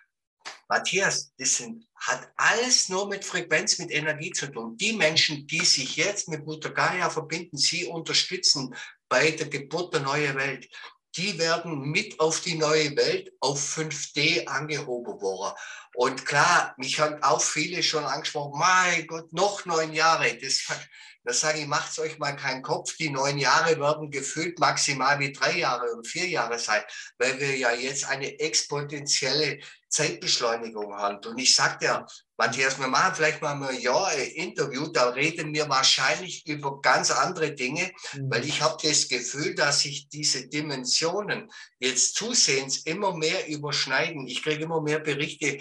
Matthias, 0.68 1.32
das 1.36 1.56
sind, 1.56 1.86
hat 1.94 2.32
alles 2.36 2.88
nur 2.88 3.06
mit 3.06 3.24
Frequenz, 3.24 3.78
mit 3.78 3.90
Energie 3.90 4.32
zu 4.32 4.46
tun. 4.46 4.76
Die 4.78 4.94
Menschen, 4.94 5.46
die 5.46 5.64
sich 5.64 5.96
jetzt 5.96 6.28
mit 6.28 6.46
Mutter 6.46 6.70
Gaia 6.70 7.10
verbinden, 7.10 7.58
sie 7.58 7.84
unterstützen 7.84 8.74
bei 9.08 9.30
der 9.30 9.48
Geburt 9.48 9.92
der 9.92 10.00
neuen 10.00 10.34
Welt, 10.36 10.68
die 11.16 11.38
werden 11.38 11.90
mit 11.90 12.18
auf 12.18 12.40
die 12.40 12.56
neue 12.56 12.96
Welt 12.96 13.32
auf 13.40 13.76
5D 13.76 14.46
angehoben 14.46 15.20
worden. 15.20 15.56
Und 15.94 16.26
klar, 16.26 16.74
mich 16.78 16.98
haben 16.98 17.22
auch 17.22 17.40
viele 17.40 17.82
schon 17.82 18.04
angesprochen, 18.04 18.58
mein 18.58 19.06
Gott, 19.06 19.32
noch 19.32 19.64
neun 19.64 19.92
Jahre. 19.92 20.36
Das, 20.38 20.66
das 21.26 21.40
sage 21.40 21.58
ich, 21.58 21.66
macht 21.66 21.98
euch 21.98 22.18
mal 22.18 22.36
keinen 22.36 22.62
Kopf. 22.62 22.96
Die 22.96 23.10
neun 23.10 23.36
Jahre 23.36 23.80
werden 23.80 24.12
gefühlt 24.12 24.60
maximal 24.60 25.18
wie 25.18 25.32
drei 25.32 25.58
Jahre 25.58 25.90
und 25.92 26.06
vier 26.06 26.28
Jahre 26.28 26.56
sein, 26.56 26.82
weil 27.18 27.40
wir 27.40 27.56
ja 27.56 27.72
jetzt 27.72 28.04
eine 28.08 28.38
exponentielle 28.38 29.58
Zeitbeschleunigung 29.88 30.94
haben. 30.94 31.18
Und 31.26 31.38
ich 31.38 31.52
sagte 31.52 31.86
ja, 31.86 32.06
Matthias, 32.36 32.78
wir 32.78 32.86
machen 32.86 33.16
vielleicht 33.16 33.42
mal 33.42 33.60
ein 33.60 33.80
Jahr 33.80 34.06
ein 34.06 34.20
Interview, 34.20 34.86
da 34.86 35.08
reden 35.08 35.52
wir 35.52 35.68
wahrscheinlich 35.68 36.46
über 36.46 36.80
ganz 36.80 37.10
andere 37.10 37.52
Dinge, 37.54 37.90
mhm. 38.12 38.30
weil 38.30 38.44
ich 38.44 38.62
habe 38.62 38.76
das 38.80 39.08
Gefühl, 39.08 39.56
dass 39.56 39.80
sich 39.80 40.08
diese 40.08 40.46
Dimensionen 40.46 41.50
jetzt 41.80 42.14
zusehends 42.14 42.78
immer 42.84 43.16
mehr 43.16 43.48
überschneiden. 43.48 44.28
Ich 44.28 44.44
kriege 44.44 44.62
immer 44.62 44.80
mehr 44.80 45.00
Berichte, 45.00 45.58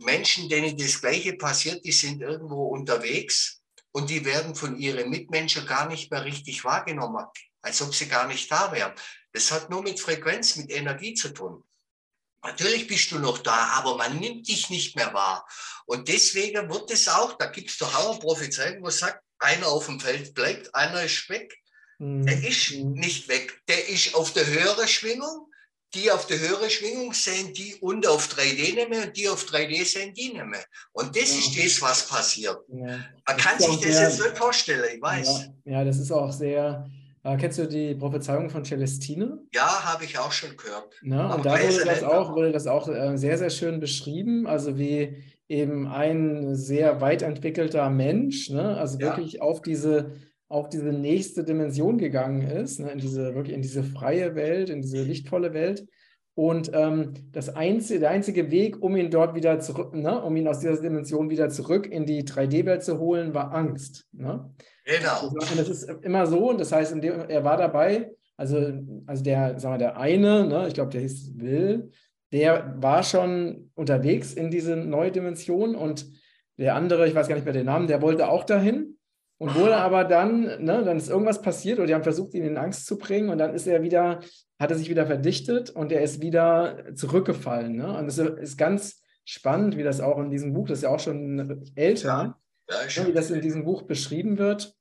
Menschen, 0.00 0.48
denen 0.48 0.78
das 0.78 1.00
Gleiche 1.02 1.34
passiert, 1.34 1.84
die 1.84 1.92
sind 1.92 2.22
irgendwo 2.22 2.68
unterwegs 2.68 3.57
und 3.92 4.10
die 4.10 4.24
werden 4.24 4.54
von 4.54 4.78
ihren 4.78 5.10
Mitmenschen 5.10 5.66
gar 5.66 5.88
nicht 5.88 6.10
mehr 6.10 6.24
richtig 6.24 6.64
wahrgenommen, 6.64 7.24
als 7.62 7.82
ob 7.82 7.94
sie 7.94 8.08
gar 8.08 8.26
nicht 8.26 8.50
da 8.50 8.72
wären. 8.72 8.92
Das 9.32 9.50
hat 9.50 9.70
nur 9.70 9.82
mit 9.82 10.00
Frequenz, 10.00 10.56
mit 10.56 10.70
Energie 10.70 11.14
zu 11.14 11.30
tun. 11.30 11.64
Natürlich 12.42 12.86
bist 12.86 13.10
du 13.10 13.18
noch 13.18 13.38
da, 13.38 13.72
aber 13.74 13.96
man 13.96 14.18
nimmt 14.18 14.46
dich 14.46 14.70
nicht 14.70 14.94
mehr 14.94 15.12
wahr. 15.12 15.46
Und 15.86 16.08
deswegen 16.08 16.70
wird 16.70 16.90
es 16.90 17.08
auch, 17.08 17.36
da 17.36 17.46
gibt 17.46 17.70
es 17.70 17.78
doch 17.78 17.94
auch 17.94 18.12
eine 18.12 18.20
Prophezeiung, 18.20 18.82
wo 18.82 18.90
sagt, 18.90 19.22
einer 19.38 19.68
auf 19.68 19.86
dem 19.86 20.00
Feld 20.00 20.34
bleibt, 20.34 20.74
einer 20.74 21.02
ist 21.02 21.28
weg. 21.28 21.56
Mhm. 21.98 22.26
Der 22.26 22.42
ist 22.42 22.70
nicht 22.70 23.28
weg. 23.28 23.60
Der 23.68 23.88
ist 23.88 24.14
auf 24.14 24.32
der 24.32 24.46
höheren 24.46 24.88
Schwingung. 24.88 25.47
Die 25.94 26.10
auf 26.10 26.26
der 26.26 26.38
höheren 26.38 26.68
Schwingung 26.68 27.14
sehen 27.14 27.54
die 27.54 27.76
und 27.80 28.06
auf 28.06 28.28
3D 28.28 28.74
nehmen 28.74 29.04
und 29.04 29.16
die 29.16 29.28
auf 29.28 29.44
3D 29.46 29.84
sehen 29.84 30.12
die 30.12 30.32
nehmen. 30.32 30.56
Und 30.92 31.16
das 31.16 31.32
ja. 31.32 31.38
ist 31.38 31.58
das, 31.58 31.82
was 31.82 32.06
passiert. 32.06 32.58
Ja. 32.68 32.98
Man 33.26 33.36
kann 33.38 33.58
sich 33.58 33.76
das 33.80 33.96
sehr, 33.96 34.02
jetzt 34.02 34.20
nicht 34.20 34.36
vorstellen, 34.36 34.84
ich 34.94 35.00
weiß. 35.00 35.50
Ja, 35.64 35.78
ja, 35.78 35.84
das 35.84 35.98
ist 35.98 36.12
auch 36.12 36.30
sehr, 36.30 36.86
äh, 37.24 37.36
kennst 37.38 37.58
du 37.58 37.66
die 37.66 37.94
Prophezeiung 37.94 38.50
von 38.50 38.64
Celestine? 38.64 39.38
Ja, 39.54 39.84
habe 39.84 40.04
ich 40.04 40.18
auch 40.18 40.32
schon 40.32 40.56
gehört. 40.56 40.94
Na, 41.02 41.34
und 41.34 41.46
da 41.46 41.52
wurde 41.52 41.84
das, 41.84 42.02
auch, 42.02 42.34
wurde 42.34 42.52
das 42.52 42.66
auch 42.66 42.88
äh, 42.88 43.16
sehr, 43.16 43.38
sehr 43.38 43.50
schön 43.50 43.80
beschrieben. 43.80 44.46
Also 44.46 44.78
wie 44.78 45.16
eben 45.48 45.88
ein 45.88 46.54
sehr 46.54 47.00
weit 47.00 47.22
entwickelter 47.22 47.88
Mensch, 47.88 48.50
ne? 48.50 48.76
also 48.76 49.00
wirklich 49.00 49.40
auf 49.40 49.62
diese, 49.62 50.12
auf 50.48 50.68
diese 50.68 50.92
nächste 50.92 51.44
Dimension 51.44 51.98
gegangen 51.98 52.42
ist, 52.42 52.80
ne? 52.80 52.90
in 52.90 52.98
diese, 52.98 53.34
wirklich 53.34 53.54
in 53.54 53.62
diese 53.62 53.82
freie 53.82 54.34
Welt, 54.34 54.70
in 54.70 54.80
diese 54.80 55.02
lichtvolle 55.02 55.52
Welt. 55.52 55.86
Und 56.34 56.70
ähm, 56.72 57.14
das 57.32 57.48
einzige, 57.48 58.00
der 58.00 58.10
einzige 58.10 58.50
Weg, 58.50 58.80
um 58.80 58.96
ihn 58.96 59.10
dort 59.10 59.34
wieder 59.34 59.58
zurück, 59.58 59.92
ne, 59.92 60.22
um 60.22 60.36
ihn 60.36 60.46
aus 60.46 60.60
dieser 60.60 60.80
Dimension 60.80 61.30
wieder 61.30 61.48
zurück 61.48 61.86
in 61.86 62.06
die 62.06 62.22
3D-Welt 62.22 62.84
zu 62.84 63.00
holen, 63.00 63.34
war 63.34 63.52
Angst. 63.52 64.06
Ne? 64.12 64.48
Genau. 64.84 65.30
Und 65.30 65.58
das 65.58 65.68
ist 65.68 65.90
immer 66.02 66.26
so, 66.26 66.50
und 66.50 66.60
das 66.60 66.70
heißt, 66.70 66.94
er 67.02 67.44
war 67.44 67.56
dabei, 67.56 68.12
also, 68.36 68.72
also 69.06 69.24
der, 69.24 69.58
sagen 69.58 69.74
wir, 69.74 69.78
der 69.78 69.96
eine, 69.98 70.46
ne, 70.46 70.68
ich 70.68 70.74
glaube, 70.74 70.92
der 70.92 71.00
hieß 71.00 71.32
Will, 71.38 71.90
der 72.30 72.76
war 72.78 73.02
schon 73.02 73.72
unterwegs 73.74 74.32
in 74.32 74.50
diese 74.50 74.76
neue 74.76 75.10
Dimension 75.10 75.74
und 75.74 76.06
der 76.56 76.76
andere, 76.76 77.08
ich 77.08 77.16
weiß 77.16 77.26
gar 77.26 77.34
nicht 77.34 77.44
mehr 77.44 77.52
den 77.52 77.66
Namen, 77.66 77.88
der 77.88 78.00
wollte 78.00 78.28
auch 78.28 78.44
dahin 78.44 78.97
und 79.38 79.54
wurde 79.54 79.76
aber 79.76 80.04
dann, 80.04 80.42
ne, 80.42 80.82
dann 80.84 80.96
ist 80.96 81.08
irgendwas 81.08 81.40
passiert 81.40 81.78
oder 81.78 81.86
die 81.86 81.94
haben 81.94 82.02
versucht, 82.02 82.34
ihn 82.34 82.44
in 82.44 82.56
Angst 82.56 82.86
zu 82.86 82.98
bringen 82.98 83.30
und 83.30 83.38
dann 83.38 83.54
ist 83.54 83.66
er 83.66 83.82
wieder, 83.82 84.20
hat 84.58 84.70
er 84.70 84.76
sich 84.76 84.90
wieder 84.90 85.06
verdichtet 85.06 85.70
und 85.70 85.92
er 85.92 86.02
ist 86.02 86.20
wieder 86.20 86.84
zurückgefallen. 86.94 87.76
Ne? 87.76 87.96
Und 87.96 88.06
es 88.06 88.18
ist 88.18 88.58
ganz 88.58 89.00
spannend, 89.24 89.76
wie 89.76 89.84
das 89.84 90.00
auch 90.00 90.18
in 90.18 90.30
diesem 90.30 90.52
Buch, 90.52 90.68
das 90.68 90.78
ist 90.78 90.84
ja 90.84 90.90
auch 90.90 91.00
schon 91.00 91.64
älter, 91.76 92.36
ja, 92.68 92.76
ne, 92.76 93.08
wie 93.08 93.12
das 93.12 93.30
in 93.30 93.40
diesem 93.40 93.64
Buch 93.64 93.82
beschrieben 93.82 94.38
wird. 94.38 94.74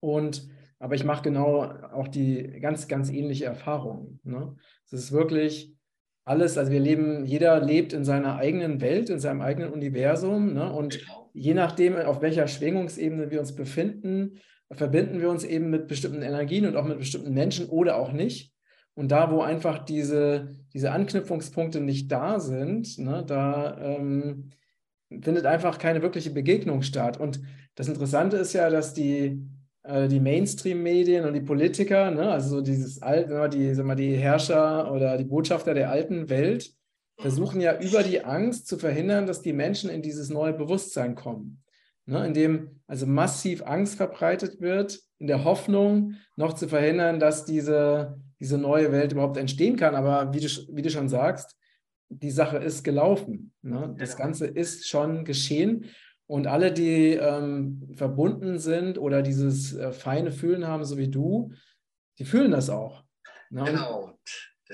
Und 0.00 0.48
aber 0.78 0.94
ich 0.94 1.04
mache 1.04 1.22
genau 1.22 1.62
auch 1.62 2.08
die 2.08 2.60
ganz, 2.60 2.88
ganz 2.88 3.10
ähnliche 3.10 3.46
Erfahrung. 3.46 4.20
Ne? 4.22 4.54
Es 4.84 4.92
ist 4.92 5.12
wirklich 5.12 5.74
alles, 6.24 6.58
also 6.58 6.72
wir 6.72 6.80
leben, 6.80 7.24
jeder 7.24 7.60
lebt 7.60 7.92
in 7.92 8.04
seiner 8.04 8.36
eigenen 8.36 8.80
Welt, 8.80 9.08
in 9.08 9.18
seinem 9.18 9.40
eigenen 9.40 9.72
Universum. 9.72 10.52
Ne? 10.52 10.70
Und 10.72 10.98
genau. 10.98 11.23
Je 11.34 11.52
nachdem, 11.52 11.96
auf 11.96 12.22
welcher 12.22 12.48
Schwingungsebene 12.48 13.30
wir 13.30 13.40
uns 13.40 13.54
befinden, 13.54 14.38
verbinden 14.70 15.20
wir 15.20 15.28
uns 15.28 15.44
eben 15.44 15.68
mit 15.68 15.88
bestimmten 15.88 16.22
Energien 16.22 16.66
und 16.66 16.76
auch 16.76 16.84
mit 16.84 16.98
bestimmten 16.98 17.34
Menschen 17.34 17.68
oder 17.68 17.96
auch 17.96 18.12
nicht. 18.12 18.52
Und 18.94 19.10
da, 19.10 19.30
wo 19.30 19.42
einfach 19.42 19.84
diese, 19.84 20.56
diese 20.72 20.92
Anknüpfungspunkte 20.92 21.80
nicht 21.80 22.10
da 22.10 22.38
sind, 22.38 22.98
ne, 22.98 23.24
da 23.26 23.76
ähm, 23.80 24.50
findet 25.10 25.46
einfach 25.46 25.78
keine 25.78 26.00
wirkliche 26.00 26.30
Begegnung 26.30 26.82
statt. 26.82 27.18
Und 27.18 27.40
das 27.74 27.88
Interessante 27.88 28.36
ist 28.36 28.52
ja, 28.52 28.70
dass 28.70 28.94
die, 28.94 29.44
äh, 29.82 30.06
die 30.06 30.20
Mainstream-Medien 30.20 31.24
und 31.24 31.34
die 31.34 31.40
Politiker, 31.40 32.12
ne, 32.12 32.30
also 32.30 32.56
so 32.56 32.60
dieses 32.60 33.02
alte, 33.02 33.48
die, 33.48 33.74
sag 33.74 33.84
mal, 33.84 33.96
die 33.96 34.16
Herrscher 34.16 34.92
oder 34.92 35.16
die 35.16 35.24
Botschafter 35.24 35.74
der 35.74 35.90
alten 35.90 36.28
Welt, 36.28 36.73
versuchen 37.18 37.60
ja 37.60 37.78
über 37.80 38.02
die 38.02 38.24
Angst 38.24 38.66
zu 38.66 38.78
verhindern, 38.78 39.26
dass 39.26 39.42
die 39.42 39.52
Menschen 39.52 39.90
in 39.90 40.02
dieses 40.02 40.30
neue 40.30 40.52
Bewusstsein 40.52 41.14
kommen. 41.14 41.62
Ne, 42.06 42.26
indem 42.26 42.82
also 42.86 43.06
massiv 43.06 43.62
Angst 43.62 43.94
verbreitet 43.94 44.60
wird, 44.60 45.00
in 45.18 45.26
der 45.26 45.44
Hoffnung, 45.44 46.16
noch 46.36 46.52
zu 46.52 46.68
verhindern, 46.68 47.18
dass 47.18 47.46
diese, 47.46 48.20
diese 48.40 48.58
neue 48.58 48.92
Welt 48.92 49.12
überhaupt 49.12 49.38
entstehen 49.38 49.76
kann. 49.76 49.94
Aber 49.94 50.34
wie 50.34 50.40
du, 50.40 50.48
wie 50.74 50.82
du 50.82 50.90
schon 50.90 51.08
sagst, 51.08 51.56
die 52.10 52.30
Sache 52.30 52.58
ist 52.58 52.84
gelaufen. 52.84 53.52
Ne? 53.62 53.94
Das 53.98 54.18
Ganze 54.18 54.46
ist 54.46 54.86
schon 54.86 55.24
geschehen. 55.24 55.86
Und 56.26 56.46
alle, 56.46 56.72
die 56.72 57.12
ähm, 57.14 57.90
verbunden 57.94 58.58
sind 58.58 58.98
oder 58.98 59.22
dieses 59.22 59.74
äh, 59.74 59.90
feine 59.92 60.30
Fühlen 60.30 60.66
haben, 60.66 60.84
so 60.84 60.98
wie 60.98 61.10
du, 61.10 61.52
die 62.18 62.24
fühlen 62.24 62.50
das 62.50 62.68
auch. 62.68 63.04
Ne? 63.50 63.64
Genau. 63.64 64.13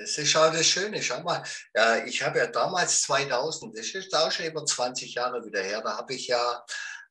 Das 0.01 0.17
ist 0.17 0.35
auch 0.37 0.51
das 0.51 0.67
Schöne. 0.67 1.03
Schau 1.03 1.21
mal, 1.21 1.43
ja, 1.75 2.05
ich 2.05 2.23
habe 2.23 2.39
ja 2.39 2.47
damals 2.47 3.03
2000, 3.03 3.77
das 3.77 3.89
ist 3.89 4.15
auch 4.15 4.33
schon 4.33 4.47
über 4.47 4.65
20 4.65 5.15
Jahre 5.15 5.45
wieder 5.45 5.63
her, 5.63 5.83
da 5.83 5.99
habe 5.99 6.15
ich 6.15 6.29
ja 6.29 6.65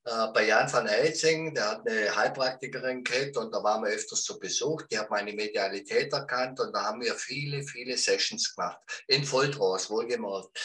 äh, 0.06 0.28
bei 0.34 0.48
Jan 0.48 0.72
van 0.72 0.88
Helsing, 0.88 1.54
der 1.54 1.70
hat 1.70 1.88
eine 1.88 2.16
Heilpraktikerin 2.16 3.04
gehabt 3.04 3.38
und 3.38 3.54
da 3.54 3.62
waren 3.62 3.84
wir 3.84 3.92
öfters 3.92 4.24
zu 4.24 4.40
Besuch. 4.40 4.82
Die 4.84 4.98
hat 4.98 5.12
meine 5.12 5.34
Medialität 5.34 6.12
erkannt 6.14 6.60
und 6.60 6.74
da 6.74 6.86
haben 6.86 7.02
wir 7.02 7.14
viele, 7.14 7.62
viele 7.64 7.96
Sessions 7.96 8.56
gemacht. 8.56 8.80
In 9.08 9.24
Volltrance, 9.24 9.90
wohlgemerkt. 9.90 10.58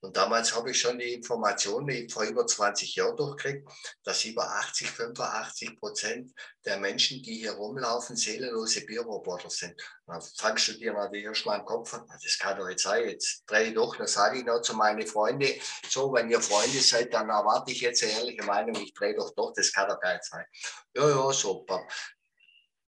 Und 0.00 0.16
damals 0.16 0.54
habe 0.54 0.70
ich 0.70 0.80
schon 0.80 0.98
die 0.98 1.14
Information, 1.14 1.86
die 1.86 2.04
ich 2.04 2.12
vor 2.12 2.24
über 2.24 2.46
20 2.46 2.94
Jahren 2.96 3.16
durchkriegt, 3.16 3.68
dass 4.04 4.24
über 4.24 4.44
80, 4.44 4.90
85 4.90 5.78
Prozent 5.78 6.32
der 6.64 6.78
Menschen, 6.78 7.22
die 7.22 7.36
hier 7.36 7.52
rumlaufen, 7.52 8.16
seelenlose 8.16 8.84
Bioroboter 8.84 9.48
sind. 9.48 9.74
Dann 10.06 10.20
fangst 10.20 10.68
du 10.68 10.72
dir 10.74 10.92
natürlich 10.92 11.24
erstmal 11.24 11.60
im 11.60 11.64
Kopf 11.64 11.94
an, 11.94 12.06
das 12.08 12.38
kann 12.38 12.58
doch 12.58 12.68
jetzt 12.68 12.82
sein, 12.82 13.08
jetzt 13.08 13.42
drehe 13.46 13.68
ich 13.68 13.74
doch, 13.74 13.96
dann 13.96 14.06
sage 14.06 14.38
ich 14.38 14.44
noch 14.44 14.60
zu 14.60 14.74
meinen 14.74 15.06
Freunden, 15.06 15.48
so, 15.88 16.12
wenn 16.12 16.30
ihr 16.30 16.40
Freunde 16.40 16.78
seid, 16.78 17.12
dann 17.14 17.28
erwarte 17.28 17.72
ich 17.72 17.80
jetzt 17.80 18.02
eine 18.02 18.12
ehrliche 18.12 18.44
Meinung, 18.44 18.76
ich 18.76 18.94
drehe 18.94 19.14
doch 19.16 19.34
doch, 19.34 19.52
das 19.54 19.72
kann 19.72 19.88
doch 19.88 20.00
gar 20.00 20.12
nicht 20.12 20.24
sein. 20.24 20.44
Ja, 20.94 21.08
ja, 21.08 21.32
super. 21.32 21.86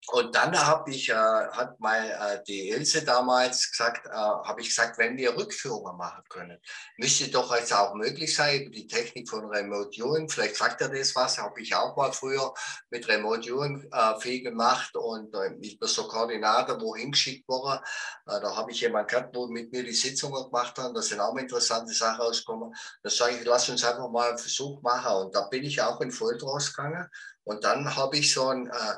Und 0.08 0.34
dann 0.34 0.58
habe 0.58 0.90
ich, 0.90 1.08
äh, 1.10 1.14
hat 1.14 1.78
mal 1.78 2.10
äh, 2.10 2.42
die 2.44 2.70
Ilse 2.70 3.04
damals 3.04 3.70
gesagt, 3.70 4.06
äh, 4.06 4.10
habe 4.10 4.60
ich 4.60 4.68
gesagt, 4.68 4.98
wenn 4.98 5.16
wir 5.16 5.36
Rückführungen 5.36 5.96
machen 5.96 6.24
können, 6.28 6.58
müsste 6.96 7.30
doch 7.30 7.54
jetzt 7.54 7.72
auch 7.72 7.94
möglich 7.94 8.34
sein, 8.34 8.62
über 8.62 8.70
die 8.70 8.88
Technik 8.88 9.28
von 9.28 9.44
Remote 9.44 9.90
Viewing, 9.90 10.28
vielleicht 10.28 10.56
sagt 10.56 10.80
er 10.80 10.88
das 10.88 11.14
was, 11.14 11.38
habe 11.38 11.60
ich 11.60 11.74
auch 11.76 11.96
mal 11.96 12.12
früher 12.12 12.52
mit 12.90 13.06
Remote 13.08 13.42
Viewing 13.42 13.88
äh, 13.92 14.18
viel 14.18 14.42
gemacht 14.42 14.96
und 14.96 15.32
äh, 15.36 15.54
ich 15.60 15.78
bin 15.78 15.88
so 15.88 16.08
Koordinator 16.08 16.80
wohin 16.80 17.12
geschickt 17.12 17.48
worden. 17.48 17.80
Äh, 18.26 18.40
da 18.40 18.56
habe 18.56 18.72
ich 18.72 18.80
jemanden 18.80 19.08
gehabt, 19.08 19.36
wo 19.36 19.46
mit 19.46 19.70
mir 19.70 19.84
die 19.84 19.92
Sitzungen 19.92 20.44
gemacht 20.44 20.76
haben, 20.78 20.94
da 20.94 21.00
sind 21.00 21.20
auch 21.20 21.36
interessante 21.36 21.94
Sachen 21.94 22.20
rausgekommen. 22.20 22.74
Da 23.04 23.10
sage 23.10 23.36
ich, 23.36 23.44
lass 23.44 23.68
uns 23.68 23.84
einfach 23.84 24.08
mal 24.08 24.30
einen 24.30 24.38
Versuch 24.38 24.82
machen. 24.82 25.26
Und 25.26 25.34
da 25.36 25.42
bin 25.42 25.62
ich 25.62 25.80
auch 25.80 26.00
in 26.00 26.10
Volldraus 26.10 26.74
gegangen. 26.74 27.08
Und 27.44 27.64
dann 27.64 27.96
habe 27.96 28.18
ich 28.18 28.32
so 28.32 28.48
ein 28.48 28.66
äh, 28.66 28.94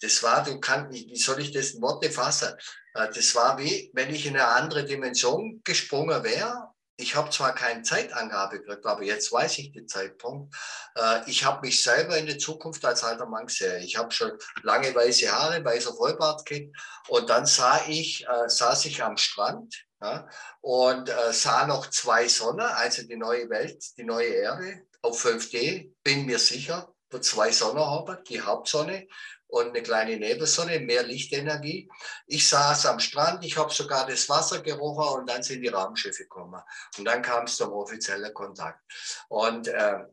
das 0.00 0.22
war, 0.22 0.44
du 0.44 0.60
kannst, 0.60 0.92
wie 0.92 1.16
soll 1.16 1.40
ich 1.40 1.52
das 1.52 1.70
in 1.70 1.82
Worte 1.82 2.10
fassen? 2.10 2.54
Äh, 2.94 3.08
das 3.14 3.34
war 3.34 3.58
wie, 3.58 3.90
wenn 3.94 4.14
ich 4.14 4.26
in 4.26 4.34
eine 4.36 4.48
andere 4.48 4.84
Dimension 4.84 5.60
gesprungen 5.64 6.22
wäre. 6.24 6.70
Ich 6.98 7.14
habe 7.14 7.28
zwar 7.28 7.54
keine 7.54 7.82
Zeitangabe 7.82 8.60
gekriegt, 8.60 8.86
aber 8.86 9.02
jetzt 9.02 9.30
weiß 9.30 9.58
ich 9.58 9.72
den 9.72 9.86
Zeitpunkt. 9.86 10.54
Äh, 10.96 11.30
ich 11.30 11.44
habe 11.44 11.66
mich 11.66 11.82
selber 11.82 12.16
in 12.16 12.26
der 12.26 12.38
Zukunft 12.38 12.84
als 12.84 13.04
alter 13.04 13.26
Mann 13.26 13.46
gesehen. 13.46 13.82
Ich 13.82 13.96
habe 13.96 14.10
schon 14.12 14.32
lange 14.62 14.94
weiße 14.94 15.30
Haare, 15.30 15.62
weißer 15.62 15.94
Vollbart 15.94 16.46
gehabt. 16.46 16.74
Und 17.08 17.28
dann 17.28 17.44
sah 17.44 17.82
ich, 17.86 18.26
äh, 18.26 18.48
saß 18.48 18.86
ich 18.86 19.02
am 19.02 19.16
Strand 19.16 19.74
ja, 20.02 20.28
und 20.60 21.10
sah 21.30 21.66
noch 21.66 21.88
zwei 21.88 22.28
Sonnen, 22.28 22.60
also 22.66 23.02
die 23.04 23.16
neue 23.16 23.48
Welt, 23.48 23.82
die 23.96 24.04
neue 24.04 24.28
Erde 24.28 24.82
auf 25.00 25.24
5D, 25.24 25.90
bin 26.02 26.26
mir 26.26 26.38
sicher, 26.38 26.92
wird 27.08 27.24
zwei 27.24 27.50
Sonnen 27.50 27.82
haben, 27.82 28.22
die 28.24 28.42
Hauptsonne 28.42 29.06
und 29.48 29.68
eine 29.68 29.82
kleine 29.82 30.16
Nebelsonne, 30.16 30.80
mehr 30.80 31.02
Lichtenergie. 31.02 31.88
Ich 32.26 32.48
saß 32.48 32.86
am 32.86 33.00
Strand, 33.00 33.44
ich 33.44 33.56
habe 33.56 33.72
sogar 33.72 34.06
das 34.06 34.28
Wasser 34.28 34.60
gerochen 34.60 35.20
und 35.20 35.30
dann 35.30 35.42
sind 35.42 35.62
die 35.62 35.68
Raumschiffe 35.68 36.24
gekommen. 36.24 36.60
Und 36.98 37.04
dann 37.04 37.22
kam 37.22 37.44
es 37.44 37.56
zum 37.56 37.72
offiziellen 37.72 38.34
Kontakt. 38.34 38.80
Und, 39.28 39.68
äh, 39.68 40.04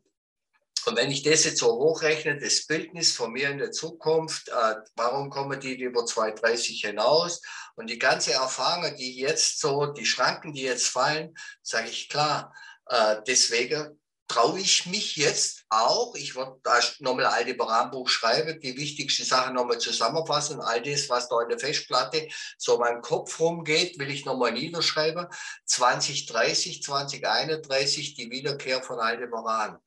und 0.86 0.96
wenn 0.96 1.10
ich 1.10 1.22
das 1.22 1.44
jetzt 1.44 1.58
so 1.58 1.72
hochrechne, 1.72 2.38
das 2.38 2.66
Bildnis 2.66 3.12
von 3.12 3.32
mir 3.32 3.48
in 3.50 3.58
der 3.58 3.72
Zukunft, 3.72 4.48
äh, 4.48 4.74
warum 4.96 5.30
kommen 5.30 5.58
die 5.58 5.80
über 5.80 6.04
230 6.04 6.82
hinaus? 6.82 7.40
Und 7.74 7.88
die 7.88 7.98
ganze 7.98 8.34
Erfahrung, 8.34 8.94
die 8.96 9.18
jetzt 9.18 9.60
so, 9.60 9.86
die 9.86 10.06
Schranken, 10.06 10.52
die 10.52 10.62
jetzt 10.62 10.88
fallen, 10.88 11.34
sage 11.62 11.88
ich 11.88 12.08
klar, 12.08 12.54
äh, 12.86 13.16
deswegen 13.26 13.98
traue 14.26 14.60
ich 14.60 14.86
mich 14.86 15.16
jetzt 15.16 15.64
auch, 15.68 16.14
ich 16.14 16.34
werde 16.34 16.58
da 16.62 16.80
nochmal 17.00 17.26
ein 17.26 17.32
Aldebaran-Buch 17.34 18.08
schreiben, 18.08 18.58
die 18.60 18.76
wichtigsten 18.76 19.24
Sachen 19.24 19.54
nochmal 19.54 19.78
zusammenfassen, 19.78 20.60
all 20.60 20.82
das, 20.82 21.08
was 21.08 21.28
da 21.28 21.42
in 21.42 21.50
der 21.50 21.58
Festplatte 21.58 22.28
so 22.56 22.74
in 22.74 22.80
meinem 22.80 23.02
Kopf 23.02 23.38
rumgeht, 23.38 23.98
will 23.98 24.10
ich 24.10 24.24
nochmal 24.24 24.52
niederschreiben. 24.52 25.26
2030, 25.66 26.82
2031, 26.82 28.14
die 28.14 28.30
Wiederkehr 28.30 28.82
von 28.82 28.98
Aldebaran. 28.98 29.78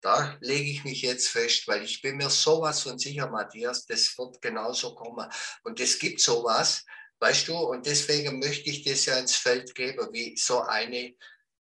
Da 0.00 0.36
lege 0.40 0.70
ich 0.70 0.84
mich 0.84 1.02
jetzt 1.02 1.28
fest, 1.28 1.66
weil 1.66 1.82
ich 1.82 2.00
bin 2.00 2.16
mir 2.16 2.30
sowas 2.30 2.82
von 2.82 2.98
sicher, 2.98 3.28
Matthias, 3.28 3.84
das 3.84 4.16
wird 4.16 4.40
genauso 4.40 4.94
kommen. 4.94 5.28
Und 5.64 5.80
es 5.80 5.98
gibt 5.98 6.20
sowas, 6.20 6.84
weißt 7.18 7.48
du, 7.48 7.56
und 7.56 7.84
deswegen 7.84 8.38
möchte 8.38 8.70
ich 8.70 8.84
das 8.84 9.06
ja 9.06 9.18
ins 9.18 9.34
Feld 9.34 9.74
geben, 9.74 10.08
wie 10.12 10.36
so 10.36 10.60
eine 10.62 11.14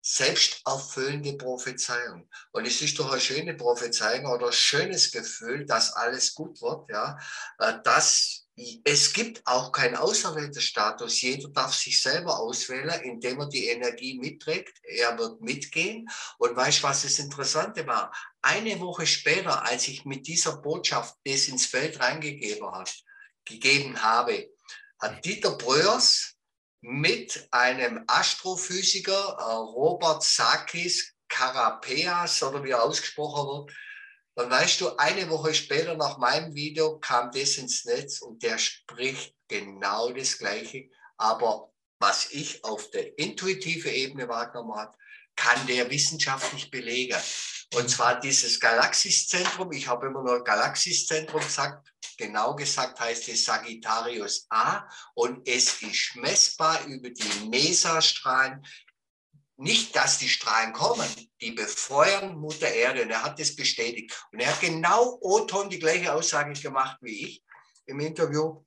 selbsterfüllende 0.09 1.33
Prophezeiung. 1.33 2.29
Und 2.53 2.65
es 2.65 2.81
ist 2.81 2.97
doch 2.97 3.11
eine 3.11 3.21
schöne 3.21 3.55
Prophezeiung 3.55 4.27
oder 4.27 4.47
ein 4.47 4.53
schönes 4.53 5.11
Gefühl, 5.11 5.67
dass 5.67 5.95
alles 5.95 6.33
gut 6.33 6.63
wird, 6.63 6.89
ja, 6.91 7.19
äh, 7.59 7.75
dass 7.83 8.45
es 8.85 9.13
gibt 9.13 9.45
auch 9.47 9.73
keinen 9.73 9.97
auserwählten 9.97 10.63
Status. 10.63 11.21
Jeder 11.21 11.49
darf 11.49 11.75
sich 11.75 12.01
selber 12.01 12.39
auswählen, 12.39 13.03
indem 13.03 13.41
er 13.41 13.49
die 13.49 13.67
Energie 13.67 14.19
mitträgt. 14.19 14.79
Er 14.85 15.19
wird 15.19 15.43
mitgehen. 15.43 16.09
Und 16.39 16.57
weißt 16.57 16.79
du, 16.79 16.83
was 16.85 17.03
das 17.03 17.19
Interessante 17.19 17.87
war? 17.87 18.11
Eine 18.41 18.81
Woche 18.81 19.07
später, 19.07 19.67
als 19.67 19.89
ich 19.89 20.07
mit 20.07 20.27
dieser 20.27 20.57
Botschaft 20.59 21.17
das 21.25 21.49
ins 21.49 21.67
Feld 21.67 22.01
reingegeben 22.01 22.71
hat, 22.71 22.95
gegeben 23.45 24.03
habe, 24.03 24.49
hat 25.01 25.25
Dieter 25.25 25.59
Bröers 25.59 26.36
mit 26.89 27.49
einem 27.51 28.05
Astrophysiker, 28.07 29.37
äh, 29.41 29.43
Robert 29.43 30.23
Sakis 30.23 31.13
Karapeas 31.29 32.41
oder 32.45 32.63
wie 32.63 32.71
er 32.71 32.85
ausgesprochen 32.85 33.49
wird. 33.49 33.77
Und 34.35 34.51
weißt 34.51 34.81
du, 34.81 34.97
eine 34.97 35.29
Woche 35.29 35.53
später 35.53 35.97
nach 35.97 36.19
meinem 36.19 36.55
Video 36.55 37.01
kam 37.01 37.33
das 37.33 37.57
ins 37.57 37.85
Netz 37.87 38.21
und 38.21 38.41
der 38.45 38.59
spricht 38.59 39.35
genau 39.49 40.13
das 40.13 40.39
Gleiche. 40.39 40.89
Aber 41.17 41.73
was 41.99 42.31
ich 42.31 42.63
auf 42.63 42.89
der 42.91 43.19
intuitiven 43.19 43.91
Ebene 43.91 44.29
wahrgenommen 44.29 44.77
habe, 44.77 44.97
kann 45.35 45.67
der 45.67 45.91
wissenschaftlich 45.91 46.71
belegen. 46.71 47.19
Und 47.75 47.91
zwar 47.91 48.21
dieses 48.21 48.61
Galaxiszentrum, 48.61 49.73
ich 49.73 49.89
habe 49.89 50.07
immer 50.07 50.23
nur 50.23 50.45
Galaxiszentrum 50.45 51.41
gesagt, 51.41 51.93
genau 52.17 52.55
gesagt 52.55 53.01
heißt 53.01 53.29
es 53.29 53.45
Sagittarius 53.45 54.47
A. 54.51 54.89
Und 55.15 55.47
es 55.49 55.83
ist 55.83 56.17
messbar 56.17 56.85
über 56.87 57.11
die 57.11 57.49
MESA-Strahlen. 57.49 58.65
Nicht, 59.59 59.97
dass 59.97 60.19
die 60.19 60.29
Strahlen 60.29 60.75
kommen, 60.75 61.09
die 61.41 61.53
befeuern 61.53 62.37
Mutter 62.37 62.69
Erde. 62.69 63.03
Und 63.03 63.11
er 63.11 63.23
hat 63.23 63.41
das 63.41 63.57
bestätigt. 63.57 64.15
Und 64.31 64.41
er 64.41 64.49
hat 64.49 64.61
genau 64.61 65.19
O-Ton 65.21 65.71
die 65.71 65.79
gleiche 65.79 66.13
Aussage 66.13 66.53
gemacht 66.61 66.99
wie 67.01 67.27
ich 67.27 67.45
im 67.87 68.01
Interview 68.01 68.66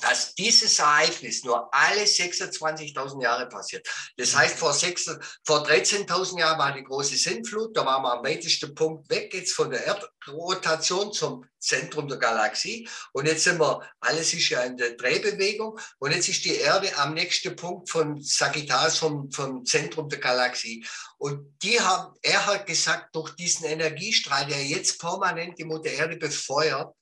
dass 0.00 0.34
dieses 0.34 0.78
Ereignis 0.78 1.44
nur 1.44 1.72
alle 1.72 2.02
26.000 2.02 3.22
Jahre 3.22 3.48
passiert. 3.48 3.88
Das 4.16 4.34
heißt, 4.34 4.56
vor, 4.56 4.72
vor 4.72 5.66
13.000 5.66 6.38
Jahren 6.38 6.58
war 6.58 6.72
die 6.72 6.84
große 6.84 7.16
Sintflut, 7.16 7.76
da 7.76 7.84
waren 7.84 8.02
wir 8.02 8.12
am 8.14 8.24
weitesten 8.24 8.74
Punkt 8.74 9.08
weg 9.10 9.32
jetzt 9.34 9.52
von 9.52 9.70
der 9.70 9.84
Erdrotation 9.84 11.12
zum 11.12 11.44
Zentrum 11.58 12.08
der 12.08 12.18
Galaxie. 12.18 12.88
Und 13.12 13.26
jetzt 13.26 13.44
sind 13.44 13.60
wir, 13.60 13.80
alles 14.00 14.32
ist 14.32 14.48
ja 14.48 14.62
in 14.62 14.76
der 14.76 14.96
Drehbewegung. 14.96 15.78
Und 15.98 16.12
jetzt 16.12 16.28
ist 16.28 16.44
die 16.44 16.56
Erde 16.56 16.96
am 16.96 17.14
nächsten 17.14 17.54
Punkt 17.54 17.90
von 17.90 18.20
Sagittarius, 18.20 18.98
vom, 18.98 19.30
vom 19.30 19.64
Zentrum 19.64 20.08
der 20.08 20.18
Galaxie. 20.18 20.84
Und 21.18 21.54
die 21.62 21.78
haben, 21.80 22.14
er 22.22 22.46
hat 22.46 22.66
gesagt, 22.66 23.14
durch 23.14 23.30
diesen 23.36 23.66
Energiestrahl, 23.66 24.46
der 24.46 24.64
jetzt 24.64 24.98
permanent 24.98 25.58
die 25.58 25.64
Mutter 25.64 25.90
Erde 25.90 26.16
befeuert, 26.16 26.94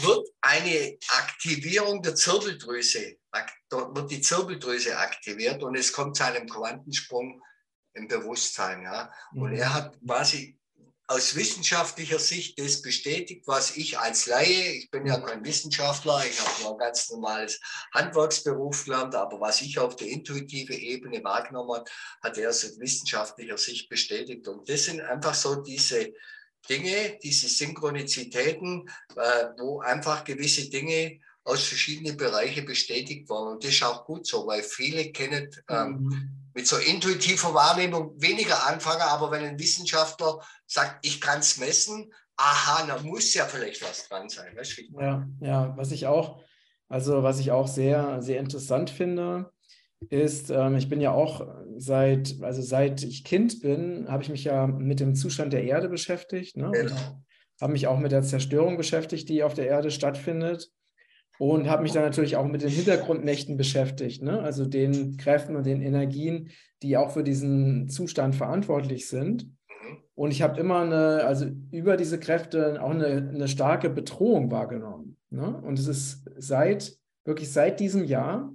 wird 0.00 0.28
eine 0.40 0.98
Aktivierung 1.08 2.02
der 2.02 2.14
Zirbeldrüse, 2.14 3.16
wird 3.70 4.10
die 4.10 4.20
Zirbeldrüse 4.20 4.96
aktiviert 4.96 5.62
und 5.62 5.76
es 5.76 5.92
kommt 5.92 6.16
zu 6.16 6.24
einem 6.24 6.48
Quantensprung 6.48 7.42
im 7.94 8.08
Bewusstsein. 8.08 8.82
Ja. 8.82 9.12
Und 9.32 9.52
er 9.54 9.74
hat 9.74 9.98
quasi 10.06 10.58
aus 11.10 11.34
wissenschaftlicher 11.34 12.18
Sicht 12.18 12.60
das 12.60 12.82
bestätigt, 12.82 13.46
was 13.46 13.76
ich 13.76 13.98
als 13.98 14.26
Laie, 14.26 14.72
ich 14.72 14.90
bin 14.90 15.06
ja 15.06 15.18
kein 15.18 15.42
Wissenschaftler, 15.42 16.22
ich 16.26 16.38
habe 16.38 16.62
nur 16.62 16.72
ein 16.72 16.78
ganz 16.78 17.08
normales 17.08 17.58
Handwerksberuf 17.94 18.84
gelernt, 18.84 19.14
aber 19.14 19.40
was 19.40 19.62
ich 19.62 19.78
auf 19.78 19.96
der 19.96 20.08
intuitiven 20.08 20.76
Ebene 20.76 21.24
wahrgenommen 21.24 21.76
habe, 21.76 21.90
hat 22.22 22.36
er 22.36 22.50
aus 22.50 22.78
wissenschaftlicher 22.78 23.56
Sicht 23.56 23.88
bestätigt. 23.88 24.46
Und 24.48 24.68
das 24.68 24.84
sind 24.84 25.00
einfach 25.00 25.34
so 25.34 25.62
diese, 25.62 26.12
Dinge, 26.68 27.18
diese 27.22 27.48
Synchronizitäten, 27.48 28.88
äh, 29.16 29.44
wo 29.58 29.80
einfach 29.80 30.24
gewisse 30.24 30.68
Dinge 30.68 31.20
aus 31.44 31.64
verschiedenen 31.64 32.16
Bereichen 32.16 32.66
bestätigt 32.66 33.28
wurden. 33.28 33.54
Und 33.54 33.64
das 33.64 33.70
ist 33.70 33.82
auch 33.82 34.04
gut 34.04 34.26
so, 34.26 34.46
weil 34.46 34.62
viele 34.62 35.10
kennen 35.12 35.50
ähm, 35.70 36.00
mhm. 36.02 36.30
mit 36.54 36.66
so 36.66 36.76
intuitiver 36.76 37.54
Wahrnehmung 37.54 38.20
weniger 38.20 38.66
anfangen, 38.66 39.02
aber 39.02 39.30
wenn 39.30 39.44
ein 39.44 39.58
Wissenschaftler 39.58 40.40
sagt, 40.66 41.04
ich 41.06 41.20
kann 41.20 41.40
es 41.40 41.56
messen, 41.56 42.12
aha, 42.36 42.86
da 42.86 43.02
muss 43.02 43.32
ja 43.34 43.46
vielleicht 43.46 43.82
was 43.82 44.08
dran 44.08 44.28
sein. 44.28 44.54
Weißt 44.56 44.78
du? 44.78 44.82
Ja, 45.00 45.26
ja, 45.40 45.74
was 45.76 45.90
ich 45.90 46.06
auch, 46.06 46.40
also 46.88 47.22
was 47.22 47.40
ich 47.40 47.50
auch 47.50 47.66
sehr, 47.66 48.20
sehr 48.20 48.40
interessant 48.40 48.90
finde, 48.90 49.50
ist, 50.10 50.50
ähm, 50.50 50.76
ich 50.76 50.88
bin 50.88 51.00
ja 51.00 51.12
auch 51.12 51.46
seit, 51.76 52.36
also 52.42 52.62
seit 52.62 53.02
ich 53.02 53.24
Kind 53.24 53.60
bin, 53.60 54.06
habe 54.08 54.22
ich 54.22 54.28
mich 54.28 54.44
ja 54.44 54.66
mit 54.66 55.00
dem 55.00 55.14
Zustand 55.14 55.52
der 55.52 55.64
Erde 55.64 55.88
beschäftigt. 55.88 56.56
Ne? 56.56 56.70
Genau. 56.72 57.22
Habe 57.60 57.72
mich 57.72 57.86
auch 57.86 57.98
mit 57.98 58.12
der 58.12 58.22
Zerstörung 58.22 58.76
beschäftigt, 58.76 59.28
die 59.28 59.42
auf 59.42 59.54
der 59.54 59.66
Erde 59.66 59.90
stattfindet. 59.90 60.70
Und 61.40 61.70
habe 61.70 61.84
mich 61.84 61.92
dann 61.92 62.02
natürlich 62.02 62.34
auch 62.36 62.46
mit 62.46 62.62
den 62.62 62.68
Hintergrundmächten 62.68 63.56
beschäftigt, 63.56 64.24
ne? 64.24 64.40
also 64.40 64.66
den 64.66 65.16
Kräften 65.18 65.54
und 65.54 65.66
den 65.66 65.80
Energien, 65.82 66.50
die 66.82 66.96
auch 66.96 67.12
für 67.12 67.22
diesen 67.22 67.88
Zustand 67.88 68.34
verantwortlich 68.34 69.08
sind. 69.08 69.44
Mhm. 69.44 69.98
Und 70.16 70.32
ich 70.32 70.42
habe 70.42 70.58
immer 70.58 70.80
eine, 70.80 71.24
also 71.24 71.46
über 71.70 71.96
diese 71.96 72.18
Kräfte 72.18 72.82
auch 72.82 72.90
eine, 72.90 73.30
eine 73.32 73.46
starke 73.46 73.88
Bedrohung 73.88 74.50
wahrgenommen. 74.50 75.16
Ne? 75.30 75.62
Und 75.62 75.78
es 75.78 75.86
ist 75.86 76.28
seit, 76.38 76.98
wirklich 77.24 77.52
seit 77.52 77.78
diesem 77.78 78.02
Jahr, 78.02 78.52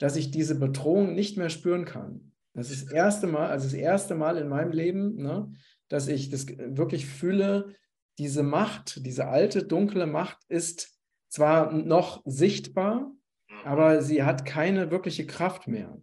dass 0.00 0.16
ich 0.16 0.32
diese 0.32 0.58
Bedrohung 0.58 1.14
nicht 1.14 1.36
mehr 1.36 1.50
spüren 1.50 1.84
kann. 1.84 2.32
Das 2.54 2.70
ist 2.70 2.86
das 2.86 2.92
erste 2.92 3.26
Mal, 3.28 3.48
also 3.48 3.66
das 3.66 3.74
erste 3.74 4.16
Mal 4.16 4.36
in 4.38 4.48
meinem 4.48 4.72
Leben, 4.72 5.16
ne, 5.16 5.52
dass 5.88 6.08
ich 6.08 6.30
das 6.30 6.46
wirklich 6.48 7.06
fühle, 7.06 7.74
diese 8.18 8.42
Macht, 8.42 9.06
diese 9.06 9.28
alte, 9.28 9.62
dunkle 9.62 10.06
Macht 10.06 10.38
ist 10.48 10.98
zwar 11.28 11.72
noch 11.72 12.22
sichtbar, 12.24 13.12
aber 13.64 14.02
sie 14.02 14.24
hat 14.24 14.44
keine 14.44 14.90
wirkliche 14.90 15.26
Kraft 15.26 15.68
mehr. 15.68 16.00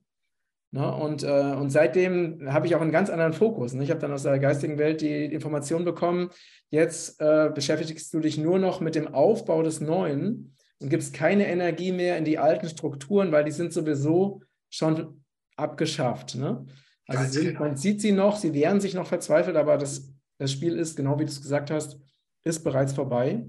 Ne? 0.72 0.94
Und, 0.96 1.24
äh, 1.24 1.54
und 1.54 1.70
seitdem 1.70 2.52
habe 2.52 2.68
ich 2.68 2.76
auch 2.76 2.82
einen 2.82 2.92
ganz 2.92 3.10
anderen 3.10 3.34
Fokus. 3.34 3.74
Ne? 3.74 3.84
Ich 3.84 3.90
habe 3.90 4.00
dann 4.00 4.12
aus 4.12 4.24
der 4.24 4.40
geistigen 4.40 4.78
Welt 4.78 5.02
die 5.02 5.26
Information 5.26 5.86
bekommen, 5.86 6.30
jetzt 6.70 7.22
äh, 7.22 7.50
beschäftigst 7.54 8.14
du 8.14 8.20
dich 8.20 8.38
nur 8.38 8.60
noch 8.60 8.82
mit 8.82 8.96
dem 8.96 9.14
Aufbau 9.14 9.64
des 9.64 9.80
Neuen 9.82 10.56
und 10.80 10.90
gibst 10.90 11.14
keine 11.14 11.48
Energie 11.48 11.92
mehr 11.92 12.18
in 12.18 12.26
die 12.26 12.38
alten 12.38 12.70
Strukturen, 12.70 13.32
weil 13.32 13.44
die 13.44 13.52
sind 13.52 13.74
sowieso 13.74 14.42
schon 14.70 15.24
abgeschafft. 15.56 16.36
Ne? 16.36 16.66
Also 17.08 17.32
sind, 17.32 17.48
genau. 17.48 17.60
man 17.62 17.78
sieht 17.78 18.02
sie 18.02 18.12
noch, 18.12 18.36
sie 18.36 18.54
wehren 18.54 18.80
sich 18.80 18.94
noch 18.94 19.08
verzweifelt, 19.08 19.56
aber 19.56 19.78
das, 19.78 20.14
das 20.38 20.52
Spiel 20.52 20.78
ist, 20.78 20.96
genau 20.96 21.20
wie 21.20 21.26
du 21.26 21.32
es 21.32 21.42
gesagt 21.42 21.72
hast, 21.72 22.00
ist 22.44 22.64
bereits 22.64 22.94
vorbei. 22.94 23.46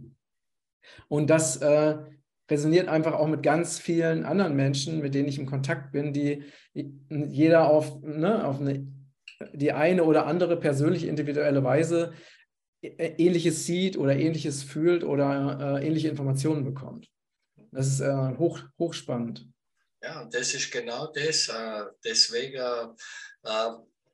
Und 1.09 1.29
das 1.29 1.57
äh, 1.57 1.99
resoniert 2.51 2.89
einfach 2.89 3.13
auch 3.15 3.29
mit 3.29 3.43
ganz 3.43 3.79
vielen 3.79 4.25
anderen 4.25 4.57
Menschen, 4.57 5.01
mit 5.01 5.15
denen 5.15 5.29
ich 5.29 5.39
in 5.39 5.47
Kontakt 5.47 5.93
bin, 5.93 6.13
die 6.13 6.45
jeder 6.73 7.69
auf, 7.69 8.01
ne, 8.03 8.47
auf 8.47 8.61
eine, 8.61 8.87
die 9.53 9.73
eine 9.73 10.05
oder 10.05 10.27
andere 10.27 10.57
persönliche, 10.59 11.09
individuelle 11.09 11.63
Weise 11.63 12.13
äh, 12.81 13.13
Ähnliches 13.19 13.67
sieht 13.67 13.99
oder 13.99 14.17
Ähnliches 14.17 14.63
fühlt 14.63 15.05
oder 15.05 15.79
äh, 15.81 15.87
ähnliche 15.87 16.09
Informationen 16.09 16.65
bekommt. 16.65 17.09
Das 17.73 17.87
ist 17.87 18.01
äh, 18.01 18.37
hoch, 18.39 18.61
hochspannend. 18.79 19.47
Ja, 20.03 20.25
das 20.25 20.55
ist 20.55 20.71
genau 20.71 21.07
das. 21.13 21.49
Äh, 21.49 21.85
deswegen 22.05 22.63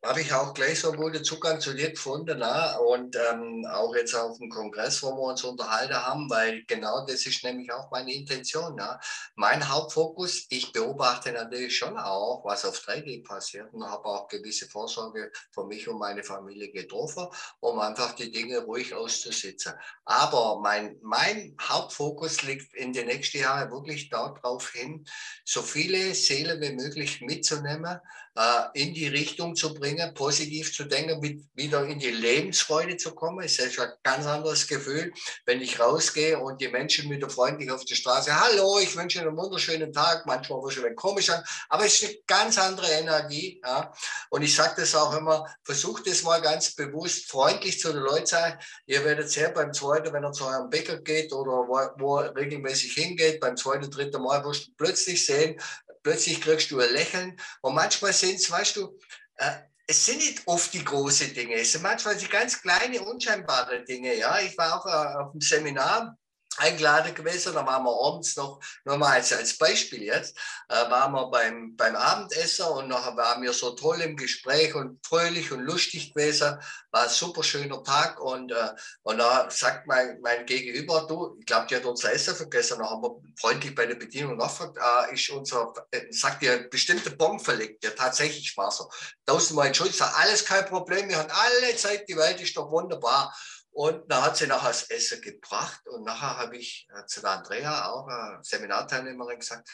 habe 0.05 0.21
ich 0.21 0.33
auch 0.33 0.53
gleich 0.53 0.81
so 0.81 0.93
guten 0.93 1.25
Zugang 1.25 1.61
zu 1.61 1.73
dir 1.73 1.91
gefunden. 1.91 2.39
Ne? 2.39 2.79
Und 2.81 3.17
ähm, 3.17 3.67
auch 3.71 3.95
jetzt 3.95 4.15
auf 4.15 4.39
dem 4.39 4.51
Kongress, 4.51 5.03
wo 5.03 5.13
wir 5.13 5.31
uns 5.31 5.43
unterhalten 5.45 5.95
haben, 5.95 6.29
weil 6.29 6.63
genau 6.67 7.07
das 7.07 7.27
ist 7.27 7.43
nämlich 7.43 7.73
auch 7.73 7.91
meine 7.91 8.13
Intention. 8.13 8.77
Ne? 8.77 9.01
Mein 9.35 9.67
Hauptfokus, 9.69 10.47
ich 10.51 10.73
beobachte 10.73 11.33
natürlich 11.33 11.77
schon 11.77 11.97
auch, 11.97 12.45
was 12.45 12.65
auf 12.65 12.79
3D 12.79 13.27
passiert 13.27 13.73
und 13.73 13.85
habe 13.85 14.05
auch 14.05 14.29
gewisse 14.29 14.69
Vorsorge 14.69 15.33
für 15.51 15.65
mich 15.65 15.89
und 15.89 15.99
meine 15.99 16.23
Familie 16.23 16.71
getroffen, 16.71 17.27
um 17.61 17.79
einfach 17.79 18.13
die 18.13 18.31
Dinge 18.31 18.59
ruhig 18.59 18.95
auszusitzen. 18.95 19.73
Aber 20.05 20.61
mein, 20.61 20.99
mein 21.03 21.57
Hauptfokus 21.61 22.43
liegt 22.43 22.75
in 22.75 22.93
den 22.93 23.07
nächsten 23.07 23.39
Jahren 23.39 23.71
wirklich 23.71 24.11
darauf 24.11 24.71
hin, 24.71 25.07
so 25.45 25.63
viele 25.63 26.15
Seelen 26.15 26.61
wie 26.61 26.73
möglich 26.73 27.23
mitzunehmen, 27.23 28.01
äh, 28.37 28.83
in 28.83 28.95
die 28.95 29.07
Richtung 29.07 29.55
zu 29.55 29.75
bringen, 29.75 29.94
positiv 30.15 30.75
zu 30.75 30.85
denken, 30.85 31.21
mit, 31.21 31.45
wieder 31.55 31.85
in 31.85 31.99
die 31.99 32.11
Lebensfreude 32.11 32.97
zu 32.97 33.15
kommen. 33.15 33.45
Ist 33.45 33.61
ein 33.61 33.89
ganz 34.03 34.27
anderes 34.27 34.67
Gefühl, 34.67 35.13
wenn 35.47 35.61
ich 35.61 35.81
rausgehe 35.81 36.39
und 36.39 36.61
die 36.61 36.69
Menschen 36.69 37.11
wieder 37.11 37.29
freundlich 37.29 37.71
auf 37.71 37.85
die 37.85 37.95
Straße, 37.95 38.39
hallo, 38.39 38.79
ich 38.79 38.97
wünsche 38.97 39.19
Ihnen 39.19 39.29
einen 39.29 39.37
wunderschönen 39.37 39.93
Tag, 39.93 40.27
manchmal 40.27 40.63
wird 40.63 40.77
es 40.77 40.97
komisch 40.97 41.31
an, 41.31 41.43
aber 41.69 41.87
es 41.87 42.01
ist 42.01 42.09
eine 42.09 42.19
ganz 42.27 42.59
andere 42.59 42.91
Energie. 42.91 43.61
Ja. 43.65 43.93
Und 44.31 44.43
ich 44.43 44.55
sage 44.55 44.75
das 44.81 44.95
auch 44.95 45.17
immer, 45.17 45.47
versucht 45.63 46.07
es 46.07 46.23
mal 46.23 46.41
ganz 46.41 46.75
bewusst, 46.75 47.31
freundlich 47.31 47.81
zu 47.81 47.93
den 47.93 48.03
Leuten 48.03 48.27
sein. 48.27 48.59
Ihr 48.87 49.05
werdet 49.05 49.31
sehr 49.31 49.51
beim 49.51 49.73
zweiten, 49.73 50.13
wenn 50.13 50.25
er 50.25 50.33
zu 50.33 50.47
eurem 50.47 50.71
Bäcker 50.71 50.99
geht 50.99 51.33
oder 51.33 51.53
wo, 51.69 51.79
wo 51.99 52.19
er 52.19 52.35
regelmäßig 52.35 52.93
hingeht, 52.95 53.41
beim 53.41 53.57
zweiten, 53.57 53.91
dritten 53.91 54.23
Mal 54.23 54.45
wirst 54.45 54.69
du 54.69 54.71
plötzlich 54.77 55.25
sehen, 55.25 55.61
plötzlich 56.03 56.41
kriegst 56.41 56.71
du 56.71 56.79
ein 56.79 56.93
Lächeln. 56.93 57.41
Und 57.63 57.75
manchmal 57.75 58.13
sind 58.13 58.37
es, 58.37 58.51
weißt 58.51 58.77
du, 58.77 58.97
äh, 59.37 59.51
es 59.87 60.07
sind 60.07 60.19
nicht 60.19 60.43
oft 60.47 60.73
die 60.73 60.85
großen 60.85 61.35
Dinge, 61.35 61.55
es 61.55 61.73
sind 61.73 61.83
manchmal 61.83 62.17
die 62.17 62.29
ganz 62.29 62.61
kleine, 62.61 63.03
unscheinbare 63.03 63.85
Dinge. 63.85 64.15
Ja, 64.15 64.39
ich 64.41 64.57
war 64.57 64.79
auch 64.79 64.87
äh, 64.87 65.19
auf 65.19 65.33
einem 65.33 65.41
Seminar 65.41 66.17
eingeladen 66.59 67.15
gewesen. 67.15 67.55
Da 67.55 67.67
waren 67.67 67.85
wir 67.85 68.07
abends 68.07 68.37
noch, 68.37 68.61
nur 68.85 68.97
mal 68.97 69.13
als, 69.13 69.33
als 69.33 69.57
Beispiel 69.57 70.03
jetzt, 70.03 70.37
äh, 70.69 70.91
waren 70.91 71.13
wir 71.13 71.27
beim, 71.27 71.77
beim 71.77 71.97
Abendessen 71.97 72.67
und 72.67 72.89
nachher 72.89 73.17
waren 73.17 73.43
wir 73.43 73.53
so 73.53 73.71
toll 73.71 74.01
im 74.01 74.17
Gespräch 74.17 74.75
und 74.75 75.05
fröhlich 75.07 75.53
und 75.53 75.61
lustig 75.61 76.15
gewesen. 76.15 76.59
War 76.91 77.05
ein 77.05 77.09
super 77.09 77.43
schöner 77.43 77.83
Tag 77.83 78.21
und, 78.21 78.53
äh, 78.53 78.71
und 79.03 79.19
da 79.19 79.51
sagt 79.51 79.87
mein, 79.87 80.21
mein 80.21 80.47
Gegenüber, 80.47 81.07
du, 81.09 81.37
ich 81.41 81.47
glaube, 81.47 81.67
die 81.69 81.77
hat 81.77 81.85
unser 81.85 82.13
Essen 82.13 82.35
vergessen. 82.35 82.79
Da 82.79 82.91
haben 82.91 83.03
wir 83.03 83.17
freundlich 83.37 83.75
bei 83.75 83.87
der 83.87 83.97
Bedienung 83.97 84.37
nachgefragt, 84.37 84.79
äh, 84.79 85.15
ist 85.15 85.31
unser, 85.31 85.73
äh, 85.91 86.03
sagt 86.11 86.43
ihr, 86.43 86.69
bestimmte 86.71 87.11
Bon 87.11 87.39
verlegt. 87.41 87.85
Ja, 87.85 87.91
tatsächlich 87.91 88.57
war 88.57 88.71
so. 88.71 88.89
Tausendmal 89.27 89.69
entschuldigt, 89.69 90.01
alles 90.03 90.45
kein 90.45 90.67
Problem, 90.67 91.09
wir 91.09 91.19
haben 91.19 91.31
alle 91.31 91.77
Zeit, 91.77 92.09
die 92.09 92.17
Welt 92.17 92.41
ist 92.41 92.57
doch 92.57 92.71
wunderbar. 92.71 93.35
Und 93.75 94.09
dann 94.09 94.23
hat 94.23 94.37
sie 94.37 94.47
nachher 94.47 94.69
das 94.69 94.89
Essen 94.89 95.21
gebracht 95.21 95.85
und 95.89 96.05
nachher 96.05 96.37
habe 96.39 96.57
ich 96.57 96.87
äh, 96.95 97.07
zu 97.07 97.21
der 97.21 97.31
Andrea, 97.31 97.91
auch 97.91 98.07
eine 98.07 98.39
Seminarteilnehmerin, 98.41 99.41
gesagt, 99.41 99.69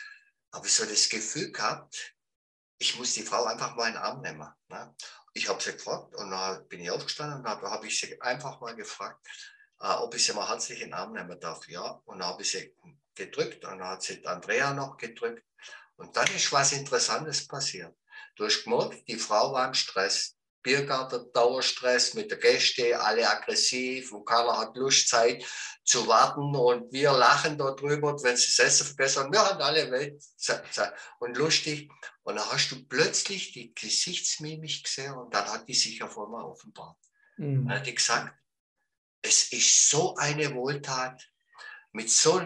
habe 0.55 0.67
ich 0.67 0.73
so 0.73 0.87
das 0.87 1.11
Gefühl 1.11 1.53
gehabt, 1.53 2.15
ich 2.79 2.99
muss 2.99 3.13
die 3.13 3.23
Frau 3.23 3.45
einfach 3.45 3.77
mal 3.77 3.89
in 3.89 3.93
den 3.93 4.03
Arm 4.03 4.23
nehmen. 4.23 4.49
Ne? 4.69 4.95
Ich 5.35 5.51
habe 5.51 5.63
sie 5.63 5.73
gefragt 5.73 6.15
und 6.15 6.31
dann 6.31 6.67
bin 6.69 6.81
ich 6.81 6.91
aufgestanden 6.91 7.41
und 7.41 7.47
habe 7.47 7.71
hab 7.71 7.85
ich 7.85 8.01
sie 8.01 8.19
einfach 8.23 8.59
mal 8.63 8.75
gefragt, 8.75 9.21
äh, 9.81 9.89
ob 9.89 10.15
ich 10.15 10.25
sie 10.25 10.33
mal 10.33 10.49
herzlich 10.49 10.81
in 10.81 10.89
den 10.89 10.95
Arm 10.95 11.13
nehmen 11.13 11.39
darf. 11.39 11.69
Ja, 11.69 12.01
und 12.07 12.21
dann 12.21 12.29
habe 12.29 12.41
ich 12.41 12.53
sie 12.53 12.75
gedrückt 13.15 13.67
und 13.67 13.81
dann 13.81 13.87
hat 13.87 14.03
sie 14.03 14.27
Andrea 14.27 14.73
noch 14.73 14.97
gedrückt. 14.97 15.45
Und 15.97 16.17
dann 16.17 16.27
ist 16.35 16.51
was 16.53 16.73
Interessantes 16.73 17.47
passiert. 17.47 17.95
Du 18.35 18.47
hast 18.47 18.65
gemerkt, 18.65 19.07
die 19.07 19.19
Frau 19.19 19.53
war 19.53 19.69
im 19.69 19.75
Stress. 19.75 20.39
Biergarten, 20.63 21.33
Dauerstress 21.33 22.15
mit 22.15 22.31
der 22.31 22.39
Gäste, 22.39 23.01
alle 23.01 23.29
aggressiv 23.29 24.13
und 24.13 24.25
keiner 24.25 24.59
hat 24.59 24.77
Lust, 24.77 25.09
Zeit 25.09 25.45
zu 25.85 26.07
warten 26.07 26.55
und 26.55 26.93
wir 26.93 27.13
lachen 27.13 27.57
darüber, 27.57 28.23
wenn 28.23 28.37
sie 28.37 28.47
das 28.47 28.59
Essen 28.59 28.87
verbessern. 28.87 29.33
Wir 29.33 29.41
haben 29.41 29.61
alle 29.61 29.91
Welt 29.91 30.23
und 31.19 31.37
lustig. 31.37 31.91
Und 32.23 32.37
dann 32.37 32.51
hast 32.51 32.71
du 32.71 32.85
plötzlich 32.87 33.53
die 33.53 33.75
Gesichtsmimik 33.75 34.85
gesehen 34.85 35.15
und 35.15 35.35
dann 35.35 35.47
hat 35.47 35.67
die 35.67 35.75
sich 35.75 36.03
auf 36.03 36.19
einmal 36.19 36.45
offenbart. 36.45 36.97
Mhm. 37.39 37.67
Dann 37.67 37.79
hat 37.79 37.87
die 37.87 37.95
gesagt, 37.95 38.35
es 39.23 39.53
ist 39.53 39.91
so 39.91 40.15
eine 40.17 40.55
Wohltat, 40.55 41.23
mit 41.93 42.11
so 42.11 42.41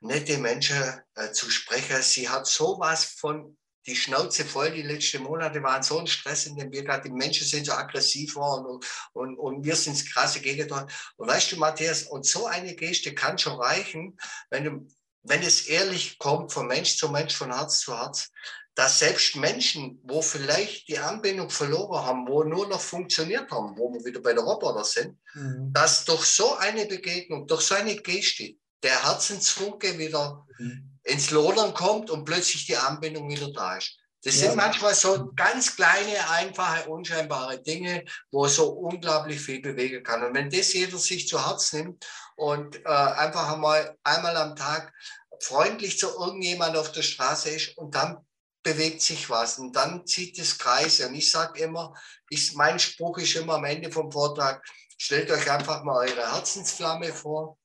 nette 0.00 0.38
Menschen 0.38 1.00
äh, 1.14 1.32
zu 1.32 1.50
sprechen. 1.50 2.02
Sie 2.02 2.28
hat 2.28 2.46
sowas 2.46 3.04
von 3.04 3.58
die 3.86 3.96
Schnauze 3.96 4.44
voll. 4.44 4.70
Die 4.72 4.82
letzten 4.82 5.22
Monate 5.22 5.62
waren 5.62 5.82
so 5.82 5.98
ein 5.98 6.06
Stress 6.06 6.46
in 6.46 6.56
dem 6.56 6.70
Biergarten. 6.70 7.08
Die 7.08 7.14
Menschen 7.14 7.46
sind 7.46 7.66
so 7.66 7.72
aggressiv 7.72 8.36
worden 8.36 8.66
und, 8.66 8.86
und, 9.12 9.36
und 9.38 9.64
wir 9.64 9.76
sind 9.76 9.96
das 9.96 10.06
krasse 10.06 10.40
Gegenteil. 10.40 10.86
Und 11.16 11.28
weißt 11.28 11.52
du, 11.52 11.56
Matthias, 11.56 12.04
und 12.04 12.26
so 12.26 12.46
eine 12.46 12.74
Geste 12.74 13.14
kann 13.14 13.38
schon 13.38 13.58
reichen, 13.60 14.18
wenn, 14.50 14.64
du, 14.64 14.88
wenn 15.22 15.42
es 15.42 15.66
ehrlich 15.66 16.18
kommt, 16.18 16.52
von 16.52 16.66
Mensch 16.66 16.96
zu 16.96 17.08
Mensch, 17.08 17.34
von 17.34 17.52
Herz 17.52 17.80
zu 17.80 17.96
Herz, 17.96 18.30
dass 18.74 19.00
selbst 19.00 19.36
Menschen, 19.36 20.00
wo 20.04 20.22
vielleicht 20.22 20.88
die 20.88 20.98
Anbindung 20.98 21.50
verloren 21.50 22.04
haben, 22.04 22.28
wo 22.28 22.44
nur 22.44 22.68
noch 22.68 22.80
funktioniert 22.80 23.50
haben, 23.50 23.76
wo 23.76 23.92
wir 23.92 24.04
wieder 24.04 24.20
bei 24.20 24.32
der 24.32 24.44
Roboter 24.44 24.84
sind, 24.84 25.18
mhm. 25.34 25.72
dass 25.72 26.04
durch 26.04 26.24
so 26.24 26.56
eine 26.56 26.86
Begegnung, 26.86 27.46
durch 27.46 27.62
so 27.62 27.74
eine 27.74 27.96
Geste, 27.96 28.54
der 28.82 29.04
Herzensfunke 29.04 29.98
wieder 29.98 30.46
mhm 30.58 30.89
ins 31.04 31.30
Lodern 31.30 31.74
kommt 31.74 32.10
und 32.10 32.24
plötzlich 32.24 32.66
die 32.66 32.76
Anbindung 32.76 33.28
wieder 33.28 33.52
da 33.52 33.76
ist. 33.76 33.96
Das 34.22 34.34
ja. 34.34 34.48
sind 34.48 34.56
manchmal 34.56 34.94
so 34.94 35.30
ganz 35.34 35.76
kleine, 35.76 36.28
einfache, 36.28 36.88
unscheinbare 36.90 37.62
Dinge, 37.62 38.04
wo 38.30 38.46
so 38.46 38.68
unglaublich 38.68 39.40
viel 39.40 39.62
bewegen 39.62 40.02
kann. 40.02 40.22
Und 40.22 40.34
wenn 40.34 40.50
das 40.50 40.74
jeder 40.74 40.98
sich 40.98 41.26
zu 41.26 41.46
Herz 41.46 41.72
nimmt 41.72 42.06
und 42.36 42.76
äh, 42.84 42.88
einfach 42.88 43.52
einmal 43.52 43.96
einmal 44.02 44.36
am 44.36 44.56
Tag 44.56 44.92
freundlich 45.40 45.98
zu 45.98 46.08
irgendjemand 46.08 46.76
auf 46.76 46.92
der 46.92 47.02
Straße 47.02 47.48
ist 47.48 47.78
und 47.78 47.94
dann 47.94 48.18
bewegt 48.62 49.00
sich 49.00 49.30
was 49.30 49.58
und 49.58 49.74
dann 49.74 50.06
zieht 50.06 50.38
es 50.38 50.58
Kreise. 50.58 51.08
Und 51.08 51.14
ich 51.14 51.30
sage 51.30 51.62
immer, 51.62 51.94
ich, 52.28 52.54
mein 52.54 52.78
Spruch 52.78 53.16
ist 53.16 53.36
immer 53.36 53.54
am 53.54 53.64
Ende 53.64 53.90
vom 53.90 54.12
Vortrag, 54.12 54.62
stellt 54.98 55.30
euch 55.30 55.50
einfach 55.50 55.82
mal 55.82 56.06
eure 56.06 56.34
Herzensflamme 56.34 57.14
vor 57.14 57.56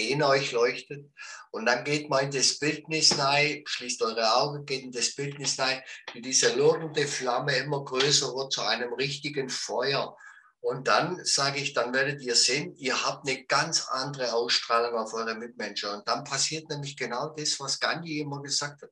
in 0.00 0.22
euch 0.22 0.52
leuchtet. 0.52 1.10
Und 1.50 1.66
dann 1.66 1.84
geht 1.84 2.08
mal 2.08 2.20
in 2.20 2.30
das 2.30 2.58
Bildnis 2.58 3.18
rein, 3.18 3.62
schließt 3.66 4.02
eure 4.02 4.36
Augen, 4.36 4.66
geht 4.66 4.82
in 4.82 4.92
das 4.92 5.14
Bildnis 5.14 5.58
rein, 5.58 5.82
wie 6.12 6.20
diese 6.20 6.54
lodernde 6.54 7.06
Flamme 7.06 7.56
immer 7.56 7.84
größer 7.84 8.34
wird 8.34 8.52
zu 8.52 8.62
einem 8.62 8.92
richtigen 8.92 9.48
Feuer. 9.48 10.16
Und 10.60 10.88
dann 10.88 11.24
sage 11.24 11.60
ich, 11.60 11.72
dann 11.72 11.94
werdet 11.94 12.20
ihr 12.20 12.34
sehen, 12.34 12.74
ihr 12.76 13.04
habt 13.04 13.28
eine 13.28 13.44
ganz 13.44 13.86
andere 13.88 14.32
Ausstrahlung 14.34 14.98
auf 14.98 15.14
eure 15.14 15.34
Mitmenschen. 15.36 15.90
Und 15.90 16.08
dann 16.08 16.24
passiert 16.24 16.68
nämlich 16.68 16.96
genau 16.96 17.28
das, 17.28 17.60
was 17.60 17.78
Gandhi 17.78 18.20
immer 18.20 18.42
gesagt 18.42 18.82
hat. 18.82 18.90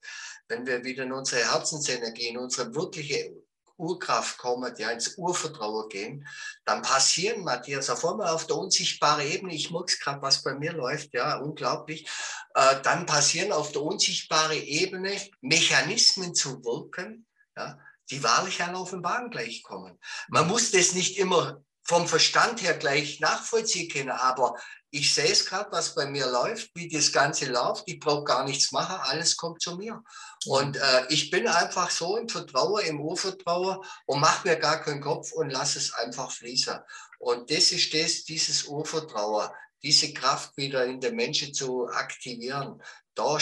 Wenn 0.49 0.65
wir 0.65 0.85
wieder 0.85 1.03
in 1.03 1.13
unsere 1.13 1.43
Herzensenergie, 1.43 2.29
in 2.29 2.39
unsere 2.39 2.75
wirkliche 2.75 3.33
Urkraft 3.79 4.39
kommen, 4.39 4.75
ja, 4.79 4.91
ins 4.91 5.17
Urvertrauen 5.17 5.89
gehen, 5.89 6.27
dann 6.65 6.83
passieren, 6.83 7.45
Matthias, 7.45 7.91
auf 7.91 8.05
einmal 8.05 8.29
auf 8.29 8.47
der 8.47 8.57
unsichtbaren 8.57 9.27
Ebene, 9.27 9.55
ich 9.55 9.71
es 9.87 10.01
gerade, 10.01 10.23
was 10.23 10.43
bei 10.43 10.55
mir 10.55 10.73
läuft, 10.73 11.13
ja, 11.15 11.39
unglaublich, 11.39 12.09
äh, 12.55 12.81
dann 12.83 13.07
passieren 13.07 13.53
auf 13.53 13.73
der 13.73 13.83
unsichtbaren 13.83 14.63
Ebene 14.63 15.21
Mechanismen 15.41 16.35
zu 16.35 16.65
wirken, 16.65 17.27
ja, 17.57 17.79
die 18.11 18.23
wahrlich 18.23 18.63
an 18.63 18.77
Offenbaren 18.77 19.31
gleichkommen. 19.31 19.99
Man 20.29 20.47
muss 20.49 20.71
das 20.71 20.95
nicht 20.95 21.19
immer 21.19 21.63
vom 21.87 22.09
Verstand 22.09 22.63
her 22.63 22.75
gleich 22.75 23.21
nachvollziehen 23.21 23.89
können, 23.89 24.11
aber 24.11 24.57
ich 24.91 25.13
sehe 25.13 25.31
es 25.31 25.45
gerade, 25.45 25.71
was 25.73 25.95
bei 25.95 26.07
mir 26.07 26.27
läuft, 26.27 26.71
wie 26.75 26.89
das 26.89 27.13
Ganze 27.13 27.47
läuft. 27.47 27.83
Ich 27.87 28.01
brauche 28.01 28.25
gar 28.25 28.45
nichts 28.45 28.73
machen, 28.73 28.97
alles 29.03 29.37
kommt 29.37 29.61
zu 29.61 29.77
mir. 29.77 30.03
Und 30.47 30.77
äh, 30.77 31.07
ich 31.11 31.31
bin 31.31 31.47
einfach 31.47 31.91
so 31.91 32.17
im 32.17 32.29
Vertrauen, 32.29 32.85
im 32.87 33.01
Urvertrauen 33.01 33.79
und 34.07 34.21
mache 34.21 34.49
mir 34.49 34.57
gar 34.57 34.81
keinen 34.81 35.01
Kopf 35.01 35.33
und 35.33 35.51
lasse 35.51 35.79
es 35.79 35.93
einfach 35.93 36.31
fließen. 36.31 36.79
Und 37.19 37.51
das 37.51 37.73
ist 37.73 37.93
das, 37.93 38.25
dieses 38.25 38.65
Urvertrauen, 38.65 39.49
diese 39.83 40.13
Kraft 40.13 40.57
wieder 40.57 40.85
in 40.87 41.01
den 41.01 41.17
Menschen 41.17 41.53
zu 41.53 41.89
aktivieren. 41.89 42.83
Da 43.15 43.39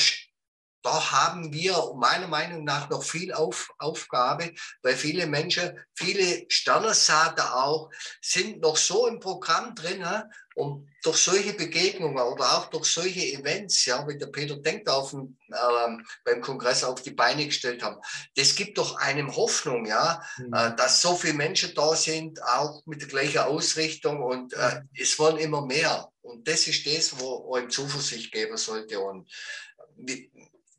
da 0.84 1.10
haben 1.12 1.52
wir 1.52 1.92
meiner 1.96 2.28
Meinung 2.28 2.62
nach 2.62 2.90
noch 2.90 3.02
viel 3.02 3.32
Auf, 3.32 3.70
Aufgabe, 3.78 4.52
weil 4.82 4.94
viele 4.94 5.26
Menschen, 5.26 5.78
viele 5.94 6.44
Sternensaaten 6.48 7.44
auch, 7.44 7.90
sind 8.20 8.60
noch 8.60 8.76
so 8.76 9.06
im 9.06 9.18
Programm 9.18 9.74
drin, 9.74 10.00
ne, 10.00 10.30
und 10.54 10.88
durch 11.02 11.16
solche 11.16 11.54
Begegnungen 11.54 12.22
oder 12.22 12.58
auch 12.58 12.66
durch 12.66 12.84
solche 12.84 13.20
Events, 13.20 13.86
ja, 13.86 14.06
wie 14.06 14.16
der 14.16 14.26
Peter 14.26 14.56
Denk 14.56 14.88
auf 14.88 15.10
dem, 15.10 15.36
äh, 15.48 16.02
beim 16.24 16.40
Kongress 16.40 16.84
auf 16.84 17.02
die 17.02 17.10
Beine 17.10 17.46
gestellt 17.46 17.82
haben, 17.82 17.96
das 18.36 18.54
gibt 18.54 18.78
doch 18.78 18.96
einem 18.96 19.34
Hoffnung, 19.34 19.86
ja, 19.86 20.22
mhm. 20.36 20.52
äh, 20.52 20.76
dass 20.76 21.00
so 21.00 21.16
viele 21.16 21.34
Menschen 21.34 21.74
da 21.74 21.96
sind, 21.96 22.42
auch 22.42 22.82
mit 22.86 23.00
der 23.00 23.08
gleichen 23.08 23.38
Ausrichtung 23.38 24.22
und 24.22 24.52
äh, 24.52 24.82
es 24.96 25.18
werden 25.18 25.38
immer 25.38 25.64
mehr. 25.64 26.10
Und 26.22 26.46
das 26.46 26.66
ist 26.68 26.86
das, 26.86 27.18
wo, 27.18 27.56
ihm 27.56 27.68
Zuversicht 27.68 28.32
geben 28.32 28.56
sollte. 28.56 28.98
Und 29.00 29.28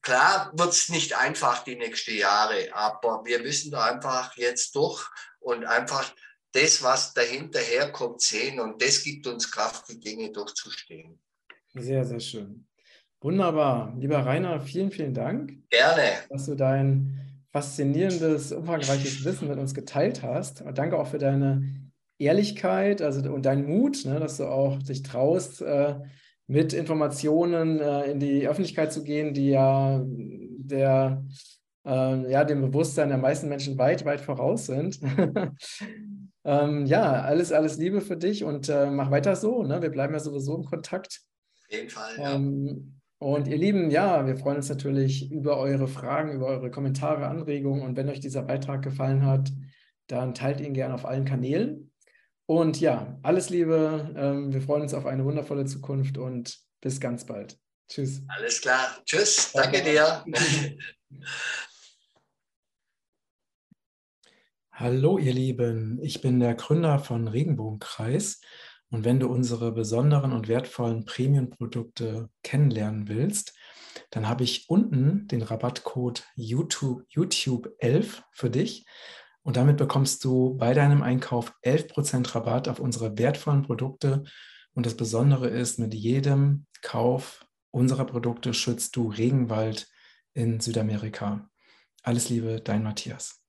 klar 0.05 0.51
wird 0.55 0.69
es 0.69 0.89
nicht 0.89 1.17
einfach 1.17 1.63
die 1.63 1.75
nächsten 1.75 2.15
Jahre, 2.15 2.69
aber 2.73 3.25
wir 3.25 3.39
müssen 3.41 3.71
da 3.71 3.85
einfach 3.85 4.37
jetzt 4.37 4.75
durch 4.75 5.03
und 5.39 5.65
einfach 5.65 6.13
das, 6.53 6.81
was 6.81 7.13
dahinter 7.13 7.59
herkommt, 7.59 8.21
sehen. 8.21 8.59
Und 8.59 8.81
das 8.81 9.03
gibt 9.03 9.27
uns 9.27 9.51
Kraft, 9.51 9.89
die 9.89 9.99
Dinge 9.99 10.31
durchzustehen. 10.31 11.19
Sehr, 11.73 12.05
sehr 12.05 12.21
schön. 12.21 12.65
Wunderbar. 13.19 13.93
Lieber 13.97 14.25
Rainer, 14.25 14.61
vielen, 14.61 14.91
vielen 14.91 15.13
Dank. 15.13 15.53
Gerne. 15.69 16.19
Dass 16.29 16.45
du 16.45 16.55
dein 16.55 17.43
faszinierendes, 17.51 18.51
umfangreiches 18.51 19.25
Wissen 19.25 19.49
mit 19.49 19.57
uns 19.57 19.73
geteilt 19.73 20.21
hast. 20.21 20.61
Und 20.61 20.77
danke 20.77 20.97
auch 20.97 21.07
für 21.07 21.17
deine 21.17 21.91
Ehrlichkeit 22.19 23.01
also, 23.01 23.21
und 23.33 23.45
deinen 23.45 23.65
Mut, 23.65 24.05
ne, 24.05 24.19
dass 24.19 24.37
du 24.37 24.45
auch 24.45 24.81
dich 24.81 25.03
traust, 25.03 25.61
äh, 25.61 25.95
mit 26.47 26.73
Informationen 26.73 27.79
äh, 27.79 28.11
in 28.11 28.19
die 28.19 28.47
Öffentlichkeit 28.47 28.93
zu 28.93 29.03
gehen, 29.03 29.33
die 29.33 29.49
ja 29.49 30.01
der, 30.05 31.23
äh, 31.85 32.31
ja, 32.31 32.43
dem 32.43 32.61
Bewusstsein 32.61 33.09
der 33.09 33.17
meisten 33.17 33.49
Menschen 33.49 33.77
weit, 33.77 34.05
weit 34.05 34.21
voraus 34.21 34.67
sind. 34.67 34.99
ähm, 36.43 36.85
ja, 36.85 37.21
alles, 37.23 37.51
alles 37.51 37.77
Liebe 37.77 38.01
für 38.01 38.17
dich 38.17 38.43
und 38.43 38.69
äh, 38.69 38.89
mach 38.89 39.11
weiter 39.11 39.35
so. 39.35 39.63
Ne? 39.63 39.81
Wir 39.81 39.89
bleiben 39.89 40.13
ja 40.13 40.19
sowieso 40.19 40.55
im 40.55 40.65
Kontakt. 40.65 41.21
Auf 41.63 41.71
jeden 41.71 41.89
Fall, 41.89 42.11
ja. 42.17 42.35
Ähm, 42.35 42.95
und 43.17 43.47
ihr 43.47 43.57
Lieben, 43.57 43.89
ja, 43.89 44.27
wir 44.27 44.35
freuen 44.35 44.57
uns 44.57 44.69
natürlich 44.69 45.31
über 45.31 45.57
eure 45.57 45.87
Fragen, 45.87 46.33
über 46.33 46.47
eure 46.47 46.69
Kommentare, 46.69 47.27
Anregungen. 47.27 47.81
Und 47.81 47.95
wenn 47.95 48.09
euch 48.09 48.19
dieser 48.19 48.43
Beitrag 48.43 48.83
gefallen 48.83 49.25
hat, 49.25 49.51
dann 50.07 50.35
teilt 50.35 50.61
ihn 50.61 50.73
gerne 50.73 50.93
auf 50.93 51.05
allen 51.05 51.25
Kanälen. 51.25 51.84
Und 52.47 52.79
ja, 52.79 53.17
alles 53.23 53.49
Liebe. 53.49 54.13
Ähm, 54.15 54.53
wir 54.53 54.61
freuen 54.61 54.83
uns 54.83 54.93
auf 54.93 55.07
eine 55.07 55.25
wundervolle 55.25 55.65
Zukunft 55.65 56.17
und 56.17 56.59
bis 56.79 56.99
ganz 56.99 57.25
bald. 57.25 57.57
Tschüss. 57.87 58.21
Alles 58.27 58.61
klar. 58.61 59.01
Tschüss. 59.05 59.51
Danke 59.53 59.81
dir. 59.83 60.23
Hallo, 64.71 65.17
ihr 65.17 65.33
Lieben. 65.33 65.99
Ich 66.01 66.21
bin 66.21 66.39
der 66.39 66.53
Gründer 66.53 66.99
von 66.99 67.27
Regenbogenkreis. 67.27 68.41
Und 68.91 69.05
wenn 69.05 69.19
du 69.19 69.27
unsere 69.27 69.71
besonderen 69.71 70.31
und 70.31 70.47
wertvollen 70.47 71.05
Premium-Produkte 71.05 72.29
kennenlernen 72.43 73.07
willst, 73.07 73.53
dann 74.11 74.27
habe 74.27 74.43
ich 74.43 74.69
unten 74.69 75.27
den 75.27 75.41
Rabattcode 75.41 76.23
YouTube, 76.35 77.03
YouTube 77.07 77.73
11 77.79 78.23
für 78.31 78.49
dich. 78.49 78.85
Und 79.45 79.57
damit 79.57 79.77
bekommst 79.77 80.25
du 80.25 80.57
bei 80.57 80.73
deinem 80.73 81.03
Einkauf 81.03 81.53
11% 81.63 82.33
Rabatt 82.33 82.67
auf 82.67 82.79
unsere 82.79 83.15
wertvollen 83.19 83.61
Produkte. 83.61 84.23
Und 84.73 84.87
das 84.87 84.97
Besondere 84.97 85.47
ist, 85.49 85.77
mit 85.77 85.93
jedem 85.93 86.65
Kauf 86.81 87.45
unserer 87.69 88.05
Produkte 88.05 88.55
schützt 88.55 88.95
du 88.95 89.07
Regenwald 89.07 89.87
in 90.33 90.59
Südamerika. 90.59 91.47
Alles 92.01 92.29
Liebe, 92.29 92.59
dein 92.59 92.81
Matthias. 92.81 93.39